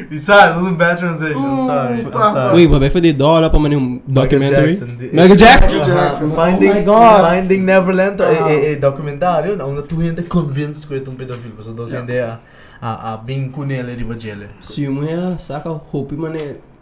[0.10, 1.36] Besides, little bad transition.
[1.36, 2.14] Mm, I'm sorry.
[2.14, 2.56] I'm sorry.
[2.56, 3.74] Wait, but before they died up, I'm in
[4.08, 4.80] a documentary.
[5.12, 5.70] Michael Jackson.
[5.70, 6.32] Michael Jackson.
[6.32, 7.22] Finding, oh my God.
[7.22, 8.50] Finding Neverland eh, ah.
[8.50, 9.58] eh, eh, é, é, é documentário.
[9.62, 11.56] Onde tu ainda convinced que é um pedofilo.
[11.58, 12.40] Você está sendo a,
[12.82, 14.50] a, a bem com ele de bagulho.
[14.62, 16.38] Se eu morrer, saca, hope, mano,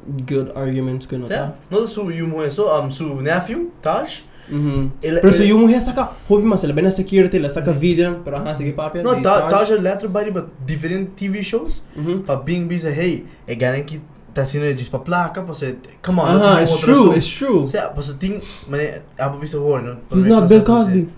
[0.08, 1.54] good arguments que não tá.
[1.70, 5.82] Não, se eu morrer, so, um, seu nephew, Taj, Ele- Pero se ele- eu mulher
[5.82, 9.04] saca hope mas ela bem na security, ela saca vídeo, pero ah, sige papel.
[9.04, 11.82] No, Ta- Taj é letra by but different TV shows.
[11.96, 12.20] Mhm.
[12.26, 14.02] Pa bing bisa hey, é garanto que
[14.34, 15.76] tá sendo diz pa placa, você
[16.06, 16.26] come on.
[16.26, 17.68] Aha, it's true, it's true.
[17.68, 19.98] Se você tem, mas abo bisa war, no.
[20.14, 21.10] He's not Bill Cosby.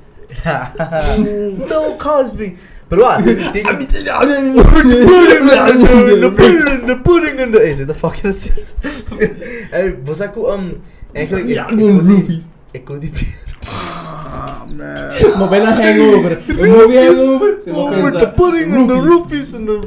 [1.68, 2.56] Bill Cosby.
[2.90, 3.76] Pero ah, tem Ah,
[6.20, 7.60] the pudding, the pudding in the.
[7.70, 8.34] Is it the fucking?
[9.72, 10.74] Eh, você com um,
[11.14, 11.46] eigenlijk
[12.72, 13.12] Ja, ik kon die.
[13.68, 15.38] Ah, man.
[15.38, 16.42] Maar bijna hangover.
[16.48, 17.56] Een movie hangover.
[17.60, 19.80] Você Oh, vai with the pudding and the rupees and the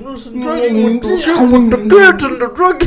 [0.43, 1.09] dragging with the
[1.51, 2.83] with the kids and the drug.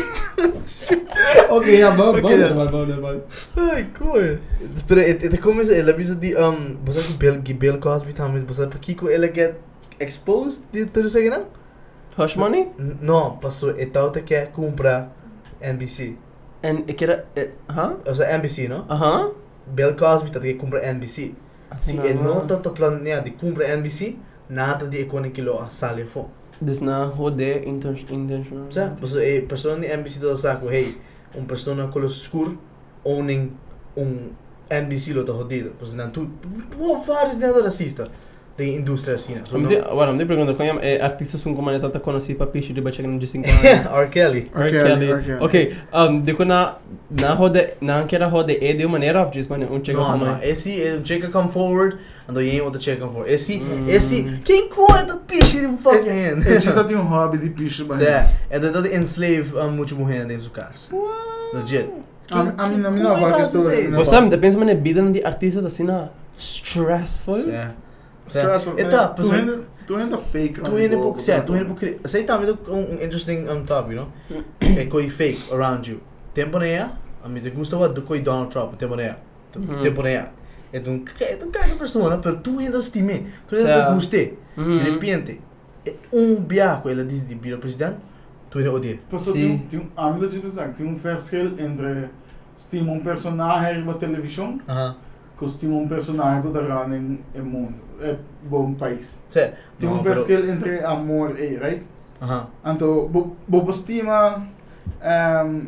[1.49, 3.21] Ok, ja, bom, bom, Ok, bom, bom, bom.
[3.55, 4.37] Ai, cool.
[4.87, 8.67] Pero it it comes ela bisa di um, você com Bill Bill Cosby também, você
[8.67, 9.55] para Kiko ela get
[9.99, 11.45] exposed de tudo isso aí não?
[12.17, 12.67] Hush money?
[13.01, 15.09] Não, passou e tal te quer comprar
[15.61, 16.15] NBC.
[16.61, 17.25] En ik era...
[17.69, 17.97] Huh?
[18.05, 18.85] Ou seja, NBC, não?
[18.87, 19.29] Aha.
[19.67, 21.33] Bill Cosby quer comprar NBC.
[21.79, 22.03] Se Não,
[22.35, 22.47] não.
[22.47, 24.15] tá tá planeando de comprar NBC,
[24.49, 26.29] nada de economia que lo sale fo.
[26.61, 27.05] Dus na
[27.67, 28.71] inten- intentional.
[28.71, 30.97] Sa, você é pessoa de NBC do saco, hey,
[31.45, 32.57] pessoa com os escuro
[33.03, 33.51] owning
[33.97, 34.29] um
[34.69, 35.73] NBC lo tá jodido.
[35.77, 36.29] Pois não tu,
[36.77, 38.09] pô, vários de racista.
[38.55, 39.41] Tem indústria assim, né?
[39.49, 42.17] So, Om não- di, bueno, di pergunta, kung yung eh, artista sung kumanya tata ko
[42.21, 43.91] si papishi di ba check ng 5 anos?
[43.91, 44.07] R.
[44.07, 44.47] Kelly.
[44.55, 44.71] R.
[44.71, 45.11] Kelly, Kelly.
[45.11, 45.21] R.
[45.21, 45.39] Kelly.
[45.43, 45.55] Ok,
[45.91, 46.79] um, di ko na,
[47.35, 50.25] hode, na kera hode e di maneira of just man, um check Não, ako não.
[50.25, 50.39] man.
[50.41, 51.97] Esse é um check come forward,
[52.29, 53.27] ando aí outra check come forward.
[53.27, 56.47] Esse, esse, quem conta piche de fucking hand?
[56.47, 58.01] Ele já tem um hobby de piche, mano.
[58.01, 60.87] É, é da da enslave um, muito mulher dentro do caso.
[61.53, 61.89] Legit.
[62.31, 63.63] A mim, a mim não vai que estou.
[63.63, 66.07] Você me pensa man, vida ng di artista assim na
[66.37, 67.51] stressful.
[67.51, 67.84] É.
[68.27, 68.73] Stressful.
[68.73, 70.61] Tu pessoal, ainda, tu ainda fake.
[70.61, 72.07] tu ainda pouco certo, tu ainda pouco.
[72.07, 74.43] Sei também um um interesting um topic, you know?
[74.59, 75.99] É coi fake around you.
[76.33, 76.89] Tempo nem é,
[77.23, 79.17] a mim te gusta what do coi Donald Trump, tempo nem é.
[79.55, 79.81] Mhm.
[79.81, 80.29] Tempo nem é.
[80.73, 84.33] é um é um cara persona, pero tu ainda estime, tu ainda te guste.
[84.57, 84.77] Uhum.
[84.77, 85.41] De repente,
[85.85, 87.97] é um biaco, ela diz de vira presidente,
[88.49, 88.99] tu ainda odeia.
[89.09, 89.39] Passou, Sim.
[89.39, 92.09] tem, um- tem um, a mim eu digo tem um verschil entre
[92.57, 94.95] estima um personagem na televisão Aham.
[95.37, 97.84] que estima um personagem que está em em mundo, é
[98.75, 99.19] país.
[99.29, 101.83] Cioè, Tem no, um pero- verschil entre amor e, right?
[102.21, 102.47] Ajá.
[102.65, 104.41] Então, bo, bo estima
[105.01, 105.67] um,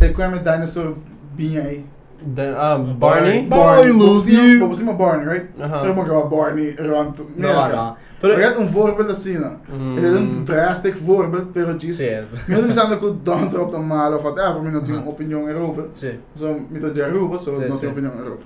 [0.00, 0.94] é como é dinosaur
[1.34, 1.84] bem aí.
[2.24, 3.46] Dan, ah, Barney?
[3.46, 4.60] Barney loves you.
[4.60, 5.48] Bo estima Barney, right?
[5.60, 5.84] Aha.
[5.86, 7.96] Eu vou Barney around No, no.
[8.20, 9.56] Pero Pero, é um voorbeeld assim, não?
[9.68, 9.98] Mm.
[9.98, 11.96] É um drastic voorbeeld, pero diz.
[11.96, 12.08] sì,
[12.48, 15.08] Mesmo pensando que o Donald Trump tá mal of whatever, mas não tem Aha.
[15.08, 15.86] opinião erover.
[15.92, 16.20] sì.
[16.36, 17.80] So, me tá de aruba, so Sì, não sì.
[17.80, 18.38] tem opinião erover.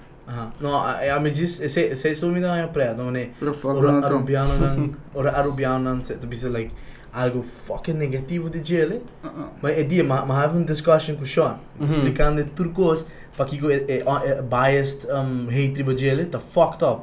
[0.61, 3.31] No, a, a me diz, se se so mi da pre, no ne.
[3.65, 6.73] Ora arubiano nan, ora arubiano nan, se to be like
[7.15, 9.01] algo fucking negativo de gele.
[9.25, 9.49] Uh-uh.
[9.63, 11.87] Maar é dia, maar maar have een discussion com Sean, Mhm.
[11.87, 13.05] explicando turcos,
[13.37, 17.01] para que é é biased um hate riba gele, tá fucked up.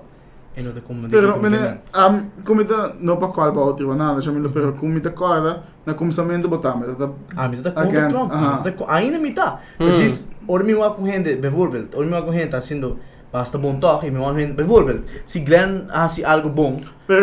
[0.55, 4.31] E não tá como Pero, mene, um, comida não para qual para outro nada, já
[4.31, 8.31] me lo pero comida corda na começamento botar, mas tá Ah, me tá contra Trump.
[8.31, 9.57] tá Ainda me tá.
[9.79, 12.53] Maar diz, ora me wa com gente, bijvoorbeeld, ora me wa com gente
[13.33, 16.79] haciendo basta bom toch, e me wa com gente, bijvoorbeeld, se Glenn hace algo bom,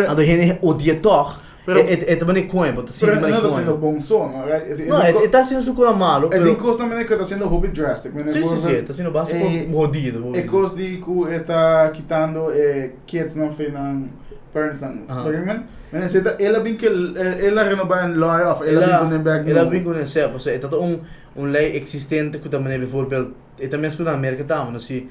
[0.08, 3.44] ando gente odia toch, Pero- é é também coin, but se pero de não mais
[3.44, 3.78] está coin.
[3.78, 4.88] bom som, right?
[4.88, 7.46] Não, é tá sendo su coisa malo, É de pero coisa também que está sendo
[7.46, 8.32] hobby drastic, mene.
[8.32, 10.32] Sim, sim, sim, tá sendo basta Eh, com jodido.
[10.34, 13.94] É coisa de que está quitando eh, kids não fez na
[14.52, 15.02] parents não.
[15.06, 15.22] Aha.
[15.22, 15.62] Pagman.
[15.92, 19.48] Mene, se tá ela bem que ela renovar em law of, ela com nem back.
[19.50, 20.80] Ela bem com esse, porque é todo
[21.36, 25.08] um lei existente que também é bijvoorbeeld, e também que na América tá, mas se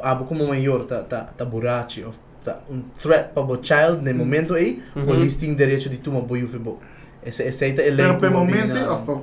[0.00, 4.14] abo como maior tá tá tá burachi of tá um threat para o child no
[4.14, 5.04] momento aí, Mhm.
[5.04, 6.78] police tem direito de tomar boio febo.
[7.24, 9.20] Esse esse aí tá ele Pero per momento of pa.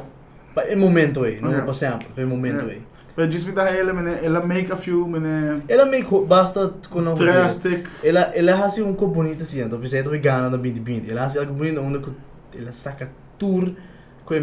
[0.55, 2.81] pa é momento aí, não para sempre, é momento aí.
[3.15, 7.01] Pero diz me da ela, mene, ela make a few, mene, Ela que basta com
[7.01, 7.85] não drastic.
[8.01, 11.11] Ela ela faz um copo bonito assim, então precisa de gana da 2020.
[11.11, 12.11] Ela faz algo bonito onde que
[12.57, 13.73] ela saca tour
[14.25, 14.35] com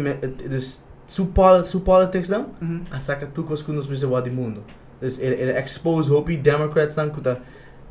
[0.47, 2.29] dus su pol su politics
[2.61, 2.81] Mhm.
[2.91, 4.61] a saca tu coisas que nos precisa do mundo.
[5.01, 7.37] Dus ela ela expose hopi Democrats dan que tá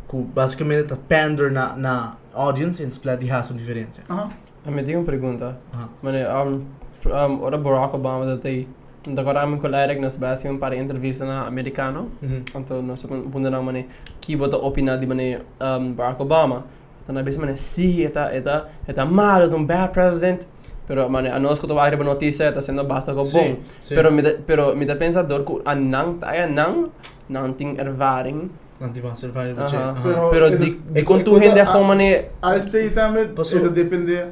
[0.09, 4.03] que basicamente tá pander na na audience e split die haas uma diferença.
[4.09, 4.29] Aha.
[4.65, 5.57] Ah, me diga uma pergunta.
[5.73, 5.89] Aha.
[6.03, 6.65] Mane, um,
[7.07, 8.69] um, ora Barack Obama datei.
[9.07, 12.11] Da agora amin colega nas base para entrevista na americano.
[12.21, 12.45] Mhm.
[12.55, 13.87] Anto no sa punta na mane
[14.21, 16.65] ki bota opina di mane um, Barack Obama.
[17.03, 20.45] Então na vez mane si eta eta eta malo de um bad president.
[20.87, 23.57] Pero mane a nós que tu agora notícia está sendo basta com bom.
[23.89, 26.91] Pero me da- pero me da pensador que anang tayo nang
[27.29, 28.49] nang ting ervaring.
[28.79, 29.95] Não te vai servir de Aha.
[30.03, 32.91] Pero- Pero ito- di di ito- con tu ito- gente ah, como mane I'll say
[32.91, 33.59] também, Passou.
[33.59, 34.27] ito depende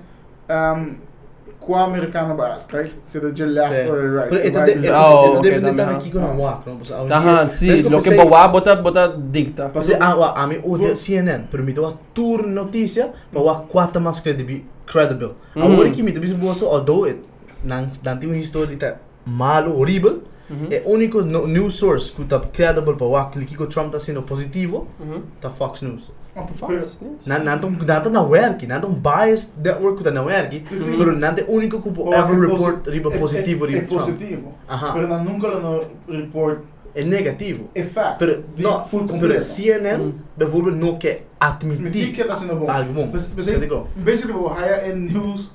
[0.49, 0.95] um,
[1.59, 2.93] qual americano bas, right?
[3.09, 3.89] Se the je left Sim.
[3.91, 4.29] or the right.
[4.29, 4.77] Pero ito right?
[4.77, 5.99] ito Oh, ito okay, depende tama, também ha.
[5.99, 6.93] aqui com não walk, não posso.
[7.09, 9.71] Tahan, si, lo que bawa bota bota dicta.
[9.73, 13.99] Kasi ah, wa, ami odia CNN, pero mito wa tour notícia, pa wa quatro
[14.85, 15.35] mais credibi, credible.
[15.55, 15.62] Mhm.
[15.73, 17.20] Agora que mito biso boso, although it
[17.65, 18.97] nang nanti uma história tá
[19.27, 20.69] malo, horrível, Mhm.
[20.70, 24.23] é único no, news source que tá credible pa wa clique que Trump tá sendo
[24.23, 25.23] positivo, Mhm.
[25.40, 26.11] tá Fox News.
[26.35, 27.19] Fox News.
[27.24, 30.65] Na nanto nanto na werki, nanto biased network tá na werki,
[30.98, 34.01] pero nanto único que o ever report riba é- positivo é riba Trump.
[34.01, 34.52] positivo.
[34.69, 34.93] Aha.
[34.93, 36.59] Pero na nunca lo no report
[36.95, 37.69] É negativo.
[37.75, 37.83] é
[38.57, 39.41] no, full pero completo.
[39.43, 42.71] CNN, bijvoorbeeld, não quer Admitir que admitir está sendo bom.
[42.71, 43.11] algo bom.
[43.12, 45.51] Mas, mas Quer aí, dizer, basically, o higher end news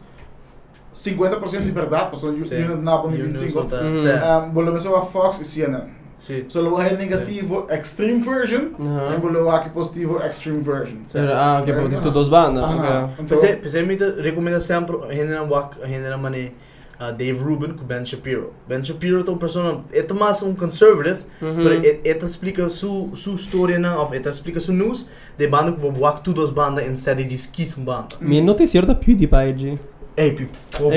[0.94, 2.12] 50% de verdade,
[2.46, 2.56] Sim.
[2.56, 3.52] you não You know, 25.
[3.52, 4.50] so tá- Mm.
[4.50, 5.84] Um, mesmo a Fox e CNN.
[6.18, 6.44] Sim.
[6.50, 9.16] So lo higher negativo extreme version Aha.
[9.16, 10.98] e bolo aqui positivo extreme version.
[11.14, 11.82] Pero, ah, ok, Right?
[11.90, 12.66] porque tu dos bandas.
[13.14, 16.52] Então, Pensei, pensei me recomenda sempre henna wak henna mane
[17.00, 18.54] uh, Dave Rubin com Ben Shapiro.
[18.68, 21.64] Ben Shapiro é uma pessoa é mais um conservative, Mhm.
[21.64, 25.08] pero ele ele explica su su história na of ele explica su news
[25.38, 28.08] de banda que wak tu dos banda instead de diz kiss um banda.
[28.20, 29.80] Mi noticiero da PewDiePie, G.
[30.18, 30.44] Ei, pobre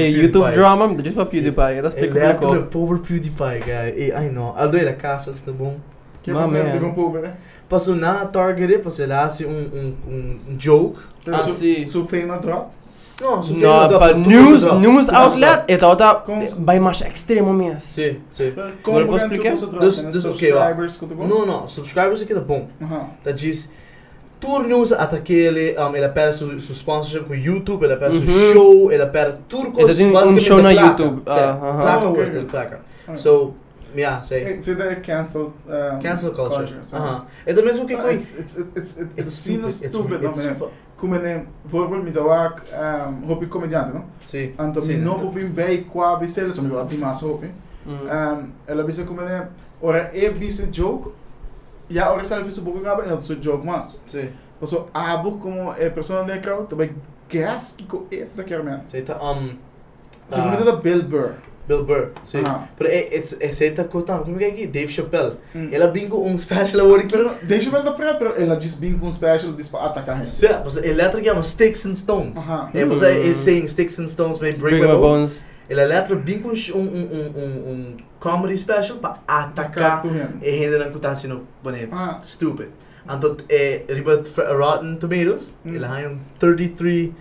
[0.01, 0.23] Hey, PewDiePie.
[0.23, 1.83] YouTube drama, just pra PewDiePie.
[1.83, 4.03] Das Ele explica é como aquele pobre PewDiePie, guy.
[4.03, 4.57] Ei, ai não.
[4.59, 5.79] Aldo era caça, tá bom?
[6.23, 6.73] que man.
[6.73, 7.35] diga um pouco, né?
[7.69, 11.01] Passou na Target, passou lá assim um um um, joke.
[11.31, 11.87] Ah, sim.
[11.87, 12.71] Su fame drop.
[13.21, 17.01] Não, su No, filho, pa tu- tu- news, news outlet, ito ata Como- by mais
[17.03, 17.79] extremo mesmo.
[17.81, 18.53] Sim, sim.
[18.83, 19.57] Como Agora que posso tu explicar?
[19.57, 20.11] você drop, Dus- né?
[20.11, 20.59] dus oké, ó.
[20.59, 21.27] Subscribers, que tu bom?
[21.27, 22.69] Não, não, subscribers aqui tá bom.
[23.23, 23.71] Dat diz
[24.41, 28.19] Tour News até aquele, um, ele perde su, su sponsorship com o YouTube, ele perde
[28.19, 28.27] Mhm.
[28.27, 32.45] su show, ele perde tudo Ele tem um show na YouTube, ah, placa Ah, ok.
[32.51, 32.81] placa.
[33.07, 33.17] Ah.
[33.17, 33.55] So,
[33.95, 36.67] yeah, say, É, Você dá cancel um, cancel culture.
[36.83, 37.25] so- Aham.
[37.47, 40.25] É do mesmo que Ah, com It's it's it's it's it's It's stupid, it's, stupid,
[40.25, 40.73] it's, não, Como
[41.03, 44.05] é, voorbeeld met de waak, um, hopi comediante, não?
[44.21, 45.03] Sim, Anto sim.
[45.03, 47.51] no hopi bij qua bisel, so mi va di mas hopi.
[47.83, 47.93] Mhm.
[47.93, 49.49] Um, ela bisa como é,
[49.81, 51.11] ora é bisa joke.
[51.89, 54.01] E agora sale Facebook acaba e outro jogo mais.
[54.07, 54.29] Sim.
[54.61, 56.95] Passo abo como é pessoa de crowd, também
[57.29, 58.81] gas que co é da quermen.
[58.87, 59.57] Sei tá um
[60.29, 61.35] Se você da Bill Burr.
[61.69, 62.43] Bill Burr, sim.
[62.77, 64.67] Pero é é é sei tá cortando, como é que é?
[64.67, 65.35] Dave Chappelle.
[65.55, 65.69] Hum.
[65.71, 68.75] Ela brinca um special award que Pero deixa eu ver da praia, pero ela diz
[68.75, 70.29] bem com special diz para atacar gente.
[70.29, 72.37] Sim, mas elétrica é uma sticks and stones.
[72.37, 72.71] Aha.
[72.75, 75.41] É, mas é é saying sticks and stones may break my bones.
[75.69, 80.03] Ela elétrica brinca um um um um um comedy special para atacar
[80.43, 81.47] e gente não tá sendo
[81.93, 82.19] Ah.
[82.23, 82.69] stupid.
[83.09, 84.23] Então é riba
[84.57, 85.75] Rotten Tomatoes, Hum.
[85.77, 87.13] ela tem um 33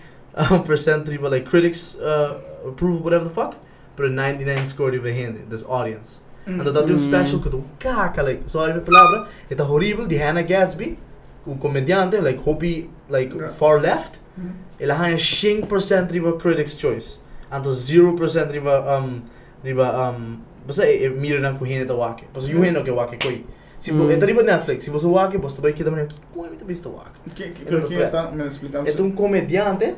[0.51, 3.55] um, percent riba like critics uh, approve whatever the fuck,
[4.01, 6.21] pero 99 score riba gente, this audience.
[6.47, 6.99] Então tá tem um Mm.
[6.99, 10.97] special que tu caca like, sorry a palavra, é tá horrível de Hannah Gatsby,
[11.45, 13.53] um comediante like hopi like Yeah.
[13.53, 14.19] far left.
[14.37, 14.49] Hum.
[14.79, 17.19] Ela tem 5% riba critics choice.
[17.51, 19.21] Então 0% riba um
[19.63, 22.25] riba um basta e mira nang kuhin ito wake.
[22.33, 23.45] Basta yung hino ke wake koi.
[23.77, 24.11] Si bo Mm.
[24.11, 26.89] ito riba Netflix, si bo sa wake, basta ba kita man kung ano ito basta
[26.89, 27.17] wake.
[27.35, 28.89] Que que Ela que não tá me explicando.
[28.89, 29.93] É um comediante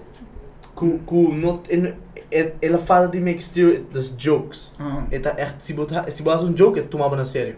[0.75, 1.93] ku ku not in
[2.39, 4.71] e- ela fala de make stereo das jokes.
[4.79, 5.03] Ah.
[5.11, 7.55] Eta echt si bo ta- si bo um joke, é tomava na sério.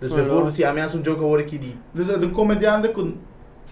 [0.00, 2.88] Dus Well, bijvoorbeeld si ameaça um joke agora aqui de Dus é de um comediante
[2.88, 3.14] com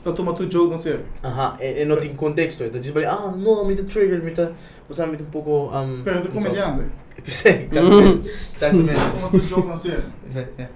[0.03, 1.01] tá tomando tu jogo não sei.
[1.23, 2.63] Aha, e, e não tem contexto.
[2.65, 4.51] Então diz bem, ah, não, me tá trigger, me tá,
[4.89, 6.85] você me tá um pouco um Pero de comediante.
[7.27, 8.29] Sim, exatamente.
[8.57, 8.99] Exatamente.
[9.15, 9.99] Tomando tu jogo não sei.
[10.29, 10.69] Sim, é.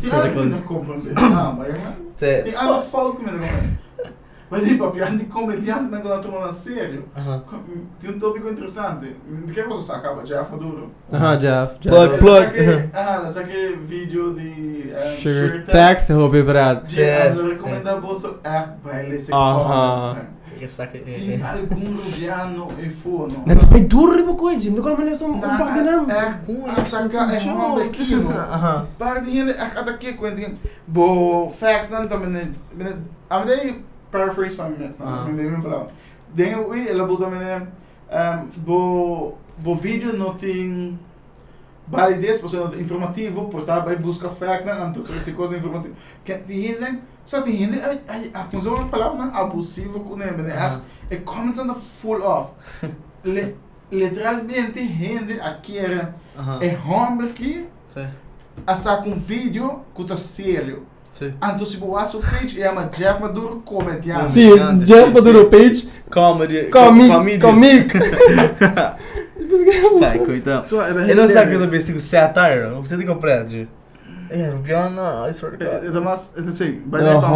[0.00, 1.10] Que há que não compreende.
[1.16, 2.42] Ah, mas é.
[2.42, 2.58] Tem Sim.
[2.58, 3.78] algo falta comigo também.
[4.48, 7.04] Mas tipo, a piada de comediante não é tomando a sério.
[7.16, 7.42] Aha.
[8.00, 9.16] Tem um tópico interessante.
[9.44, 10.22] De que você acaba?
[10.22, 10.90] Jeff Maduro.
[11.12, 11.78] Aha, Jeff.
[11.80, 11.88] Jeff.
[11.88, 12.90] Plug, plug.
[12.92, 16.06] Ah, sabe vídeo de um, Sugar tax.
[16.06, 17.00] De, Sim,
[17.36, 20.16] eu recomendo a bolsa é para ele ser Aham.
[20.58, 20.98] Que saca.
[20.98, 23.42] Algum rubiano e forno.
[23.68, 24.74] Bij doer hebben kooi, Jim.
[24.74, 26.08] Dan kan men eens een pak naam.
[26.08, 26.40] É,
[26.76, 28.30] atacar é um americano.
[28.30, 28.86] Aha.
[28.96, 30.56] Para de gente ataque com ele.
[30.84, 32.54] Bo facts não também.
[33.28, 33.84] A verdade
[34.18, 35.24] paraphrase para mim, Ah.
[35.24, 35.86] não me devem falar.
[36.34, 37.68] Dengue ui, ela botou também
[38.10, 40.98] um, bo bo vídeo não tem
[41.88, 44.72] validez, você não informativo, portanto vai buscar facts, né?
[44.72, 45.94] Anto esse coisa informativa.
[46.24, 50.42] Que tem gente, só tem gente, a a usar uma palavra não abusivo com ele,
[50.42, 50.52] né?
[50.56, 50.82] Aham.
[51.10, 52.50] É comments on the full off.
[53.24, 53.56] Le,
[53.90, 56.14] literalmente gente aqui era
[56.60, 58.06] é homem aqui Sim.
[58.66, 60.84] a sacar um vídeo que tá sério.
[61.18, 61.32] Sim.
[61.42, 64.30] Então se você page é uma Jeff Maduro comediante.
[64.30, 64.78] Sim.
[64.80, 65.88] Jeff Maduro Page.
[66.10, 66.64] Comedy.
[66.70, 67.38] Comic.
[67.40, 67.98] Comic.
[69.98, 70.68] Sai, coitado.
[70.68, 72.68] Só era Eu não sei que eu também tenho satire.
[72.82, 73.66] Você tem que compreender.
[74.28, 75.84] É, Rubiana, I swear to É, God.
[75.84, 75.98] é
[76.36, 77.28] é assim, vai Ja, dar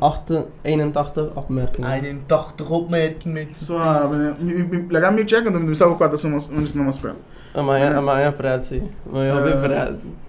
[0.00, 1.90] 181 opmerkingen.
[1.90, 3.48] 81 opmerkingen.
[3.52, 4.08] Só,
[4.88, 7.16] legal me check, então me sabe quantas são onde não mais para.
[7.52, 8.82] Amanhã, amanhã praat zie.
[9.10, 10.25] Maar je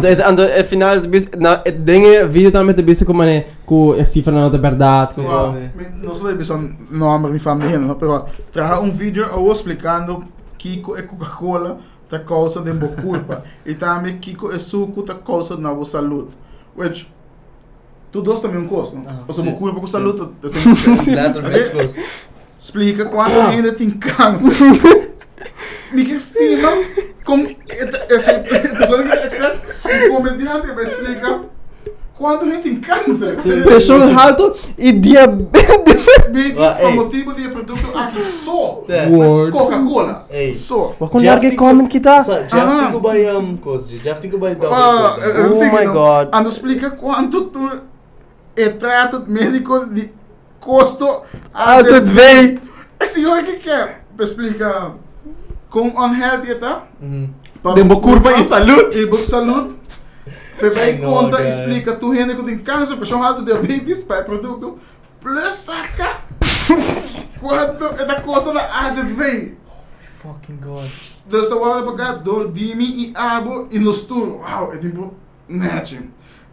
[0.00, 1.00] de, aan de final,
[1.38, 5.14] na, dingen, video dan met de beste komen, nee, ko, é cifra não é verdade.
[5.14, 5.54] Só,
[6.02, 6.60] não sou de pessoa
[6.90, 10.24] nome de família, não, pero traga um vídeo eu explicando
[10.56, 11.78] Kiko é Coca-Cola
[12.10, 16.28] da causa de boa culpa e também Kiko é suco da causa da boa saúde.
[16.76, 17.08] Which
[18.12, 19.24] tu dois também um custo, Ah, não?
[19.28, 19.50] Ou seja, sim.
[19.50, 20.20] boa culpa com saúde.
[20.42, 21.98] Later, pescoço.
[22.58, 24.52] Explica quando ainda tem câncer.
[25.92, 26.70] Me que estima
[27.24, 27.46] como
[28.08, 31.40] essa pessoa que comediante vai explicar
[32.16, 33.36] quando ainda tem câncer.
[33.64, 36.06] Pressão alta e diabetes.
[36.58, 36.94] Ah, ei.
[36.94, 38.82] motivo de produto aqui só.
[38.88, 39.06] É.
[39.06, 39.52] Word.
[39.52, 40.26] Coca-Cola.
[40.54, 40.94] Só.
[41.18, 42.22] Je die- comment kita?
[42.22, 42.78] Sa- Jeff Ah.
[42.84, 43.96] tem que buy um coisa.
[43.98, 44.68] Jeff tem que buy double.
[44.72, 45.16] Ah,
[45.50, 45.86] Oh my.
[45.86, 46.28] God.
[46.32, 47.70] Ando explica quanto tu
[48.56, 50.10] é trato médico de
[50.60, 51.22] custo
[51.52, 52.60] Als het weet.
[52.98, 54.00] É senhor que quer.
[54.18, 54.92] Explica
[55.76, 56.84] com unhealthy tá?
[56.98, 57.28] Mhm.
[57.74, 58.98] De boa curva e saúde.
[58.98, 59.74] E boa saúde.
[60.58, 61.48] Bebê Ai, não, conta, cara.
[61.50, 64.78] explica tu gente que tem câncer, pressão alta, diabetes, pai produto.
[65.20, 66.22] Plus saca.
[67.38, 69.54] Quanto é da custa da AZV?
[70.22, 70.88] Fucking god.
[71.26, 74.40] Dus de waren pagat door Dimi e Abo e nos tour.
[74.40, 75.12] Wow, é tipo
[75.46, 76.00] net.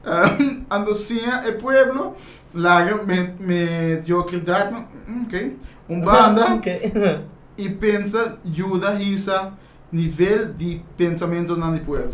[0.05, 2.15] Um, ando sia e pueblo
[3.05, 4.85] met mediocridade,
[5.23, 5.57] ok.
[5.87, 6.91] Um banda Ok.
[7.57, 9.53] e pensa ajuda hisa
[9.91, 12.13] nível de pensamento na pueblo.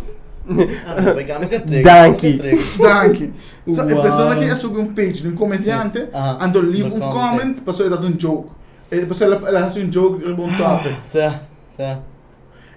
[0.86, 1.84] Ah, pegar me trigger.
[1.84, 2.38] Danke.
[2.38, 2.78] Trigger.
[2.80, 3.34] Danke.
[3.72, 4.02] So, a Wow.
[4.02, 6.08] pessoa que é sobre um page de um comediante, Sim.
[6.14, 6.38] Aham.
[6.42, 8.50] ando leave No um comment, comment, passou a dar um joke.
[8.92, 10.96] E depois ela, ela faz um joke e um topic.
[11.14, 11.42] Tá,
[11.78, 12.00] tá.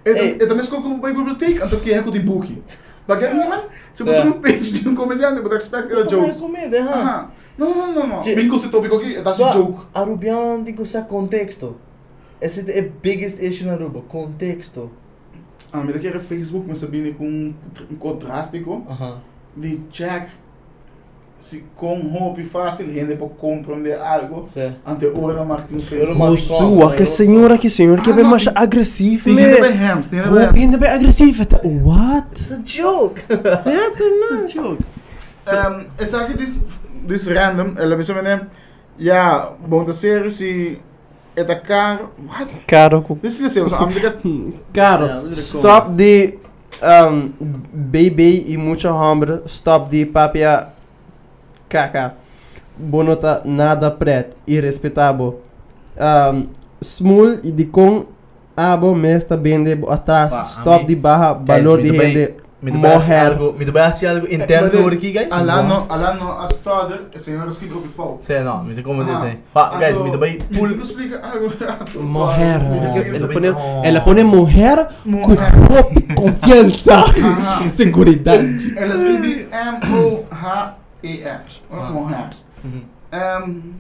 [0.05, 0.31] E, Ei.
[0.41, 2.63] e também escolho como uma biblioteca, então que é com o book.
[3.09, 3.63] Bagay mo man,
[3.95, 4.29] se você Certo.
[4.29, 6.39] um page de um comediante, but expect a jokes.
[6.39, 6.93] Comida, ha.
[6.95, 7.31] Aha.
[7.57, 8.23] Não, não, não, não.
[8.23, 8.35] Sim.
[8.35, 9.81] Bem com esse tópico aqui, é da Só joke.
[9.95, 11.77] a Rubiana tem que usar contexto.
[12.43, 14.91] Esse é o biggest issue na Ruba, contexto.
[15.73, 17.27] Ah, mas daqui era Facebook, mas sabia com
[17.91, 19.19] um contraste com Aham.
[19.57, 20.29] de check
[21.39, 24.75] se com hope fácil, gente pode compreender algo, Sim.
[24.87, 26.09] ante hora Martin Eu fez.
[26.09, 29.61] não- Moçua, que senhora, que senhora, que Ah, bem não, mais tem- agressivo, Tem gente
[29.61, 29.85] bem me.
[29.85, 30.61] hams, tem gente Oh, bem hams.
[30.61, 31.47] ainda bem agressivo.
[31.47, 32.27] tá- What?
[32.41, 33.23] It's a joke.
[33.31, 34.85] It's a joke.
[35.47, 36.55] Um, het is eigenlijk dit,
[37.07, 37.77] dit is random.
[37.77, 38.49] Ela bisa menem,
[38.97, 40.79] ja, bom da série se
[41.37, 42.11] é da caro.
[42.27, 42.59] What?
[42.67, 44.17] Caro, Dit is lição, so am diga.
[44.73, 46.39] Caro, Yeah, the stop the
[46.83, 47.33] um,
[47.73, 49.43] baby e mucha hambre.
[49.47, 50.69] Stop the papia
[51.69, 52.15] caca.
[52.77, 55.41] Bonota nada preto, irrespetável.
[55.97, 56.49] Um,
[56.83, 58.07] small e de com
[58.57, 60.59] abo mesta bende bo atrás.
[60.59, 62.35] Stop de barra Guys, valor de rende.
[62.65, 63.27] Assim Morrer.
[63.27, 63.53] algo,
[63.89, 65.33] assim algo intenso Mas, over aqui, guys.
[65.33, 68.25] Alano, alano, a studer, é senhora escrito op fout.
[68.25, 69.05] Sim, não, me como Ah.
[69.05, 69.41] dizer.
[69.53, 70.39] Pá, guys, me Pull.
[70.61, 70.69] pull.
[70.69, 71.47] Me explica algo.
[71.97, 72.07] Oh,
[73.17, 73.43] Ela põe,
[73.85, 77.05] ela põe mulher com confiança
[77.65, 78.73] e seguridade.
[78.79, 81.41] Ela escreve M-O-H-E-R.
[81.71, 81.91] Ah.
[81.91, 82.29] Morrer.
[82.63, 82.83] Mhm.
[83.13, 83.73] Um,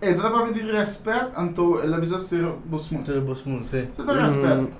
[0.00, 3.02] é, dá pra pedir respeito, então ela precisa ser bosmo.
[3.04, 3.34] Tudo bom,
[3.64, 3.86] sim.
[3.96, 4.72] Você dá respeito.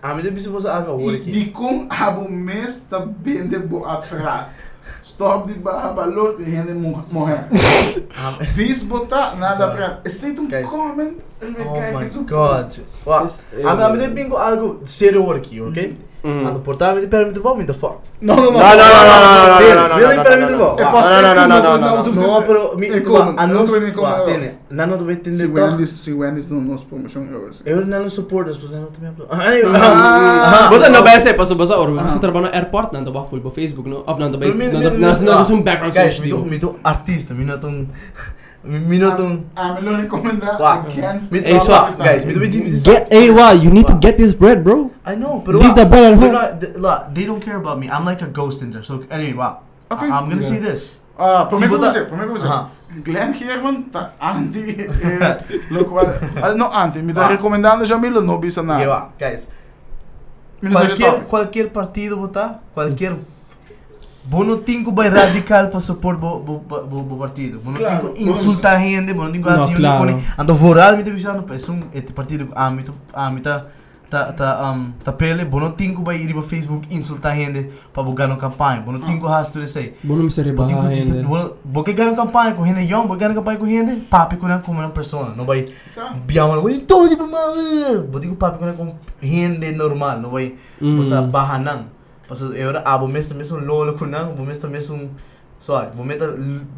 [0.00, 1.30] Pá, a mim dá bisa algo over E aqui.
[1.32, 4.56] de com abo mês tá bem de bo atrás.
[5.04, 7.44] Stop de barra balot de gente mo- morrer.
[8.54, 10.00] Vis botar nada pra.
[10.04, 10.48] Aceita um
[11.40, 11.54] Guys.
[11.54, 11.56] comment.
[11.58, 12.62] ele vai Oh cair, my fez um god.
[12.64, 12.82] post.
[13.04, 15.96] Pá, This- a mim- a mim dá bingo algo sério over aqui, ok?
[16.22, 16.46] Mm.
[16.48, 17.96] Ando portável, me permite bom, me dá fuck.
[18.20, 18.52] Não, não, não.
[18.52, 20.76] Não, não, não, não, não, não, não, não, Really não, permite não, bom.
[20.78, 23.40] É Pá, podcast, não, não, não, não, não, não, No, pero mi É ko como,
[23.40, 24.24] a não nos tô vendo como wa é.
[24.26, 24.50] tene.
[24.68, 25.54] Nano do bet Se tende to.
[25.54, 27.62] Wendy's, se Wendy's não nos promotion euros.
[27.64, 29.12] Eu não support das pessoas não também.
[29.30, 30.68] Ai, Ah.
[30.70, 32.08] Você não vai ser, passou, passou, ora, Ah.
[32.08, 34.00] você trabalha no airport, não, tá full, no Facebook, no?
[34.06, 35.94] Of não, tá bem, Pero mi- não, mi- não, mi- não, não, ah, um background
[35.94, 36.42] Guys, social, mi digo.
[36.42, 37.88] to mi to artista, mi not um mi not
[38.64, 40.60] um Ah, melhor recomendar.
[40.60, 40.84] Wa.
[40.86, 43.94] against- Mi Ei, to só, guys, mi to be Get, hey, wow, you need to
[43.94, 44.90] get this bread, bro.
[45.06, 46.32] I know, pero Leave wa- the bread at they're home.
[46.32, 47.88] not- they- la- They don't care about me.
[47.88, 48.82] I'm like a ghost in there.
[48.84, 49.60] So anyway, wow.
[49.90, 50.06] Okay.
[50.06, 50.48] I'm gonna Yeah.
[50.48, 51.00] say this.
[51.18, 52.46] Ah, para Se mim botar- você, para mim você.
[52.46, 52.70] Aha.
[53.04, 54.58] Glenn Herman tá anti,
[54.88, 55.38] eh,
[55.70, 56.06] lo qual,
[56.42, 57.28] ah, não anti, me tá Ah.
[57.28, 58.88] recomendando já Milo, não bisa Okay, nada.
[58.90, 59.46] wa, guys.
[60.60, 61.24] Me não sei Qualquer top.
[61.26, 63.14] qualquer partido botar, qualquer
[64.22, 67.58] Bono tingo vai radical para supor bo bo bo, bo, bo partido.
[67.58, 70.04] Bono Claro, tingo insultar gente, bono tingo No, assim, claro.
[70.04, 70.22] claro.
[70.36, 72.84] ando voral me divisando, é um este partido a mim
[73.14, 73.64] a mim tá
[74.10, 78.28] tá tá um tá pele, bono tingo vai ir para Facebook insultar gente para bogar
[78.28, 78.82] no campanha.
[78.82, 79.94] Bono tingo has tudo isso aí.
[80.04, 81.22] Bono me seria Bono ainda.
[81.26, 84.80] bono boca ganhar campanha com gente young, boca ganhar campanha com gente, papi com como
[84.80, 85.66] uma pessoa, não vai?
[86.26, 87.56] Biar mana boleh tahu je pemama.
[88.10, 90.54] Buat aku papi com gente normal, não vai.
[90.78, 90.98] Mm.
[90.98, 91.99] Pasal bahanang.
[92.30, 95.10] Pasal eu era abo mesmo mesmo lolo kunang, bo mesmo mesmo
[95.58, 96.30] sorry, bo meta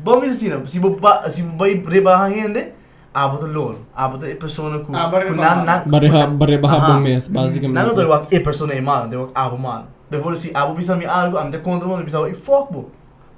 [0.02, 2.72] bo mesmo assim, se bo ba se bo vai rebaha gente,
[3.12, 3.80] abo to lolo.
[3.94, 6.86] Abo to e persona ku Ah, kunang na Bareha, bareha Aha.
[6.96, 7.76] bom mês, basicamente.
[7.76, 9.88] Não, não deu e persona é mal, deu abo mal.
[10.10, 12.90] Before se abo bisa mi algo, am te contra mo bisa e fuck bo.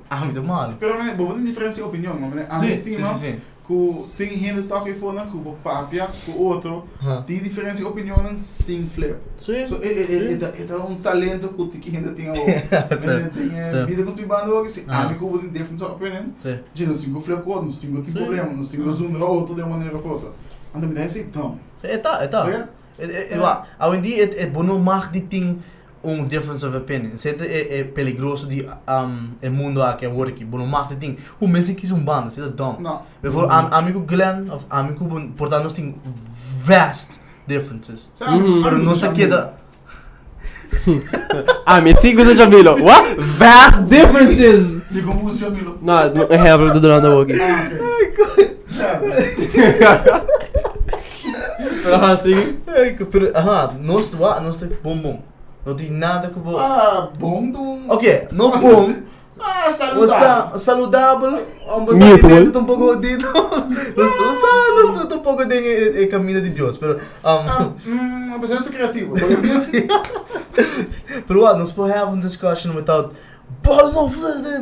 [0.08, 0.74] Ah, me deu mal.
[0.78, 4.04] Pero me, bobo tem diferença de opinião, mas a Sim, minha sim, estima, sim, sim.
[4.16, 6.84] que tem gente toca e fona, que o papia, que o outro,
[7.26, 9.16] tem diferença de opinião sem flip.
[9.38, 9.66] Sim.
[9.66, 14.72] So, é, é, é, é um talento que que ainda tem o tem vida hoje,
[14.72, 15.02] se Ah.
[15.04, 16.24] a mim que tem diferença de opinião.
[16.38, 16.58] Sim.
[16.74, 18.24] Gente, nós temos flip nós temos tipo Sim.
[18.24, 20.32] problema, nós temos zoom raw outro de maneira foto.
[20.74, 21.58] Então me dá esse então.
[21.82, 22.68] É tá, é tá.
[22.98, 23.38] É, é,
[23.78, 25.58] Além disso, é, é bom mag die ting
[26.04, 27.16] um difference of opinion.
[27.16, 31.16] Zet é, é peligroso die um, é mundo aqui, é work, bom mag die ting.
[31.40, 32.76] Hoe mensen kiezen um band, zit é dom.
[32.80, 33.02] Não.
[33.22, 35.04] Bijvoorbeeld, am, amigo Glenn, of amigo,
[35.36, 35.94] portanto, nós tem
[36.66, 38.10] vast differences.
[38.14, 38.38] Sabe?
[38.38, 38.62] Mhm.
[38.62, 39.52] Pero nós tá aqui da...
[41.66, 42.76] Ah, me sigo sa Jamilo.
[42.82, 43.16] What?
[43.18, 44.82] Vast differences!
[44.90, 45.78] De como usa Jamilo.
[45.80, 47.34] No, no hebel do durante o aqui.
[47.40, 47.70] Ah,
[48.02, 48.56] ok.
[48.68, 49.06] Sabe?
[51.92, 52.58] Ah, sim.
[52.66, 55.22] Ai, que- Pero, aha, nós nós bom bom.
[55.64, 56.58] Não tem nada que bom.
[56.58, 57.92] Ah, bom do...
[57.92, 58.94] Ok, não bom.
[59.40, 60.58] Ah, saludável.
[60.58, 61.30] saludável,
[61.66, 62.32] um Mutual.
[62.32, 63.26] alimento um pouco dito.
[63.26, 66.78] Nós nós um pouco de caminho de Deus,
[67.22, 67.36] Ah,
[67.86, 69.14] um hum, uma pessoa criativa.
[71.26, 73.14] pero what, nós podemos have a discussion without
[73.62, 74.14] balls of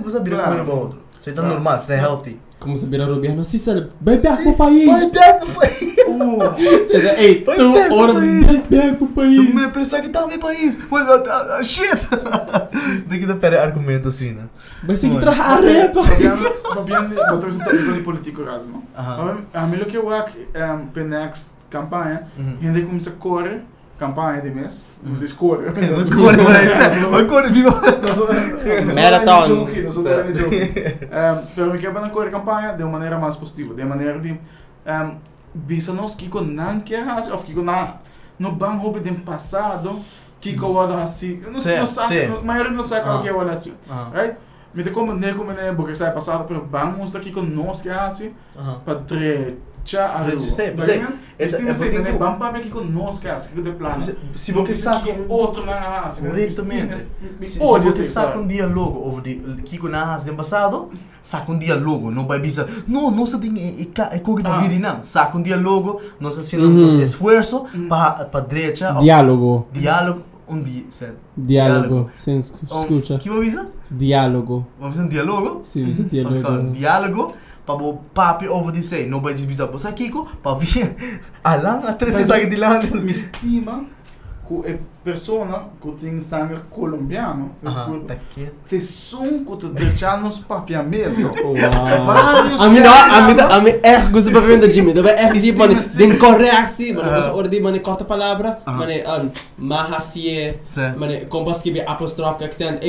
[0.03, 0.51] você vira Claro.
[0.65, 0.97] uma.
[1.21, 1.57] Você está Claro.
[1.57, 2.41] normal, você é healthy.
[2.63, 4.87] Como se vira Rubiano, si sabe, vai back pro país.
[4.87, 5.97] Vai back pro país.
[6.89, 9.55] Diz, Ei, Vai tu, ora, back pro país.
[9.55, 10.79] me pensar que tá meu país.
[10.91, 11.91] Well, uh, uh, uh, shit.
[13.09, 14.45] Tem que dar pera argumento assim, né?
[14.83, 16.03] Vai ser que traja a repa.
[17.41, 18.83] Trazer um tópico de político errado, não?
[19.53, 22.59] A mim o que eu acho é para next campanha, Uhum.
[22.63, 23.63] ainda começa a correr,
[24.07, 25.73] campanha de mês, de correr.
[26.15, 26.99] Corre, parece.
[27.07, 27.71] Vai corre, viva.
[28.95, 29.67] Marathon.
[29.85, 30.51] Não sou grande jogo.
[31.55, 35.17] Pero me quebra na correr campanha de uma maneira mais positiva, de maneira de um,
[35.55, 37.95] bisa nós que não quer ou que não
[38.39, 40.01] no bang hobby do passado
[40.41, 43.33] que que o assim, não Sim, não sabe, a maioria não sabe o que é
[43.33, 43.75] o assim.
[44.13, 44.37] Right?
[44.75, 48.81] Me te como nego me porque sai passado pero vamos aqui conosco assim Aham.
[48.85, 49.21] para trecha a Trecha, rua.
[49.21, 49.21] sei, sei.
[49.21, 49.21] vendo?
[49.21, 49.61] É- Este é me sei, porque né?
[49.61, 49.97] eu- Vamos para aqui que.
[54.05, 55.65] Se- se Não você precisa saca que um- outro.
[56.21, 57.07] Corretamente.
[57.41, 58.39] Me Se, você saca sabe?
[58.43, 60.91] um diálogo over de Kiko Nahas do passado,
[61.21, 63.87] saca um diálogo, não vai dizer, não, não se tem e e
[64.47, 64.59] Ah.
[64.59, 69.67] de vida não, saca um diálogo, nós um esforço para para direita, Diálogo.
[69.73, 71.17] diálogo, um dia, certo?
[71.37, 72.11] Diálogo.
[72.17, 73.19] Sem es- Um, escucha.
[73.19, 73.67] que vamos dizer?
[73.91, 74.67] Diálogo.
[74.79, 75.61] Vamos fazer um diálogo?
[75.63, 76.73] Sim, Vamos fazer um diálogo.
[76.73, 77.35] diálogo
[77.65, 80.95] para o papi over de sei, não vai dizer, você Kiko, para vir
[81.45, 82.81] além a três Mas- sabe de lá.
[84.65, 87.53] É persona que tem sangue colombiano.
[88.07, 88.53] Tá quieto.
[88.69, 88.81] Te
[89.47, 91.41] que te deixar nos papiamentos.
[91.41, 91.57] Wow.
[92.07, 94.93] Vários A mim não, a mim a mim echt goed te bevrienden Jimmy.
[94.93, 95.69] Dat ben echt diep man.
[95.69, 97.05] Misschien- Den correctie, man.
[97.05, 97.15] Ah.
[97.15, 98.59] Dat was orde man korte palavra.
[98.65, 98.77] Ah.
[98.79, 98.89] Man
[99.21, 100.57] um mahasie.
[100.69, 100.95] Sim.
[100.99, 102.83] Man kompas que apostrofe accent.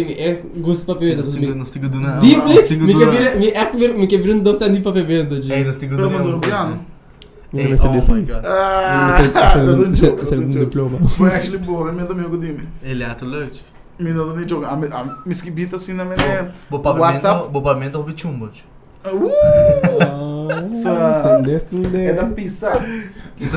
[1.16, 1.56] Dat is me.
[1.56, 2.20] Nós temos que donar.
[2.20, 3.36] Dieply, nós temos me que que donar.
[3.38, 3.52] vir, me
[3.98, 5.64] me que vir um doce bevrienden Ei, Jimmy.
[6.10, 6.24] coisa.
[6.24, 6.93] colombiano.
[7.54, 8.44] Minha mãe se oh my god.
[8.46, 10.60] Ah, een joke.
[10.60, 11.08] diploma.
[11.08, 12.68] Foi actually boa, eu me dou meu dime.
[12.82, 13.62] Ele é leuk.
[14.00, 14.66] Me dou nem jogo.
[14.66, 17.50] A me skibita assim na minha Bo pavimento, WhatsApp.
[17.52, 18.50] bo pavimento op chumbo.
[19.06, 20.68] Uh!
[20.68, 22.72] Stende, É da pizza.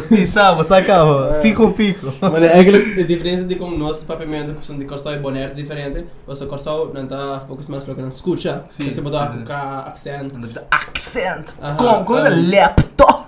[0.09, 1.35] Pisa, você acaba.
[1.41, 2.13] Fico, fico.
[2.21, 6.05] Maar eigenlijk, de differentie die komt nos papamento, que são de corção e boné diferente.
[6.27, 8.65] Você corção não tá focus mais no que não escuta.
[8.69, 9.03] Sim, Você sim.
[9.03, 10.33] com accent.
[10.71, 11.55] Accent.
[11.61, 13.26] Aha, Kom, kom, ah.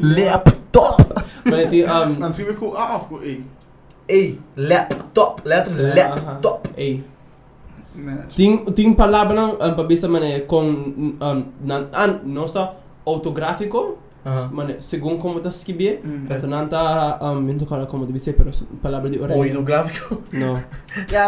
[0.00, 0.64] Laptop.
[0.72, 1.22] Laptop.
[1.44, 2.16] Maar die um
[2.50, 3.06] ik gewoon af.
[3.08, 3.44] gewoon, Ei.
[4.06, 5.40] Ei, laptop.
[5.64, 6.68] Sim, laptop.
[6.74, 7.04] Ei.
[7.94, 8.14] Nee.
[8.34, 10.60] Ting ting palavra não um, pabisa mane com
[11.20, 12.74] um nan an nosta
[13.06, 14.50] autográfico Aha.
[14.52, 16.24] mane segundo como tá escrever Mm.
[16.28, 18.50] então não tá um não como deve ser pero
[18.82, 20.22] palavra de orelha Oi, no gráfico.
[20.30, 20.60] não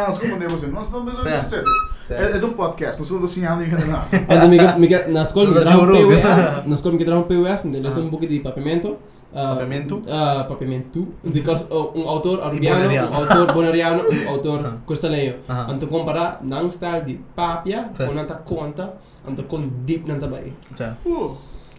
[0.06, 0.72] nós comandemos assim.
[0.72, 0.88] Nós
[1.24, 1.30] Ja.
[1.30, 1.97] mesmo específicos.
[2.10, 3.02] É é de um podcast.
[3.02, 4.06] Estamos assim, ali e nada.
[4.28, 5.86] Ando miga miga na escola me trajo um.
[5.86, 7.98] PWS na escola me trajo um PWS me Ah.
[8.00, 8.96] um pouco de papamento
[9.34, 10.00] ah, Papamento?
[10.08, 13.10] ah, papamento de oh, um autor boneriano.
[13.10, 14.76] um autor boneriano um autor Ah.
[14.86, 15.66] costaleño Ah.
[15.70, 18.94] anto comparar nang style de papia com nanta conta
[19.28, 20.96] anto com deep nanta bai Tá.
[21.04, 21.36] Uh,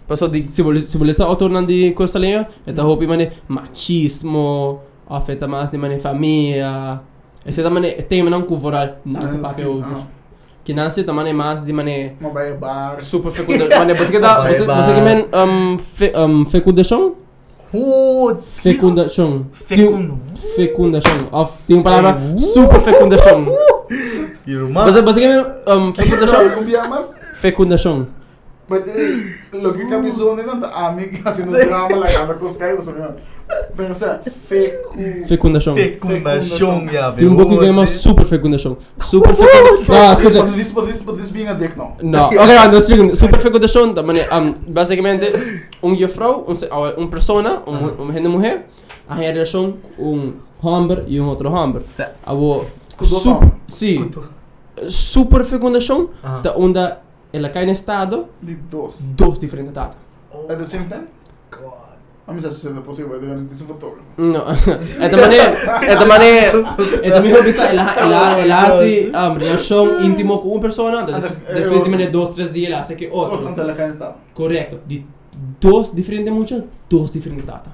[0.08, 3.32] Paso di se vuole se vuole sta autor nan di costaleño e ta hopi mane
[3.48, 4.80] machismo
[5.10, 7.02] afeta mas di mane famiglia
[7.44, 10.06] e se ta mane tema nan cuvoral nanta papia over
[10.70, 13.02] que nansi ta mane mas di mane een bar.
[13.02, 14.84] super fecunda mane você que dá Vai, você vai.
[14.84, 17.16] você que men um fe, um fecundação
[17.74, 20.20] Oh, fecundação Fecundo.
[20.56, 22.40] fecundação of tem uma palavra Uh.
[22.40, 23.46] super fecundação
[24.46, 24.86] Irmão.
[24.86, 26.40] você você que men um fecundação
[27.40, 28.08] fecundação
[28.70, 30.68] But eh, lo que capizou nem nada.
[30.68, 33.06] A mim haciendo drama lá, anda com os caras, você viu?
[33.76, 34.94] Pero o sea, fecu.
[35.28, 40.56] fecundação Fecundação, já, tem um pouco que é super fecundação super fecundação ah escuta But
[40.56, 41.76] this, but this, but this being a dick
[42.38, 43.16] ok, não, explico.
[43.16, 45.32] Super fecundação, da maneira, um, basicamente,
[45.82, 45.96] um
[46.98, 48.68] um, persona, um, uma gente mulher,
[49.08, 51.82] a relação um homem e um outro homem.
[51.98, 52.12] Tá.
[52.24, 54.12] Abo, Com dois super, sim,
[54.90, 56.10] super fecundação,
[56.72, 57.00] da
[57.32, 58.96] ela cai no estado, Die dos.
[59.02, 59.98] dois diferentes datas.
[60.50, 61.06] At the same time?
[62.28, 64.04] A mim já se sente possível, eu disse um fotógrafo.
[64.18, 64.44] No,
[65.04, 65.46] esta maneira,
[65.84, 66.52] esta maneira,
[67.02, 71.42] esta minha vista, ela, ela, ela hace um, relação íntimo com uma persona, Ah, des-
[71.48, 73.38] é, depois de eu- maneira dois, três dias, ela hace que outro.
[73.40, 74.16] Portanto, ela cá está.
[74.36, 74.80] Correto.
[74.86, 75.04] De
[75.60, 77.74] dois diferentes muchas, dois diferentes datas.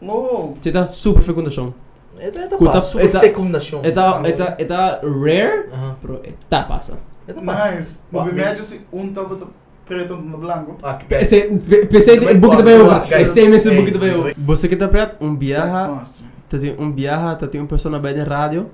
[0.00, 0.54] Oh.
[0.60, 1.74] Você tá super fecundação.
[2.16, 2.92] Eta, eta, Kuta- passa.
[2.92, 3.80] Super eta- fecundação.
[3.82, 5.96] Eta, eta, eta rare, Aham.
[6.00, 6.96] pero eta passa.
[7.28, 7.70] Eta, passa.
[7.70, 7.98] Nice.
[8.10, 9.36] Mij is um tava
[9.84, 10.76] preto no branco.
[10.82, 13.00] Ah, que Pensei, book da Guys, Bayo.
[13.00, 14.22] guys, Pensei nesse hey, book da Bayo.
[14.22, 14.36] wait.
[14.38, 16.04] Você que tá preto, um viaja,
[16.48, 18.70] tá um viaja, tá tem uma pessoa bem de rádio.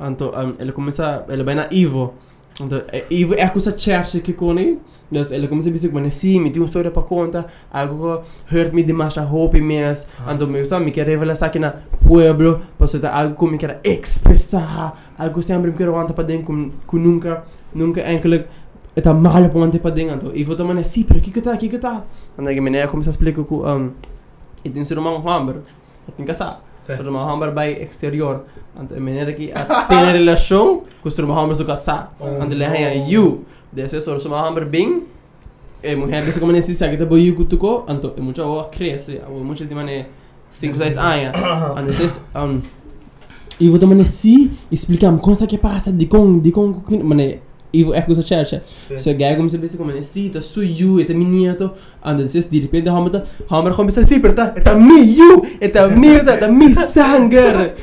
[0.00, 2.14] Então, ele começa, ele vai na Ivo.
[2.60, 4.78] Então, Ivo é a coisa church que com ele.
[5.10, 8.54] Então, ele começa a dizer, mas sim, me tem uma história para contar, algo que
[8.54, 10.06] hurt me demais, a hope mesmo.
[10.28, 11.72] Então, me sabe, me quer revelar isso aqui na
[12.06, 16.54] pueblo, para algo que me quer expressar, algo que sempre me quer aguentar para dentro,
[16.86, 17.36] que que
[17.74, 18.46] nunca, nunca eigenlijk
[18.96, 20.16] está mal para aguentar para dentro.
[20.16, 22.04] Então, Ivo também é sim, pero que que tá, que que tá?
[22.32, 23.90] Então, a menina começa a explicar que, um,
[24.64, 25.56] e tem ser um hammer,
[26.08, 26.62] e tem que casar.
[26.82, 26.94] Sim.
[26.94, 28.44] Så de har hammer by exterior.
[28.78, 32.14] Ant a menina que a tem a relação com os hammer so casar.
[32.20, 33.44] Ant le haya you.
[33.70, 35.02] Desse so os hammer bem.
[35.82, 39.28] E mulher desse como nesse que tá boiu cutuco, anto e muita o cresce, a
[39.30, 40.06] muita de mané
[40.50, 42.00] 5 6 anos.
[42.00, 42.60] Esses um
[43.60, 47.40] e vou também se explicar como está que passa de com de com mané
[47.70, 48.04] É
[49.18, 51.70] jag kommer se bäst kommer se to su ju ett minuto
[52.02, 55.42] anda det de repente har man har man kommer se pero tá tá meu
[55.72, 57.74] tá meu tá tá mi sangue.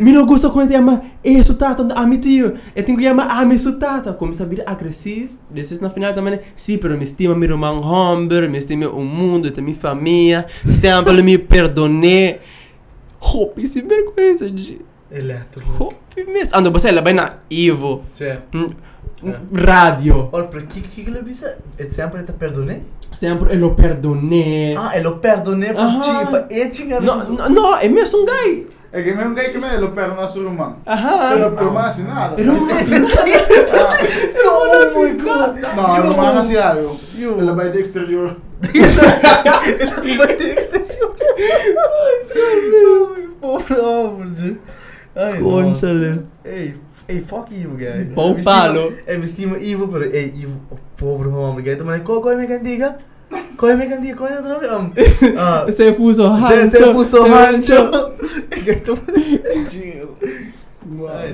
[0.00, 2.54] Mi não gosta quando chama isso tá tanto a mi tio.
[2.74, 5.28] Eu tenho que chamar a mi sutata, começa a vir agressivo.
[5.50, 9.50] Depois na final também, sim, pero me estima meu irmão Humber, me estima o mundo,
[9.50, 12.38] tem minha família, sempre me perdoné.
[13.20, 14.80] Hope sem vergonha, de
[15.10, 15.62] Eletro.
[15.78, 16.58] Hope mesmo.
[16.58, 18.04] Ando você lá bem na Ivo.
[19.24, 19.30] Sim.
[19.50, 20.28] Mm, Radio.
[20.32, 21.46] Olha, para que que ele disse?
[21.78, 22.82] É sempre te perdonei?
[23.12, 24.74] Sempre eu lo perdoné.
[24.76, 26.02] Ah, ele perdonei por Aham.
[26.24, 28.66] ti, para ele tinha No, no, no, é mesmo um guy.
[28.92, 30.76] É que mesmo que me lo perna na sua irmã.
[30.86, 31.28] Aham.
[31.30, 32.36] Pero pero más sin nada.
[32.36, 32.56] Pero Ah,
[34.44, 35.74] Não, não, não.
[35.76, 36.96] No, el hermano hacía algo.
[37.38, 38.36] Ela vai de exterior.
[38.72, 41.14] Ele vai ter exterior.
[42.36, 44.60] Ai, pobre homem, gente.
[45.16, 46.10] Ai, Conchale.
[46.10, 46.74] nossa.
[47.08, 48.04] Ei, ei, fuck Ivo, guy.
[48.14, 48.88] Bom Me palo.
[48.90, 51.76] estima- É, me estima Ivo, pero ei, Ivo, oh, pobre homem, guy.
[51.76, 52.96] Também, qual é a minha cantiga?
[53.56, 54.16] Qual é a minha cantiga?
[54.16, 54.72] Qual é a outra vez?
[54.72, 56.70] Um, ah, Você puso Você rancho.
[56.70, 57.74] você puso você rancho.
[58.64, 59.42] Guy, também.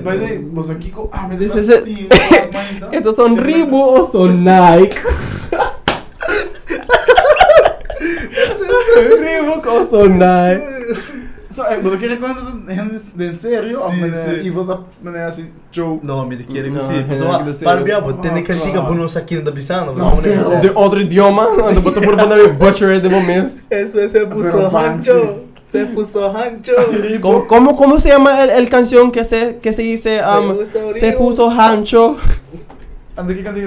[0.01, 1.09] Vai daí, você aqui com.
[1.11, 1.81] Ah, me This dá is it.
[1.81, 2.07] steam.
[2.93, 4.95] Estos son Reebok o son Nike.
[9.21, 11.20] Reebok o son Nike.
[11.61, 13.79] So, eh, você quer conta de de sério?
[13.79, 14.41] Ou Sim, me sim.
[14.43, 15.99] e vou dar me assim, show.
[16.01, 16.99] Não, me quer Não, assim.
[16.99, 17.83] é Pessoal, que para sério.
[17.83, 19.91] biabo, tem cantiga por nós aqui na Bissana.
[19.91, 23.53] Não, pero- De outro idioma, ando botou por mandar butcher de momento.
[23.69, 25.35] Eso es el puso Pero rancho.
[25.61, 26.73] Se puso rancho.
[27.21, 30.65] ¿Cómo, cómo, cómo se llama el, el canción que se, que se dice um, Se
[30.65, 31.17] puso se río.
[31.17, 32.17] puso hancho?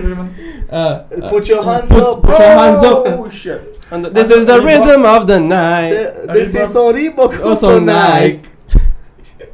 [0.09, 0.29] Irmão.
[0.71, 2.23] Uh, Put your hands put, up.
[2.23, 3.09] put your hands up.
[3.09, 3.81] Oh, shit.
[3.91, 5.93] And this is the rhythm of the night.
[6.33, 7.41] This is son Reebok.
[7.45, 8.49] O son Nike.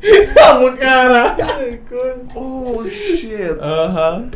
[0.35, 1.37] Vamos, cara.
[2.35, 3.59] Oh, shit.
[3.61, 4.31] Aham.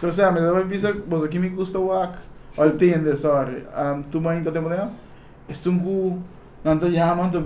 [0.00, 2.18] Pero sa me dá visa, você aqui me gusta o ac.
[2.56, 3.64] Olha, tem de sorry.
[3.76, 4.88] Um, tu mãe tá tempo né?
[5.48, 6.22] É sungu.
[6.64, 7.38] Não te chamam, tu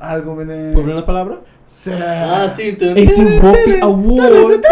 [0.00, 0.72] algo mene.
[0.72, 1.40] ¿Puedo la palabra?
[1.66, 1.92] Sé.
[1.92, 2.88] Ah, sim, então.
[2.90, 4.62] Hopi Award.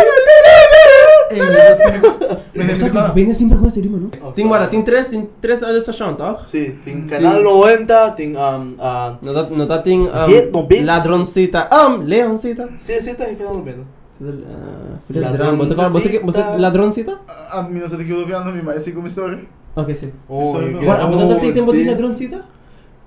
[1.30, 4.10] Ei, mas tem- mene, Você fica- tem sem vergonha, mano.
[4.34, 6.36] Tem, mara, tem três, tem três anos de chão, tá?
[6.46, 8.40] Sim, tem canal 90, tem um,
[8.74, 10.86] uh, No, tá- no tá tem Hit, no um, beats.
[10.86, 12.68] ladroncita, um, leoncita.
[12.78, 13.80] sim, sim, tá em canal 90.
[14.18, 15.56] Uh, filha de drama.
[15.64, 16.56] Você, você, você, Ladroncita.
[16.58, 17.18] ladroncita?
[17.50, 19.40] A minha só tem que ouvir a mais assim como história.
[19.74, 20.10] Ok, sim.
[20.26, 21.86] Oh, Estou- eu Agora, a quero- botata tem tempo de Sim.
[21.90, 22.44] ladroncita?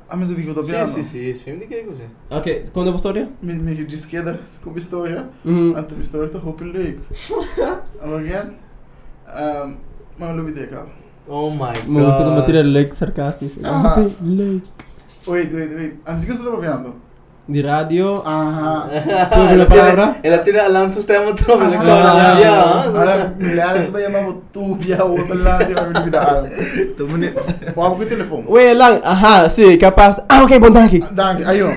[0.10, 2.06] A minha só tem que ouvir Sim, sim, sim, sim, me diga você.
[2.32, 3.30] Ok, quando é a história?
[3.42, 5.30] Me me de esquerda como história.
[5.46, 5.78] Uhum.
[5.78, 7.02] A tua história tá Hope Lake.
[8.02, 8.56] Again.
[9.30, 9.78] Um,
[10.18, 10.88] mas eu não me cara.
[11.28, 11.88] Oh my god.
[11.88, 13.64] Me gusta como tira like sarcástico.
[13.64, 13.94] Ajá.
[13.98, 14.68] Ah, like.
[15.28, 16.00] Wait, wait, wait.
[16.08, 16.96] Antes que eu estou vendo.
[17.50, 18.22] De radio.
[18.24, 18.88] Ajá.
[19.34, 20.18] ¿Puedo ver la palabra?
[20.22, 21.60] Ela tiene al sistema todo.
[21.60, 21.82] Ajá.
[21.84, 22.62] Ah, ya.
[22.84, 26.50] Ahora, me le vai chamar tu via o outro lado e vai me dar algo.
[26.96, 27.34] Também.
[27.76, 28.46] Vamos com o telefone.
[28.48, 30.22] Ué, lang, aham, sim, capaz.
[30.30, 31.04] Ah, ok, bom, tá aqui.
[31.12, 31.70] Danke, aí ó.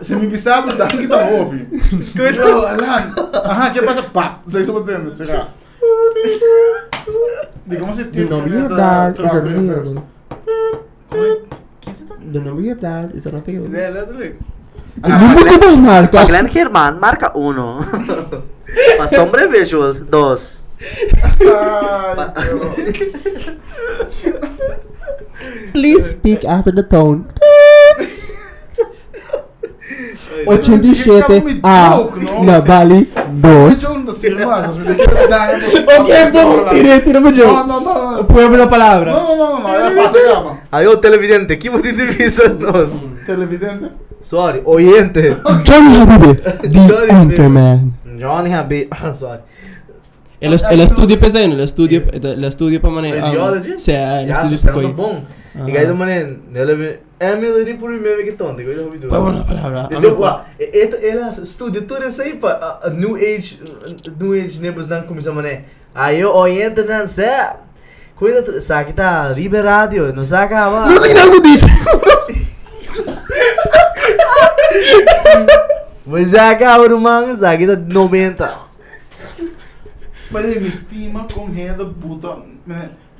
[0.00, 1.68] Se me pisar, danke tá ouve.
[2.14, 3.12] Yo, Alan.
[3.44, 4.02] Ajá, que passa?
[4.04, 5.48] Pá, sei se você será.
[7.66, 10.02] Digo, como se The number you have dialed is troca, unavailable.
[11.10, 13.78] Como The number you have dialed is unavailable.
[13.78, 14.36] Ela é El
[15.02, 16.26] número que va a marcar.
[16.26, 17.78] Glenn Germán marca uno.
[18.98, 20.62] Para Sombre Visuals, dos.
[21.40, 23.58] Ai, Deus.
[25.72, 27.24] Please speak after the tone.
[30.46, 31.98] 87 A
[32.44, 33.72] na Bali 2.
[33.72, 35.54] Isso não se irmãs, me deixa dar.
[35.54, 37.64] Ok, bom, tira, tira meu Não, jogo.
[37.66, 38.24] não, não.
[38.24, 39.12] Põe a palavra.
[39.12, 40.58] Não, não, não, não, ela passa acaba.
[40.70, 42.90] Aí o televidente, que você divisa nós?
[43.26, 43.90] Televidente.
[44.20, 45.36] Sorry, oyente.
[45.64, 47.92] Johnny Habibi, the Johnny Anchorman.
[48.18, 48.88] Johnny Habib.
[49.14, 49.40] Sorry.
[50.40, 53.22] El, el estudio pesado, el estudio, el estudio para manejar.
[53.22, 53.78] Radiology?
[53.78, 55.24] Sí, el Ja, estudio så para stämmer bom.
[55.66, 59.40] E aí, mané, ela é meu nem por mim que tonto, igual eu vi Põe
[59.40, 59.88] a palavra.
[59.90, 60.44] Dice, uau,
[61.02, 63.60] ela estuda tudo isso aí para a New Age,
[64.20, 65.64] New Age nebos não começam mané.
[65.92, 67.26] Aí eu oriento não sei.
[68.14, 71.66] Cuida, sabe que tá Ribe Radio, não sabe Não sei algo disso.
[76.10, 76.24] É
[77.36, 78.58] sabe que tá 90.
[80.30, 82.36] Mas ele me estima com renda puta.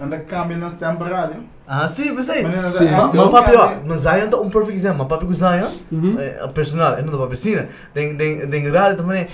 [0.00, 1.42] Anda cambia nas tempo rádio.
[1.66, 2.44] Ah, sim, mas aí.
[2.44, 2.76] Mas
[3.30, 4.98] papi, é, ó, mas Zion tá um perfect example.
[4.98, 5.70] Mas papi com Zion,
[6.42, 7.68] a personal, é não da piscina.
[7.92, 9.26] Tem, tem, tem rádio também.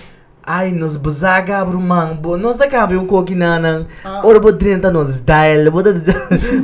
[0.47, 3.87] Ai, nos bazaga bro man, bo, nos da cabe um coque nanang.
[4.05, 4.21] Ah.
[4.25, 5.93] Ora bo 30 nos style, bo da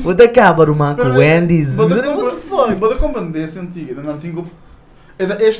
[0.03, 1.75] bo da caba bro man com Wendy's.
[1.77, 2.75] Bota What the fuck?
[2.75, 4.45] Bota compreender sentido, não tenho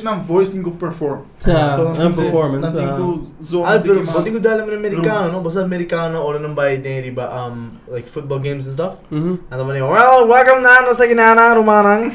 [0.03, 1.19] Naam voice tem que perform.
[1.45, 3.63] Een dan tem- performance, Dan que.
[3.65, 5.41] Ah, que pati ko mas- dala man americano, no?
[5.41, 8.93] Basta americano or nang bay din riba um like football games and stuff.
[9.11, 9.37] Mhm.
[9.51, 12.11] Ano man well, welcome na no sa ginana rumanang.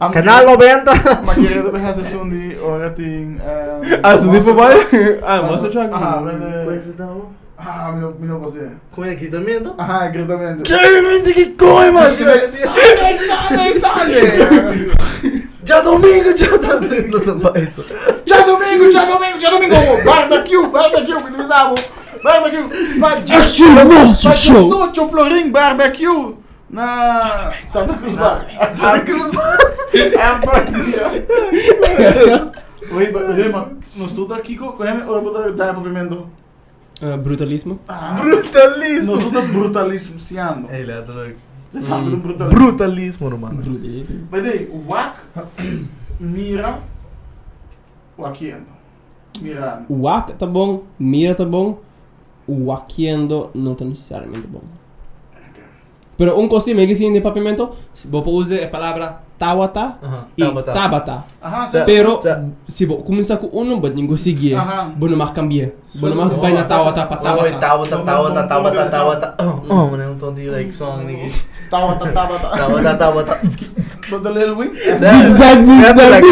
[0.00, 1.24] Am- Kanal 90.
[1.24, 3.40] Maar je op een seizoen die ora ting.
[4.02, 4.74] Ah, det får bara...
[5.22, 6.20] Ah, måste jag Ah, köra.
[6.20, 7.24] men Pois eh, então.
[7.58, 8.70] ah, meu meu você.
[8.94, 9.74] Como é gritamento?
[9.78, 10.64] Ah, gritamente.
[10.72, 15.48] Gente, que coi, mas Sunday, Sunday, Sunday.
[15.64, 17.20] Já domingo, já domingo,
[17.58, 17.84] isso.
[18.26, 19.74] Já domingo, já domingo, já domingo.
[20.04, 21.74] Barbecue, barbecue, minimizavo.
[22.22, 22.98] Barbecue.
[22.98, 24.68] Vai de nossa, Vai de show.
[24.68, 26.34] Socho Florim Barbecue.
[26.68, 28.46] Na Santa Cruz Bar.
[28.74, 29.30] Santa Cruz
[29.94, 30.26] É
[32.92, 36.28] Oi, Rema, no estudo aqui com o dar movimento.
[37.02, 37.80] Eh, Brutalismo.
[37.88, 39.14] No Brutalismo.
[39.16, 40.74] estudo brutalismo se anda.
[40.76, 41.12] Ei, lá, tô
[41.72, 42.58] do brutalismo.
[42.58, 43.62] Brutalismo, mano.
[43.62, 44.28] Brutalismo.
[44.30, 45.16] Mas daí, o WAC
[46.18, 46.82] mira
[48.20, 48.80] o aqui anda.
[49.40, 49.86] Mirando.
[49.88, 51.80] O wak tá bom, mira tá bom,
[52.46, 54.62] o wakiendo não tá necessariamente bom.
[56.18, 57.70] Pero un costume que sin de papimento,
[58.10, 60.72] puedes usar a palavra tawata Aham, e tabata.
[60.72, 61.24] tabata.
[61.42, 61.86] Aham, Certo.
[61.86, 62.44] Pero Certo.
[62.68, 64.92] se vos começar com um, não ninguém conseguir, Aham.
[64.98, 65.70] vos não mais cambiar.
[65.94, 67.58] Vos não mais vai na tawata para Oi, tabata.
[67.58, 69.34] Tabata, Tabata, Tabata, Tabata.
[69.42, 71.32] Oh, oh, mano, é um tom de like song nigga.
[71.70, 72.56] Tava, tava, tava.
[72.58, 73.38] Tabata, Tabata.
[74.10, 74.74] But the little wing.
[74.74, 76.24] Zigzag, zigzag.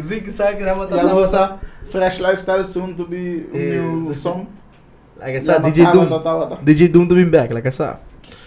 [0.08, 1.14] Zig-zag, Tabata, Ja, Tabata.
[1.14, 1.34] was
[1.90, 4.20] Fresh Lifestyle soon to be a new Yes.
[4.22, 4.46] song.
[5.18, 6.08] Like I said, DJ Doom.
[6.64, 7.96] DJ Doom to be back, like I said.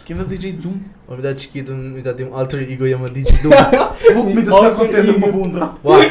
[0.09, 0.81] Quem é DJ Doom?
[1.07, 3.53] Om je dat chiquito, met dat een alter ego, ja, maar DJ Doom.
[4.15, 5.73] Boek me de contendo uma bunda.
[5.83, 6.01] Wow,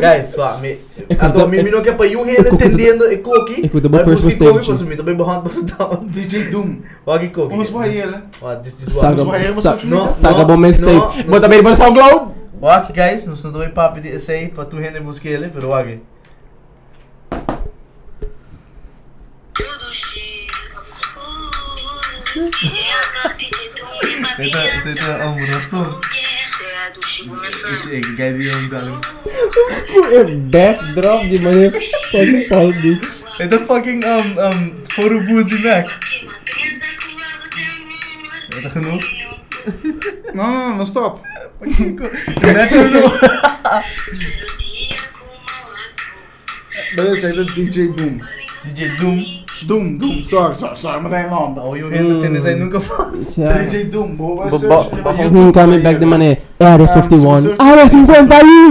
[0.00, 0.78] guys, wow, me.
[1.18, 3.62] Ado, mi mino que pa yung hen entendendo e cookie.
[3.64, 4.68] Escuta, but Mas first was stage.
[4.70, 6.06] mas mi também bahant pa sa down.
[6.06, 6.82] DJ Doom.
[7.04, 7.50] Wag cookie.
[7.50, 8.22] Vamos para ele.
[8.40, 9.30] Wow, this this Saga, one.
[9.32, 11.24] Mas vai, sa- mas No, saga bom mixtape.
[11.24, 12.30] no, Bota bem para SoundCloud.
[12.62, 15.70] Wag guys, nós não também papi de essay pa tu hen e busquei ele, pero
[15.70, 15.98] wag.
[19.58, 20.27] Ito, ito,
[24.38, 25.82] ito, ang muras to.
[27.48, 29.00] Esse é guy di yung galing.
[30.50, 31.70] Backdrop di mana
[32.10, 32.92] fucking paldi.
[33.38, 34.58] Ito fucking um um
[34.88, 35.86] photo booth di Mac.
[38.54, 39.02] Ito genoeg.
[40.34, 41.22] Não, não, não, stop.
[41.60, 43.02] Natural no.
[46.94, 48.18] Beleza, esse é DJ Doom.
[48.64, 49.47] DJ Doom.
[49.66, 50.24] Doom, Doom.
[50.24, 51.58] Sorry, sorry, sorry, mas tem nome.
[51.60, 53.36] Oh, yung hen tennis ay nunca faz.
[53.36, 54.14] DJ Doom.
[54.16, 54.46] Boa,
[55.30, 56.36] Hum, kami back di mana?
[56.60, 57.42] Area Um, 51.
[57.42, 58.68] so- Area 51!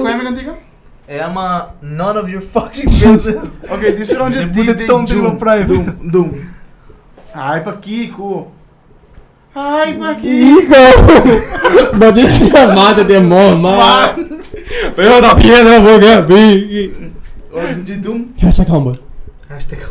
[0.00, 0.54] Qual é a minha cantiga?
[1.06, 3.58] É uma none of your fucking business.
[3.70, 5.04] Ok, disse onde é DJ Doom.
[5.04, 6.30] Doom, Doom.
[7.34, 8.48] Ai, pra Kiko.
[9.54, 10.28] Ai, pra Kiko.
[10.28, 11.96] Iko!
[11.98, 14.14] Badi chamada de mama.
[14.96, 15.98] Eu da piada vou.
[17.52, 18.26] Oh, DJ Doom.
[18.40, 19.07] Hashtag humble.
[19.48, 19.86] Hashtag é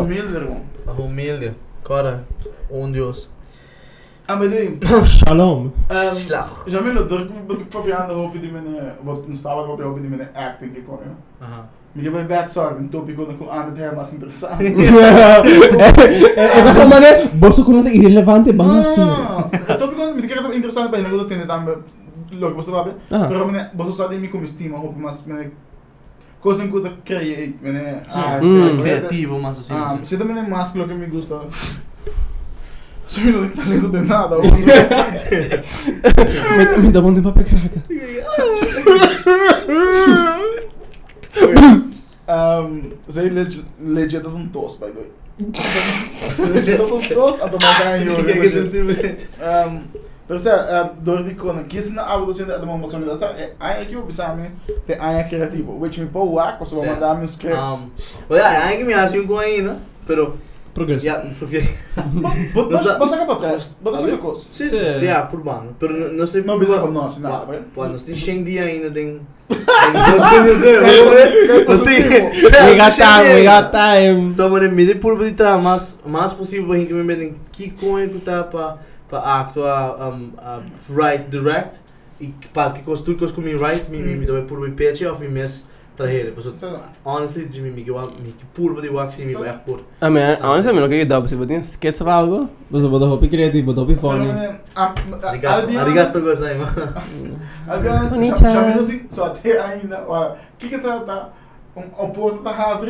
[0.00, 0.60] humilde, irmão.
[0.76, 1.54] Está humilde.
[1.84, 2.24] Cara,
[2.68, 3.30] um Deus.
[4.26, 4.76] Ah, mas daí.
[5.06, 5.66] Shalom.
[5.66, 5.72] Um,
[7.06, 8.64] druk wat ik probeer aan de hoop die mijn
[9.02, 10.98] wat een stalen probeer hoop die mijn acting ik kon.
[11.38, 11.68] Aha.
[11.92, 14.60] Je bent back sorry, een topic kon ik aan het helemaal interessant.
[14.60, 14.74] Ito
[16.72, 17.32] ko man eh.
[17.38, 18.86] Boso ko natin irrelevante bang.
[18.96, 19.44] Ah,
[19.76, 21.76] topic kon me quero interessante para não ter nada
[22.30, 22.90] logo você sabe.
[23.10, 23.26] Ah.
[23.28, 25.50] Pero me você sabe me como estima hoop mas me
[26.42, 28.78] coisa que eu criei, me ah, Mm.
[28.80, 29.72] Creativo, mas assim.
[29.72, 31.40] Ah, você também é mais lo que me gusta.
[33.06, 34.36] Soy no talento de nada.
[36.56, 37.82] Me, me dá bom de papel caca.
[42.28, 45.06] Um, zij legit, legit dat een toast, by the way.
[46.52, 48.72] legit dat een toast, at the moment
[49.40, 49.82] Um,
[50.32, 53.84] pero uh, die konen kiezen na abo dosin at the moment sonida sa, e aya
[53.84, 54.48] ki bisami
[54.86, 56.88] te aya creativo, which me po wak, so Certo.
[56.90, 57.52] mandar mi script.
[57.56, 57.90] Um,
[58.28, 59.76] well, yeah, hay que me hace un coin ainda,
[60.06, 60.38] pero
[60.72, 61.04] Progresso.
[61.04, 61.60] yeah, porque
[62.56, 64.46] mas ka podcast, but sa kos.
[64.50, 65.04] sim, Sim.
[65.04, 67.44] yeah, por mano, pero no- nós temos Não bisa com nós, nada,
[67.74, 69.20] Pô, nós temos 100 dias ainda, tem.
[69.52, 70.72] Nós temos, né?
[71.68, 72.32] Nós temos.
[72.42, 74.32] We got time, we got time.
[74.32, 77.68] So, mano, me dê por de trás, mas mais possível para que me metem que
[77.70, 78.78] coin que tá para
[79.12, 81.82] para actuar um, um, right direct
[82.18, 85.22] e para que costura que comi right me me me dá por me pitch off
[85.22, 86.46] e mes trazer, pues
[87.04, 89.80] honestly, mim me que me que por de wax me vai por.
[90.00, 93.28] Ah, men, honestly, men, okay, dá, se você tem sketch of algo, você pode hobby
[93.28, 94.30] criativo, pode hobby funny.
[94.74, 96.80] Arigato, gozaimasu.
[97.68, 98.50] Aliás, Bonita.
[98.50, 101.28] já me deu só até ainda, olha, que que tá tá
[101.76, 102.80] um oposto da cá.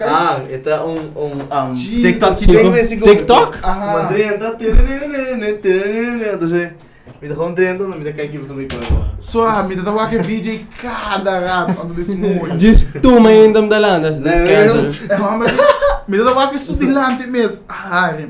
[0.00, 2.02] Ah, esta um um um Jesus.
[2.02, 3.58] TikTok
[6.32, 6.72] entonces
[7.22, 9.04] Me da gewoon drin dan, me je wat ik wil.
[9.18, 12.58] Suave, me tatawa ke VJ cada rato quando desse muito.
[12.58, 15.04] Just tu may indam dalan, das das Nee, cancel.
[15.04, 15.52] Então, mas
[16.06, 17.62] me tatawa ke sudilante mesmo.
[17.68, 18.28] Ai.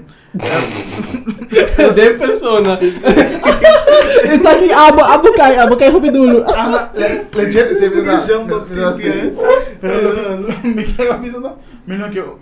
[1.94, 2.78] De persona.
[2.80, 6.44] It's like abo abo kay abo kay hubidulo.
[6.48, 8.24] Ah, le- legit, você me dá.
[8.24, 9.36] Jean me Baptiste, assim.
[9.80, 11.56] Pero me quero avisar não.
[11.86, 12.38] Me não que eu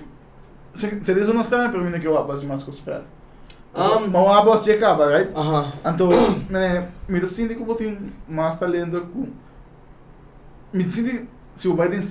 [0.75, 3.03] Se se diz não está, pero me não que eu abas mais com espera.
[3.75, 5.31] Um, Mas o abas se acaba, right?
[5.35, 5.73] Aha.
[5.85, 6.09] Então,
[6.49, 7.99] me me dá sinto que eu tenho
[8.29, 9.29] mais talento com
[10.73, 11.27] me sinto
[11.57, 12.03] se o Biden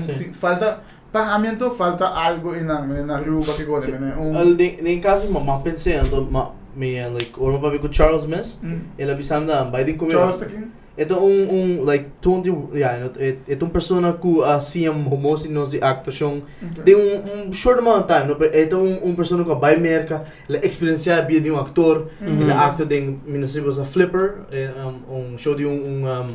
[0.00, 0.14] Sim.
[0.14, 0.80] tem falta
[1.14, 4.12] pagamento, falta algo na na rua que gosta, né?
[4.18, 7.88] Al Um ding ding kasi ma ma pensei ando ma me like or pa ko
[7.88, 8.58] Charles Miss.
[8.58, 8.80] Mm.
[8.98, 10.10] Ela bisam na by din ko.
[10.10, 10.58] Charles tá aqui.
[10.94, 13.18] Ito un un like tundi yeah, ito
[13.50, 16.46] itong persona ku uh, siyam homosi no si actuação
[16.86, 18.38] de um, um short amount of time, no?
[18.38, 22.46] Pero ito um, um persona ko by merka, la experiencia bia de um actor, Mhm.
[22.46, 26.28] ela actor ding minasibo sa Flipper, eh, um, um show de um um um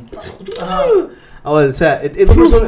[1.40, 2.68] Ah, well, sa it ito persona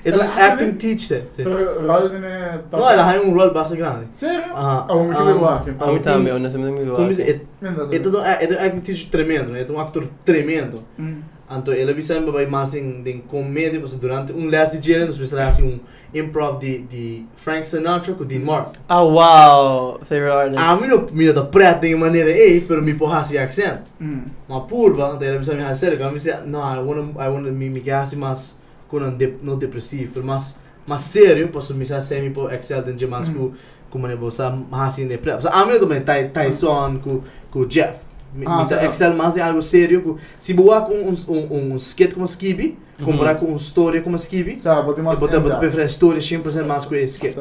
[0.00, 1.28] ito um acting de- teacher.
[1.28, 1.44] Si.
[1.44, 2.64] Pero rol né.
[2.72, 4.08] No, ela hay un role basta grande.
[4.16, 4.56] Sério?
[4.56, 4.88] Aha.
[4.88, 7.44] Ah, um que Um, Como it,
[7.92, 10.80] ito um ito um acting teacher tremendo, ito um actor tremendo.
[10.96, 11.09] Mm.
[11.50, 15.18] Anto ela bisa yung babay mas din din comédia kasi durante um last dia nos
[15.18, 15.80] bisa assim um
[16.14, 18.78] improv de de Frank Sinatra com Dean Mark.
[18.88, 20.62] Ah wow, favorite artist.
[20.62, 23.80] A mim não me tá preto de maneira aí, pero me porra assim accent.
[23.98, 24.30] Mm.
[24.48, 27.68] Ma purba, então ela bisa me que me disse, no, I want I want me
[27.68, 28.56] me quer assim mais
[28.86, 33.06] com um dep no depressivo, pero mais sério, posso me ser me por excel de
[33.08, 33.50] mais com
[33.90, 35.48] com maneira bossa mais assim de preto.
[35.48, 36.00] A mim também
[36.30, 38.09] Tyson com com Jeff.
[38.46, 42.26] Ah, tá excel mais em algo sério, se boa com um um um skit como
[42.26, 44.16] Skibi, comparar com uma história como.
[44.16, 47.36] Botar botar para história 100% mais com esse skit.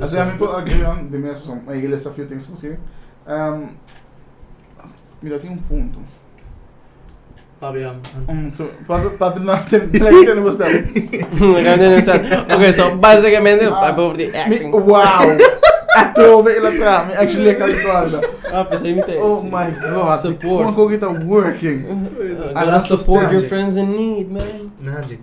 [0.00, 2.78] Alltså jag menar på grejen, det är mer som jag gillar Safio Things som skriver.
[3.26, 3.68] Um,
[5.68, 5.98] punto.
[7.60, 8.00] Fabian.
[8.28, 10.64] Um, so, para para não like que não sa.
[12.56, 14.70] Okay, so basicamente, Ah, I over the Me, acting.
[14.72, 15.38] wow.
[15.94, 18.20] Até over ela pra me actually é calculada.
[18.52, 19.18] Ah, pesa imitate.
[19.18, 20.20] Oh my god.
[20.20, 20.74] Support.
[20.74, 21.84] Como que tá working?
[22.54, 24.70] I gotta support your friends in need, man.
[24.80, 25.20] Magic.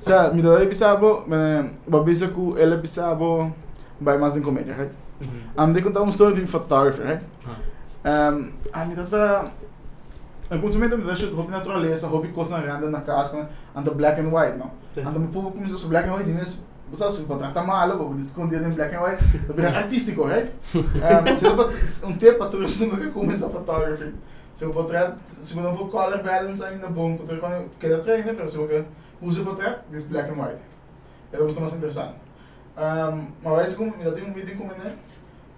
[0.00, 3.52] Sa, mi bisabo, men babisa ku ela bisabo
[4.00, 4.92] by mais em comédia, right?
[5.56, 7.22] Am de contar uma história de photography, right?
[8.04, 9.44] Um, a mi dá
[10.52, 14.28] Ang konsumento me shoot hobby naturaleza, hobby coisa na randa na casa, anda black and
[14.28, 14.70] white, não?
[14.98, 16.60] Anda me pouco começou a black and white, mas
[16.92, 17.12] você sabe,
[17.48, 20.52] se tá malo, vou esconder em black and white, é bem artístico, right?
[20.74, 24.12] Um, um tempo para todos não começar photography.
[24.56, 28.34] Se eu botar, se eu não vou color balance ainda bom, porque quando quer treinar,
[28.34, 28.84] pero se eu
[29.20, 30.60] uso botar, this black and white.
[31.32, 32.14] Era muito mais interessante.
[32.76, 34.94] Um, mas vai como me dá um vídeo com ele,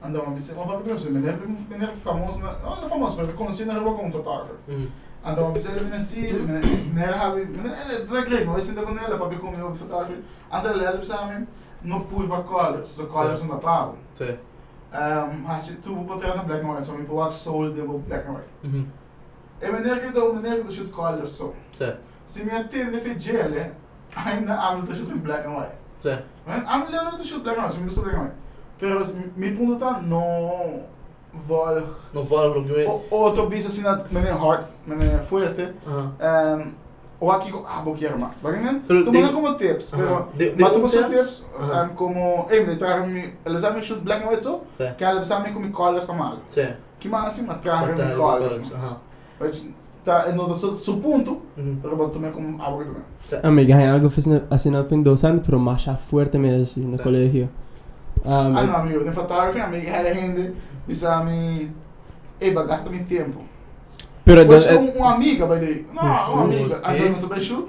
[0.02, 3.80] anda uma vez, uma papo mesmo, ele é famoso, não não famoso, mas conhecido na
[3.80, 4.54] rua como fotógrafo.
[5.24, 8.82] Anda uma vez ele me nasci, ele me era habi, ele é great, mas ainda
[8.82, 10.22] com ele, papi como eu fotógrafo,
[10.52, 11.46] anda ele ele sabe,
[11.82, 13.96] não pus para colors, os colors não pago.
[14.14, 14.36] Sim.
[14.92, 18.32] Um, assim, tu botar na black and white, só me pôr soul de black and
[18.32, 18.48] white.
[18.64, 18.86] Mhm.
[19.62, 21.52] E me ner que dá, me ner que shoot colors só.
[21.72, 21.94] Sim.
[22.26, 23.72] Se me atende fegele,
[24.14, 25.76] ainda amo de shoot black and white.
[26.00, 26.18] Sim.
[26.46, 28.36] I'm learning to shoot black and white, så me gusta black and white.
[28.78, 30.93] Pero tá no vol Não
[32.24, 32.88] fala o que é.
[32.88, 35.72] o outro bisa sina men är hard, men är fuerte.
[35.86, 36.12] Aham.
[36.20, 36.72] Um,
[37.20, 38.38] o aqui com ah, vou quero mais.
[38.42, 40.02] Bagay Pero Tu de- me como tips, Ajá.
[40.02, 41.08] pero De- de mas tu un me sense?
[41.08, 41.82] tips Ajá.
[41.84, 44.92] um, como eh me traga mi, eles sabem shoot black and white so, Sim.
[44.98, 46.38] que eles sabem como colors tá mal.
[46.48, 46.68] Sim.
[47.00, 48.72] Que mais assim, mas traga mi Batalha, colors.
[48.72, 48.96] Aham.
[49.40, 49.62] Mas
[50.04, 51.78] tá no su, su punto, Mhm.
[51.82, 53.02] pero vou tomar como algo que também.
[53.26, 53.36] Sim.
[53.42, 54.10] Amiga, hay algo
[54.50, 57.02] así no fin dos anos, pero más fuerte me así no Sí.
[57.02, 57.48] colegio.
[58.24, 60.52] Um, Ah, não, amigo, na photography, amigo, ela ainda
[60.86, 61.70] bisa mi
[62.40, 63.42] eh, ba, gasta mi tempo.
[64.24, 65.86] pero Pode do, ser eh, um, um amiga, vai daí.
[65.92, 66.80] Não, Isso, uma amiga.
[66.84, 67.68] Andando sobre shoot,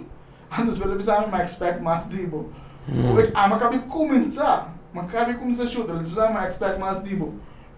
[0.52, 2.50] andando sobre bisa mi, ma expect mais dibo.
[2.88, 3.16] hum.
[3.34, 4.74] Ah, mas cabe começar.
[4.94, 7.34] Mas cabe começar shoot, eles bisa ma expect mais dibo.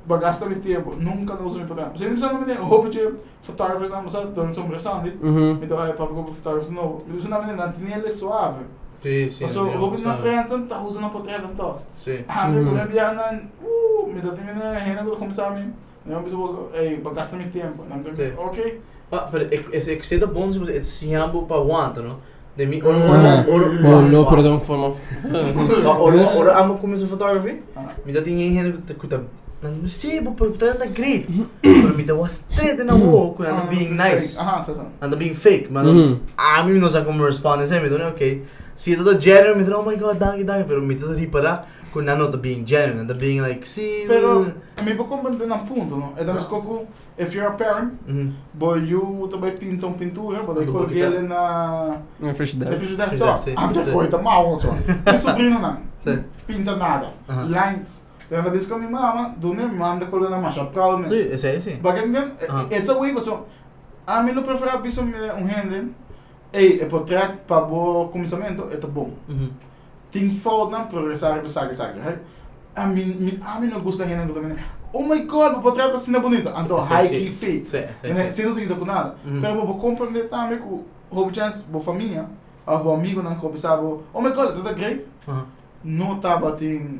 [0.05, 1.97] Ba, gasta mi tempo, nunca não uso mi tempo.
[1.97, 5.55] Se bisa mi ne, hope que photographers na masa, doon sa umbresa, uhum.
[5.55, 7.03] me dá para go photographers novo.
[7.09, 8.65] Eles bisa namin na tinele suave.
[9.02, 9.48] Sim, sim.
[9.48, 11.76] So, hope na friends, tá usando na portrait to.
[11.95, 12.24] Sim.
[12.28, 12.65] Ah, me Mhm.
[12.65, 15.72] fui viajar, uh, me dá tempo na rena quando começar a mim.
[16.10, 17.84] Eu me suposto, ei, gasta mi tempo.
[18.38, 18.82] Ok?
[19.11, 22.18] Ah, pero esse que você tá bom se você se ambo para aguanta, não?
[22.56, 22.90] De mim, Uhum.
[22.90, 24.95] ora, ora, Oh, no, perdão, forma.
[25.86, 27.61] Ora, ora, amo começar photography.
[27.76, 27.86] Ah.
[28.06, 29.19] Me dá tinha gente que tá
[29.61, 31.28] não sei, pero tá anda great.
[31.61, 34.38] Pero me dá was straight na wall, que anda being nice.
[34.40, 34.82] Aha, så så.
[35.02, 35.86] Anda being fake, mas
[36.38, 38.19] a mim não sabe como responder, sempre, então, ok.
[38.19, 38.44] Si
[38.93, 40.63] ito to genuine, oh my god, dangi, dangi.
[40.69, 43.01] Pero mi ito ripara kung nano to being genuine.
[43.01, 44.05] And the being like, si...
[44.07, 44.45] Pero,
[44.85, 46.13] may din ang punto, no?
[46.13, 46.85] E dan skoku,
[47.17, 48.31] if you're a parent, Mhm.
[48.53, 50.93] boy, you também pinta um pintura, boy, ko ba kita?
[50.93, 51.41] gele na
[52.37, 52.77] frigidaire.
[52.77, 53.17] refrigerator.
[53.17, 53.91] Frigidaire, sim, Ante sim.
[53.91, 54.69] ko ita mau so.
[54.77, 56.23] Meu sobrinho não Sim.
[56.45, 57.09] pinta nada.
[57.49, 58.05] Lines.
[58.29, 61.07] Pero na vez com minha mama, do nem manda ko na masha proud me.
[61.07, 61.71] Si, ese, ese.
[61.81, 62.05] Bagay
[62.69, 63.47] it's a way so.
[64.05, 65.95] A mim lo prefere biso me um henden.
[66.57, 69.11] Ei, e portrait pa bo começamento, é tá bom.
[69.29, 69.49] Mhm.
[70.11, 72.19] Ting fold na progressar e sabe sabe, right?
[72.75, 74.34] A mim, mi- a mim não gosta henden do
[74.93, 76.49] Oh my god, o portrait assim é bonito.
[76.49, 77.19] Então, Sim, high sim.
[77.19, 77.69] key fit.
[77.69, 78.34] Si, si, Né, si.
[78.34, 79.15] Sem dúvida com nada.
[79.25, 79.41] Uhum.
[79.41, 80.67] Pero vou compreender também que
[81.11, 82.25] o chance, boa família,
[82.65, 85.05] o amigo não sabe, oh my god, that great.
[85.84, 86.99] Não estava tem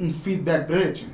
[0.00, 1.06] um feedback direito.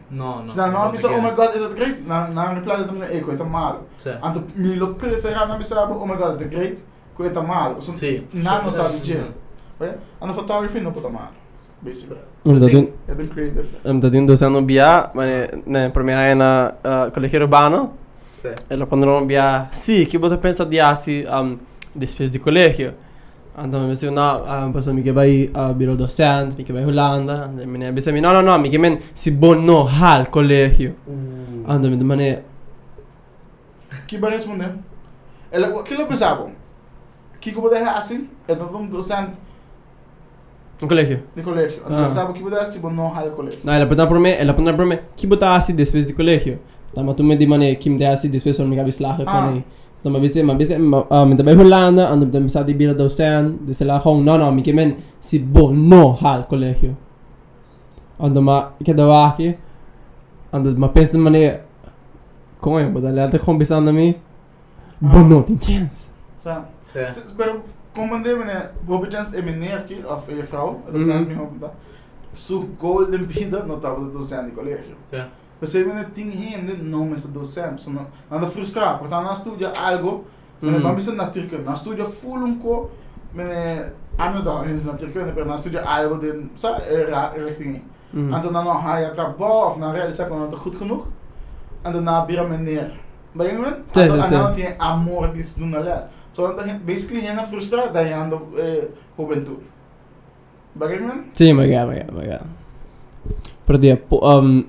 [0.48, 2.02] Se não não bisa, oh my god, that great.
[2.02, 3.82] Na na reply também é que é mal.
[4.22, 4.94] Anto me lo
[5.48, 6.78] não bisa, oh my god, that great.
[7.20, 7.80] Que é mal.
[7.80, 8.22] So Si.
[8.32, 9.00] não não sabe Mhm.
[9.00, 9.26] dizer.
[9.80, 9.98] Right?
[10.20, 11.30] Ano photography não pode mal.
[11.82, 12.20] Basically.
[12.44, 13.66] Omdat doen, É bem creative.
[13.84, 17.92] omdat doen docendo BA, maar nee, per mij na uh, collegio urbano,
[18.42, 18.48] Si.
[18.68, 21.58] e lo prendono via, sì, che você pensa di assi um,
[21.94, 22.92] despesa di collegio?
[23.56, 26.84] Então, me disse, no, um, posso mi che vai a biro docente, mi che vai
[26.84, 30.28] Holanda, e me ne disse, no, no, no, mi che men si bon no hal
[30.30, 30.94] collegio.
[31.06, 31.64] Uh.
[31.66, 32.42] Ando me domane,
[34.06, 34.74] Que vai responder?
[35.50, 36.46] Ela, que lo pensava?
[37.40, 38.28] Que que pode assim?
[38.48, 39.32] É um docente
[40.82, 41.18] un collegio.
[41.36, 41.82] de colégio.
[41.84, 42.04] Anto Ah.
[42.06, 43.60] pensava que pode ser bom não hal colégio.
[43.64, 46.58] No, ela pergunta per me, ela pergunta per me, chi bota assi despesa di collegio?
[46.94, 49.32] Tama tu me di mane, kim de assi despesa mi capi slacher Ah.
[49.32, 49.62] kan
[50.02, 53.66] Dan maar bisa, maar bisa, uh, met bij Hollanda, en dan bisa di biro docent,
[53.66, 56.94] de sila gewoon, no, no, mi che men si bo no hal collegio.
[58.18, 59.56] En dan maar, ik heb de waakje,
[60.50, 61.60] en dan maar pensa mane,
[62.60, 64.14] kom je, maar dan laat ik gewoon bisa aan me,
[64.98, 65.26] bo Ah.
[65.28, 66.06] no, tin chance.
[66.42, 66.64] Sabe?
[66.92, 67.20] Si.
[67.36, 67.62] Pero
[67.94, 71.04] comandei meneer, Bobby Chance é meneertje of je vrouw, dat Mhm.
[71.04, 71.72] zijn we op dat.
[72.32, 74.94] Su golden vida no tava do docente de colégio.
[75.10, 75.22] Si.
[75.60, 79.70] Você meneer ting hende não mas do docente, so não nada frustrar, porque na estudia
[79.86, 80.24] algo,
[80.60, 80.86] meneer Mhm.
[80.88, 82.90] vamos na turca, na estudia full um co,
[83.34, 87.82] meneer ano da na turca, meneer na estudia algo de, sa era richting.
[88.12, 88.32] Mm.
[88.34, 91.06] En dan nog ga je trabajo of naar realiseren van dat goed genoeg.
[91.82, 92.90] En daarna bira meneer.
[93.32, 93.66] Ben je me?
[93.92, 94.30] Sí, En sí, dan sí.
[94.34, 96.04] dan die amor die doen na les.
[96.32, 98.82] So dan basically je na frustrado dat je aan de eh,
[99.16, 99.58] juventud.
[100.72, 101.12] Ben je me?
[101.34, 102.44] Sí, magari, magari, magari.
[103.64, 104.64] Pero di, pu- um,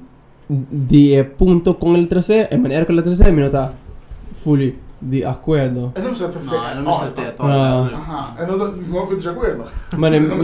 [0.69, 3.73] di punto con el 13 e manera con el 13 mi nota
[4.33, 5.91] fully di acuerdo.
[5.95, 7.89] En dan zet er No, non mi sta te, Ah.
[7.93, 8.35] Aha.
[8.39, 9.63] En dan não vou de acordo.
[9.97, 10.43] Mane, Não me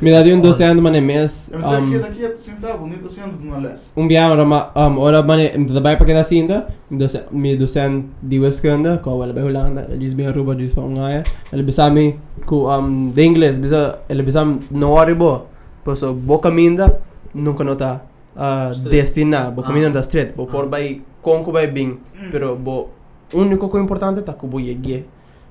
[0.00, 3.06] mi da di un docente mane mes Eu sei que um, daqui é sentar bonito
[3.06, 3.90] assim ando na les.
[3.96, 8.04] un bia ora ma um, ora mane da bai pa kada sinda docent mi docent
[8.22, 11.22] di wiskunde ko wala ba Holanda eles bem ruba dis pa ngaia
[11.52, 15.46] ele bisami ku um de inglês bisa ele bisam no arribo
[15.84, 16.86] poso boca minda
[17.34, 18.00] nunca nota
[18.36, 19.72] uh, destina boca Ah.
[19.74, 20.68] minda da street bo por Ah.
[20.68, 22.30] bai conco bai bing Mm.
[22.30, 22.88] pero bo
[23.32, 25.04] único que importante ta ku bo yegge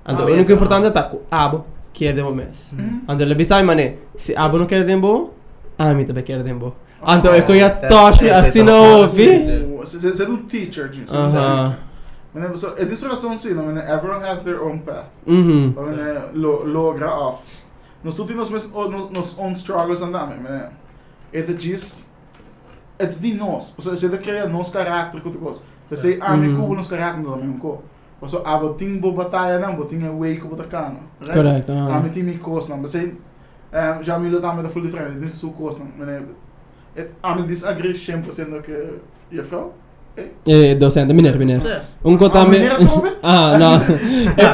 [0.06, 3.02] Anto Ah, único bem, importante ta ku abo quer mo mes Mhm.
[3.08, 5.32] Anto le bisai mane si abo não quer dembo
[5.78, 9.30] a mi também quer dembo Ah, Anto é que eu toche that's assim não ouvi
[9.30, 9.66] it.
[9.84, 11.12] Você é um teacher, gente.
[11.12, 11.76] Aha.
[12.34, 15.08] Men så är det så som sim, men everyone has their own path.
[15.26, 17.40] Mhm Men eh, lo, logra av.
[18.04, 20.70] Nós nós mes nos nos own struggles andar, men
[21.34, 22.06] é det just
[23.00, 23.74] é de nós.
[23.78, 25.62] Ou seja, det cria nos caráter que tu
[25.92, 25.96] gosta.
[25.96, 26.68] Você sei ah, me Mhm.
[26.68, 27.84] cu nos caráter não me co.
[28.22, 31.00] Ou seja, a botin bo batalha não, botin é way que bota cana.
[31.20, 32.00] Correct, Ah, aha.
[32.00, 33.14] me tem me cos não, mas sei
[33.74, 35.20] eh já me dá me da full different.
[35.20, 35.42] This
[35.80, 36.10] não, men
[36.96, 39.00] é ah, me disagree 100% que
[39.32, 39.74] je vrouw.
[40.46, 41.62] Eh, docente, miner, miner.
[41.62, 41.68] Si.
[42.04, 42.30] Un ko
[43.24, 43.80] Ah,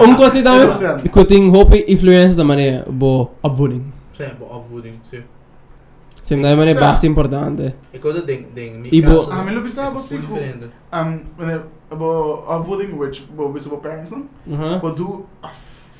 [0.01, 0.67] un ko si tame...
[0.67, 1.09] Docente.
[1.09, 3.83] Ko ting hopi influence da mane bo abvuning.
[4.13, 5.17] Si, bo avvoeding, si.
[5.17, 5.23] Sim,
[6.35, 6.79] da mane Ja.
[6.79, 7.75] basta importante.
[7.91, 10.27] E cosa ding, ding, mi Ibo- Ah, lo è pensavo full sicuro.
[10.39, 10.71] differente.
[10.91, 11.21] Um,
[11.97, 14.27] bo afvoeding, which bo bisa bo parents dan.
[14.51, 14.77] Aha.
[14.79, 15.49] But do a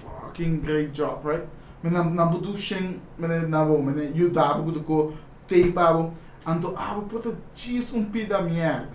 [0.04, 1.46] fucking great job, right?
[1.82, 5.14] Men na na bo do shing, men na bo, men you da bo do ko
[5.48, 6.12] tape abo.
[6.46, 8.88] Anto abo puta cheese um pida merda.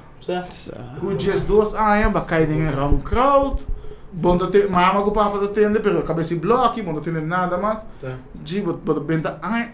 [0.50, 0.70] Si.
[1.00, 3.58] Ku just dos aia ba kai ding ram crowd.
[4.12, 7.56] Bom da te mama ko papa da tende, pero cabeça bloque, bom da tende nada
[7.56, 7.80] mais.
[8.00, 8.06] Si.
[8.44, 9.70] Ji bot bot benta ai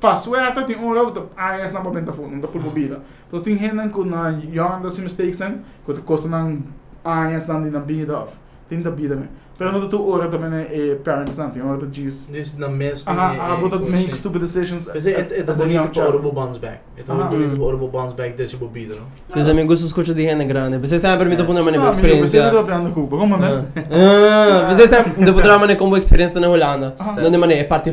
[0.00, 3.00] Pasueta tem um rabo ai essa na benta fundo, da full bebida.
[3.28, 6.62] Então tem renan com na young das mistakes nem, com a costa não
[7.04, 8.32] ai essa não na bebida off.
[8.68, 9.26] Tem da vida, né?
[9.58, 12.26] Pero no tu ora também é parents não, tem ora diz.
[12.32, 14.86] Just na mes Aha, ah, but that make stupid decisions.
[14.86, 16.08] Kasi ito ito as a bonito young pa child.
[16.08, 16.80] Orobo bounce back.
[16.96, 17.28] Ito Aha.
[17.28, 17.58] bonito Mm.
[17.58, 19.04] pa Orobo bounce back dito sa bobida, no?
[19.28, 20.80] Kasi may gusto escucha di na grande.
[20.80, 22.40] Kasi sempre mi to po naman Ah, yung amigo, você experiência.
[22.52, 23.66] não tá vendo Cuba, como né?
[23.92, 26.96] Ah, Kasi sempre mi to naman como experiência na Holanda.
[26.98, 27.20] Aha.
[27.20, 27.92] Donde man é parte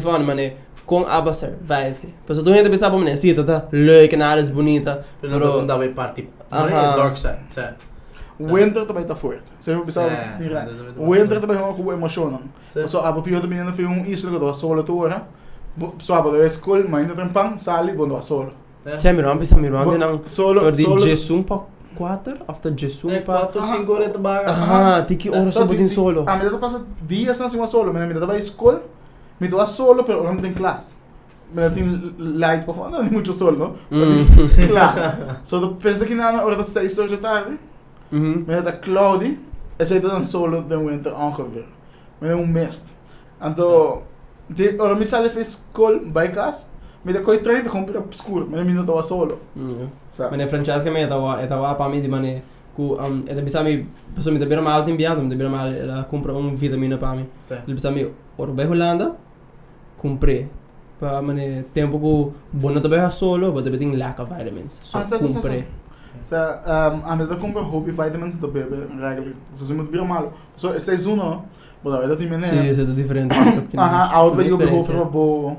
[0.88, 2.14] fan man é com aba survive.
[2.26, 5.04] Pero tu gente pensava man é, sim, tá leuk en alles bonita.
[5.22, 6.30] Pero não Pero kung dapat party.
[6.52, 6.66] Aha.
[6.66, 6.96] Aha.
[6.96, 7.38] Dark side.
[7.50, 7.74] Sa.
[8.40, 9.44] Winter também tá forte.
[9.60, 10.70] Você viu pensar É, direct.
[10.70, 11.00] exatamente.
[11.00, 12.44] Winter também é uma coisa emocionante.
[12.74, 12.88] Sa.
[12.88, 15.24] So, abo pior também não foi um isso que eu solo tu ora.
[16.00, 18.52] So, abo da escola, mas ainda tem pão, sali, bom, do solo.
[18.98, 20.22] Cioè, mi rompi, mi rompi, não.
[20.28, 21.02] Solo, För din solo.
[21.02, 21.66] Jesum pa
[21.96, 22.38] 4?
[22.48, 23.46] After Jesum É pa...
[23.48, 24.50] 4 5 horas ito baga.
[24.50, 26.24] Aha, tiki oras sa din solo.
[26.26, 28.82] Ah, me dá passa dias na sua solo, mas me dá para escola,
[29.40, 30.94] me dá solo, pero não tem classe.
[31.54, 33.98] Me dá tem light para fora, não tem muito solo, não?
[34.00, 34.68] Mm.
[34.70, 35.38] Claro.
[35.46, 37.58] So, tu pensa que na hora das 6 horas da tarde,
[38.12, 38.46] Mhm.
[38.48, 39.40] me dá cloudy,
[39.80, 41.66] e sai dan solo de winter ongeveer.
[42.22, 42.86] Me dá um mist.
[43.42, 44.02] Então,
[44.50, 46.66] de hora me sale fez escola, by casa,
[47.04, 49.40] me dá coi trein, com para escuro, me dá minuto a solo.
[49.56, 49.88] Mm.
[50.18, 50.36] Sabe?
[50.36, 52.42] Men Francesca me etawa etawa pa mi di mane
[52.76, 53.86] ku um eta bisa mi
[54.16, 57.24] paso mi dabira mal timbiado mi dabira mal ela compra un vitamina pa mi.
[57.48, 57.62] Tá.
[57.68, 58.04] Ele bisa mi
[58.36, 59.16] oro be Holanda
[59.98, 60.48] comprei
[61.00, 64.80] pa mane tempo ku bono tabe ha solo but the lack of vitamins.
[64.84, 65.18] So Ah, sa-
[66.30, 69.36] sa- um, aan de kom hobby vitamins do bebê eigenlijk.
[69.56, 69.66] So
[70.14, 70.32] mal.
[70.56, 71.18] So é seizoen,
[71.82, 72.74] maar dat dat die Sì, menene.
[72.74, 73.36] siete differenti.
[73.76, 74.94] Aha, out bij je Experiência.
[74.94, 75.58] behoefte bo.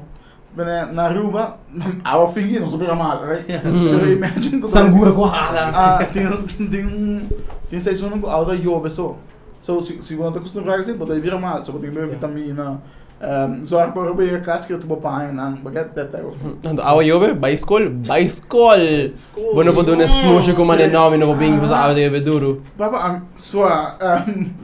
[0.56, 1.58] Bene na Aruba,
[2.04, 3.46] our fingi não super mal, right?
[3.64, 3.86] Mm.
[3.86, 5.70] Eu imagine Sangura ko hala.
[5.72, 6.26] Ah, tem
[6.70, 7.28] tem
[7.70, 7.80] tem
[8.20, 9.16] ko out jo beso.
[9.60, 12.80] So se se você acostumar assim, bota vira mal, so tem vitamina.
[13.62, 16.10] زار بربي كاسكت بوباين انا بجد
[16.66, 19.10] او يوبي بايسكول بايسكول
[19.54, 23.98] بونو بدون اسمو شكو ماني نومي نو بينج بس عاود يبي دورو بابا ام سوا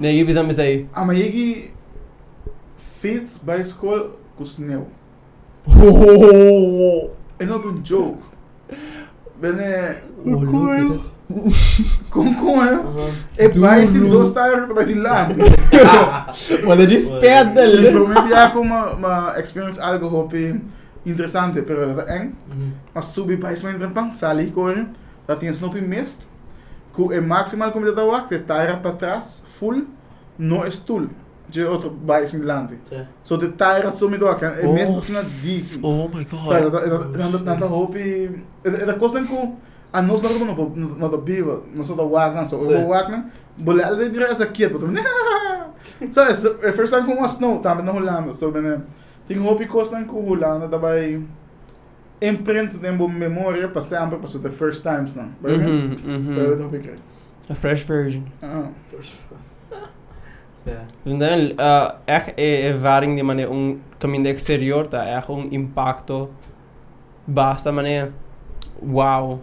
[0.00, 1.70] نيجي بيزا مزاي اما يجي
[3.02, 4.84] فيتس بايسكول كوسنيو
[7.42, 8.14] انو دون جو
[9.42, 9.94] بني
[10.26, 11.82] وكويل bisa
[12.22, 12.78] mi say.
[13.38, 14.74] a mayigi fiets bij school com
[15.04, 15.24] sneeuw.
[15.24, 15.44] Oh.
[16.44, 17.20] É não um joke.
[17.20, 18.52] Bene, Oh, look at it.
[18.52, 18.90] com é.
[18.90, 20.60] É uma experience algo hopi
[21.06, 22.32] interessante, pero é eng.
[22.94, 24.86] Mas subi para isso ainda pang sali corre.
[25.28, 26.20] Já tinha snoopy mist.
[26.92, 29.84] Com é maximal como da wak, de tire para trás, full,
[30.38, 31.08] no stool.
[31.48, 32.78] De outro bais milante.
[33.22, 34.72] So de tire sumi do kan, é Oh.
[34.72, 35.78] mist na deep.
[35.82, 36.70] Oh my Sabe,
[37.18, 38.30] dan dan dan hoop je
[38.62, 39.56] de kosten ko
[39.94, 43.24] a nós não no no no do biva, nós da wagner so o wagner,
[43.56, 44.82] bole alde bira essa kiet, but
[46.12, 48.82] so it's the first time com was snow, tama na Holanda, so bene.
[49.28, 51.20] Ting hoop je kosten ko Holanda daarbij
[52.18, 55.30] imprint den bo memória para sempre para the first times não.
[55.42, 56.38] Mhm, So mhm.
[56.38, 56.98] eu hoop ik.
[57.50, 58.24] A fresh version.
[58.42, 58.68] Ah.
[60.64, 60.80] Ja.
[61.04, 65.04] En dan, uh, echt eh, ervaring die manier um caminho exterior, tá?
[65.04, 66.30] Echt um impacto
[67.24, 68.10] basta maneira.
[68.80, 69.40] Wow.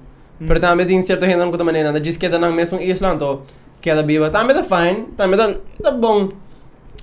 [0.48, 3.42] Pero também tem certa gente que também não diz que é não mesmo Island, to
[3.80, 4.30] que é biba.
[4.30, 5.54] Também tá fine, também tá
[5.84, 6.30] tá bom.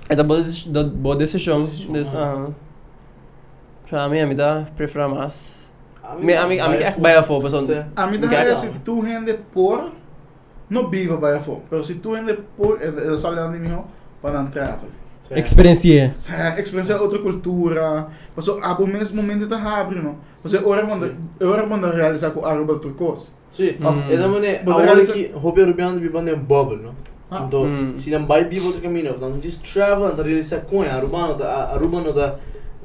[0.09, 1.65] É da boa deci- da boa decisão.
[1.91, 2.47] Des, ah.
[3.89, 5.71] Para mim, a mim dá preferir mais.
[6.19, 7.63] Me a mim a mim é que vai a fogo, pessoal.
[7.95, 8.55] A mim dá Gaga.
[8.55, 9.91] se tu rende por
[10.69, 13.77] no biva vai a fo, pero se tu rende por é só lá de mim
[14.21, 14.79] para entrar.
[15.35, 16.13] Experiência.
[16.57, 18.07] Experiência é outra cultura.
[18.35, 20.15] Mas o abo mesmo momento da abre, não?
[20.43, 23.27] Mas é hora quando é hora quando realizar com Aruba outra coisa.
[23.51, 23.75] Sim,
[24.09, 26.93] é da maneira, a realiza- que Robert Rubiano vive em bubble, não?
[27.31, 27.43] Ah.
[27.47, 27.97] Então, Mm.
[27.97, 31.37] se não vai viver outro caminho, então just travel, então realizar com a Aruba não
[31.37, 32.35] dá, Aruba não dá,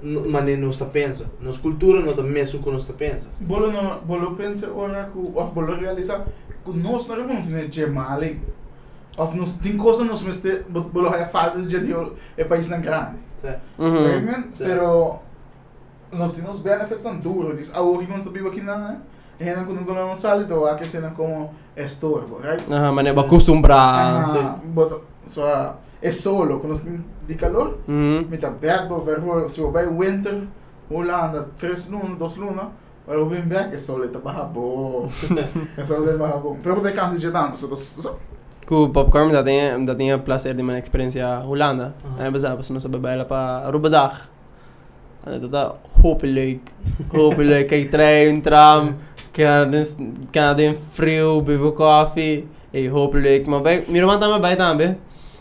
[0.03, 3.29] maneira não está pensa, nos cultura não dá mesmo que não está pensa.
[3.41, 6.27] Bolo no bolo pensa hora ku of bolo realizar
[6.63, 8.41] ku nós na Aruba não tem gemali.
[9.17, 13.17] Of nos tem coisa nos meste bolo hay falta de dio é país tão grande.
[13.79, 14.51] Uhum.
[14.51, 14.65] Sim.
[14.65, 15.19] Pero
[16.11, 18.97] nós temos benefits tão duro, diz a hora que nós vive aqui na
[19.39, 22.65] é não quando não sale do aqui cena como estorbo, right?
[22.73, 24.31] Ah, mané ba acostumbrar.
[24.31, 25.43] Ah, but so
[26.01, 26.81] é solo quando
[27.27, 27.79] de calor.
[27.87, 28.27] Mhm.
[28.29, 30.47] met dat bergboven verhoor, zo bij winter,
[30.89, 32.71] Holanda, tres luna, dos luna,
[33.07, 35.09] maar op een berg is zo lite bahabo.
[35.77, 36.57] É só lite bahabo.
[36.63, 38.19] Pero de kans de so
[38.65, 38.69] das so.
[38.69, 41.95] Com o popcorn dat tinha dat tinha prazer de uma experiência Holanda.
[42.05, 42.25] Aha.
[42.25, 44.29] Aí bazar pas nós babay lá para Arubadag.
[45.27, 46.61] Ano dat hopelijk
[47.13, 48.97] hopelijk kay trein tram
[49.33, 49.85] kan den
[50.33, 52.47] kan den frio bebo coffee.
[52.73, 54.97] E hopelijk maar bij mir man tama bij tambe.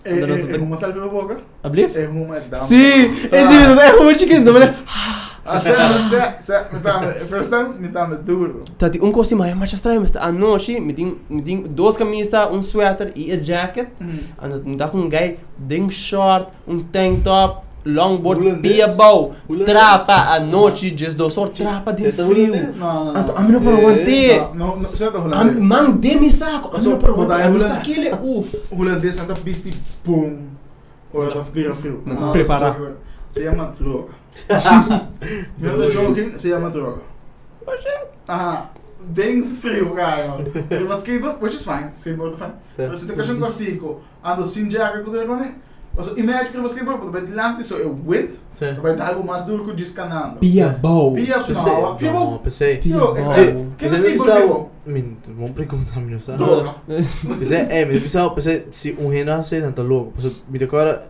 [0.05, 1.38] É, é, nasa é uma salve na boca.
[1.63, 1.97] Ablif?
[1.97, 2.65] É uma dama.
[2.67, 3.03] Sim!
[3.25, 4.75] Esse vídeo é como chicken, é?
[5.45, 8.63] Ah, se, se, se, me tama, first time, me tama duro.
[8.77, 12.49] Tati, um coisa mais mais estranho, mas à noite, me tem, me tem duas camisas,
[12.49, 13.89] um sweater e a jacket.
[14.41, 18.76] Ando, me dá com um guy, ding short, um tank top, longboard, Holandês?
[18.76, 19.69] pia bow, Holandês?
[19.69, 22.73] trapa à noite, just do sort, trapa de Você tá frio.
[22.77, 23.10] não.
[23.38, 24.55] a mim não para aguentar.
[24.55, 25.57] Não, não, não, você é Am- holandês.
[25.64, 27.64] Man, dê me saco, a para aguentar, a holandês.
[27.64, 28.64] saco ele, uff.
[28.72, 29.73] holandês anda bisti
[30.05, 30.38] boom.
[31.14, 32.01] Ou ela vira frio.
[32.05, 32.76] Não, preparar.
[33.31, 34.10] Se chama droga.
[35.57, 37.01] Meu joking, se chama droga.
[38.27, 38.65] Ah,
[38.99, 40.38] dings frio, cara.
[40.69, 41.91] Eu vou skateboard, which is fine.
[41.95, 42.89] Skateboard é fine.
[42.89, 45.55] Mas se tem que achar um artigo, ando sem jacket, que eu tenho
[45.95, 47.93] Also, imagine skateboard, porque vai dilante, so eu
[48.81, 50.39] vai dar algo mais duro que o descanando.
[50.39, 51.13] Pia bow.
[51.13, 52.77] Pia, Pensei, não, pia, pensei.
[52.77, 53.15] Pia bow.
[53.15, 54.55] é- que Pensei, skateboard pensava,
[54.85, 54.93] pia?
[54.93, 56.37] min, vamos perguntar minha sabe?
[56.39, 56.75] Droga.
[57.37, 60.13] Pensei, é, mas pensava, pensei, se um rena sei não tá louco,
[60.49, 61.07] me decora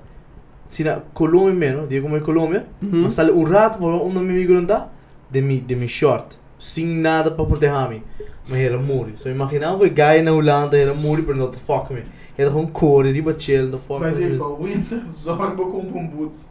[0.67, 4.65] se na Colômbia mesmo, digo como é Colômbia, mas sale um rato um amigo não
[4.65, 4.89] tá,
[5.29, 8.03] de mi, de mi short, sem nada para proteger me.
[8.47, 9.17] Mas era muri.
[9.17, 12.03] So imaginava que guy na Holanda era muri, pero não te fuck me.
[12.37, 14.37] Era com cor, ele chill, não fuck Vai ter me.
[14.37, 16.49] para winter, zorga com um boots.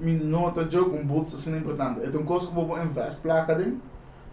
[0.00, 2.00] Me nota jogo com boots assim é importante.
[2.02, 3.78] É uma coisa que eu vou invest placa dentro.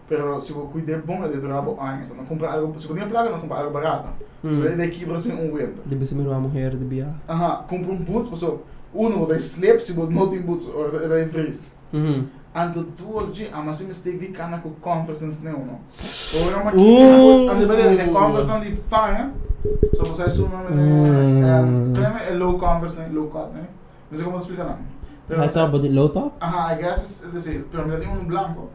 [0.08, 2.10] Pero se eu cuidar bom, é de durar anos.
[2.10, 4.08] Não comprar algo, se eu tenho placa, não comprar algo barato.
[4.42, 5.74] So é daqui para um winter.
[5.86, 7.08] Deve ser uma mulher de Bia.
[7.28, 8.62] Aha, compra um boots, pessoal.
[8.94, 11.70] Um, vai slip, se você não tem boots, ou vai frizz.
[11.92, 12.26] Uhum.
[12.54, 15.78] Anto duas de, ah, mas se mistake di cana com Converse nesse não, não.
[16.34, 17.50] Ou era uma Uh.
[17.50, 19.30] ando bem, é Converse não de panga.
[19.94, 21.92] So você assume, Hum.
[21.96, 23.64] é, é low Converse, né, low cut, né.
[24.10, 24.78] Não sei como explicar não.
[25.26, 26.32] Pero, Essa body low top?
[26.40, 28.68] Ajá, I guess, es decir, pero me tengo un blanco.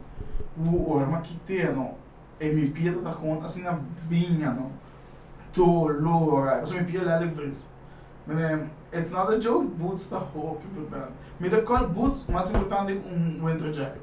[0.56, 1.92] O o uma quiteia, não.
[2.40, 3.78] E mi pieta tá com assim na
[4.08, 4.70] binha, não.
[5.54, 6.60] Dolor, aí.
[6.62, 7.64] Você me pia lá livres.
[8.26, 8.60] Mas,
[8.92, 11.12] it's not a joke, boots tá roupa importante.
[11.40, 14.02] Me dá call boots, mais importante é um winter jacket.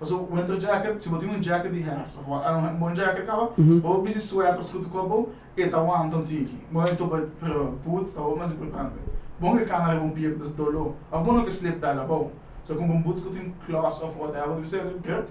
[0.00, 3.52] Also, winter jacket, se tem um jacket de half, um bom jacket acaba,
[3.84, 6.58] ou busy sweater escuta com bom, e tá um anton tiki.
[6.70, 8.94] Muito pero boots tá o mais importante.
[9.38, 10.94] Bom que kana é um pia das dolor.
[11.10, 12.30] A bom que slip tá lá bom.
[12.64, 15.28] So kung bang boots ko tin class of whatever, you say grip.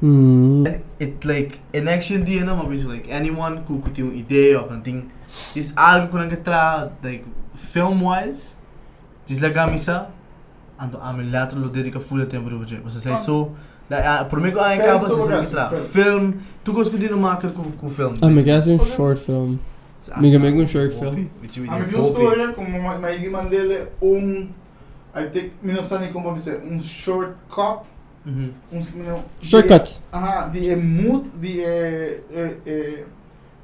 [0.00, 0.64] Hmm.
[0.98, 5.10] It like, in action dia na, mabis like, anyone who could yung ideia of something,
[5.54, 7.24] is algo ko lang katra, like,
[7.56, 8.54] film-wise,
[9.26, 10.10] diz la gamisa,
[10.78, 12.82] ando amin later lo dedica full tempo do budget.
[12.84, 13.56] Você sai so,
[13.90, 15.90] like, ah, por mim ko ay Film kaba so sa wala, katra, film.
[15.90, 18.14] film, tu gosto ko din umakar ko ko film.
[18.22, 19.58] Ah, me quedas um short film.
[20.12, 21.28] Ah, Miga may un short film.
[21.68, 24.54] A mí dio storia como maigi mandele un
[25.14, 27.84] I think minasani como dice un short cup,
[28.24, 28.52] Mhm.
[28.72, 30.02] un mino Shortcuts.
[30.10, 33.04] Aha, die een mood eh eh eh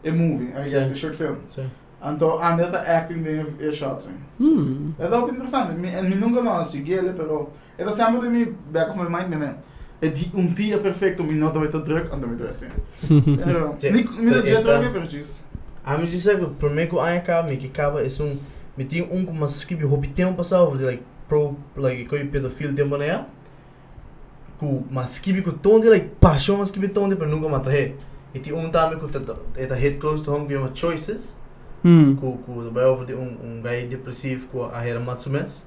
[0.03, 1.37] een movie, I guess, een short film.
[1.47, 1.65] Sim.
[2.03, 4.09] Então, a meta acting de eh, shots.
[4.37, 4.93] Hmm.
[4.99, 5.75] É algo interessante.
[5.75, 9.35] Mi, mi nunca não segui ele, pero é sempre de mi back of my mind,
[9.41, 9.55] né?
[10.03, 12.69] É di, um dia perfeito, vai estar druk, and vai estar assim.
[13.45, 13.91] Pero, Sim.
[13.93, 15.43] ni mi não Então- dia druk, pero diz.
[15.85, 18.39] Ah, mas isso é que, mim, que ai acaba, me que acaba, é um,
[18.77, 22.97] me tinha um com uma skip, hobby tempo passado, like, pro, like, coi pedofil tempo
[22.99, 23.25] né?
[24.65, 27.55] Com uma skip com tom de, like, paixão, uma skip tom de, pero nunca me
[27.55, 27.95] atrahe.
[28.33, 31.37] E tinha um também com tata, eta hit close to home, é uma choices,
[31.85, 32.17] Hmm.
[32.17, 35.67] com, com, vai over de um, um guy depressivo com a Hera Matsumes,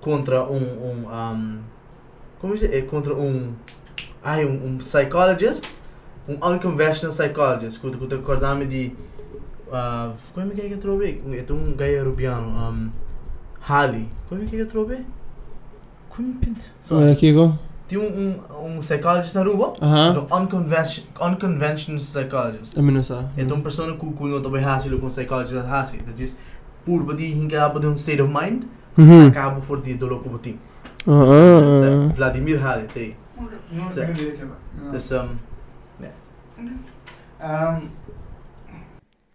[0.00, 1.58] contra um, um, um,
[2.40, 3.52] como é é contra um,
[4.22, 5.68] ai, um, um psychologist,
[6.28, 8.92] um unconventional psychologist, que que acordar-me de,
[9.66, 11.20] uh, como é que é que eu trouxe?
[11.26, 12.90] É um guy europeano, um,
[13.60, 15.04] Hali, como é que é que eu trouxe?
[16.10, 17.58] Como é que Olha aqui, go.
[17.90, 20.28] Tinha um, um, um psychologist na Aruba, Aham.
[20.30, 22.78] unconvention, unconventional psychologist.
[22.78, 23.26] A mim não sabe.
[23.36, 25.96] É uma pessoa que que não também hasi com psychologist hasi.
[25.98, 26.36] That is
[26.86, 28.62] purba di hinga apa de state of mind,
[28.96, 29.26] Uhum.
[29.26, 30.56] acaba por di dolo ko buting.
[31.04, 32.12] Ah.
[32.14, 33.16] Vladimir Hali te.
[33.72, 34.00] Não, Sim.
[34.06, 34.92] não diria que não.
[34.92, 35.36] This um
[37.42, 37.90] Um,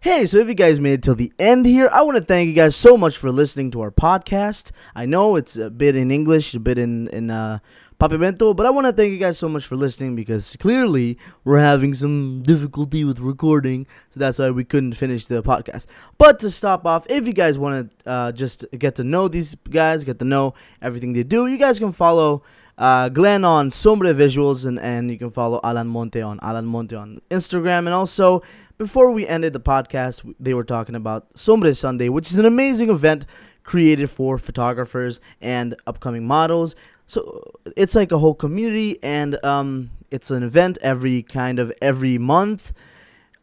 [0.00, 2.46] Hey, so if you guys made it till the end here, I want to thank
[2.48, 4.70] you guys so much for listening to our podcast.
[4.94, 7.58] I know it's a bit in English, a bit in in uh,
[7.98, 11.60] Papimento, but I want to thank you guys so much for listening because clearly we're
[11.60, 15.86] having some difficulty with recording, so that's why we couldn't finish the podcast.
[16.18, 19.54] But to stop off, if you guys want to uh, just get to know these
[19.70, 20.52] guys, get to know
[20.82, 22.42] everything they do, you guys can follow
[22.76, 26.94] uh, Glenn on Sombre Visuals, and, and you can follow Alan Monte on Alan Monte
[26.94, 27.78] on Instagram.
[27.78, 28.42] And also,
[28.76, 32.90] before we ended the podcast, they were talking about Sombre Sunday, which is an amazing
[32.90, 33.24] event
[33.62, 36.76] created for photographers and upcoming models.
[37.06, 37.42] So
[37.76, 42.72] it's like a whole community, and um, it's an event every kind of every month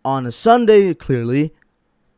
[0.03, 1.53] on a Sunday, clearly.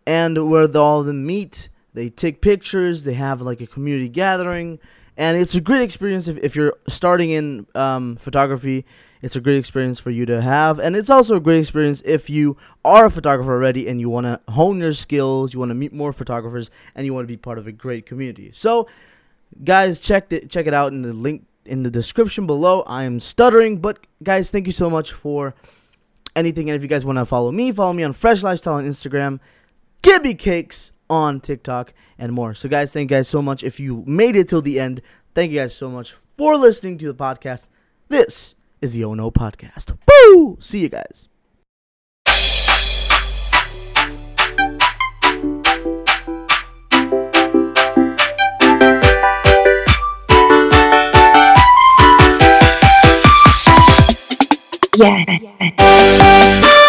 [0.07, 1.69] and where the, all of them meet.
[1.93, 3.03] They take pictures.
[3.03, 4.79] They have like a community gathering,
[5.17, 8.85] and it's a great experience if, if you're starting in um, photography.
[9.21, 12.29] It's a great experience for you to have, and it's also a great experience if
[12.29, 15.53] you are a photographer already and you want to hone your skills.
[15.53, 18.05] You want to meet more photographers, and you want to be part of a great
[18.05, 18.51] community.
[18.51, 18.87] So,
[19.63, 22.81] guys, check it check it out in the link in the description below.
[22.81, 25.55] I am stuttering, but guys, thank you so much for
[26.35, 26.69] anything.
[26.69, 29.39] And if you guys want to follow me, follow me on Fresh Lifestyle on Instagram,
[30.01, 32.53] Gibby Cakes on TikTok, and more.
[32.53, 33.63] So, guys, thank you guys so much.
[33.63, 35.01] If you made it till the end,
[35.33, 37.67] thank you guys so much for listening to the podcast.
[38.09, 39.97] This is the Ono Podcast.
[40.05, 40.57] Boo!
[40.59, 41.27] See you guys.
[54.97, 56.84] yeah.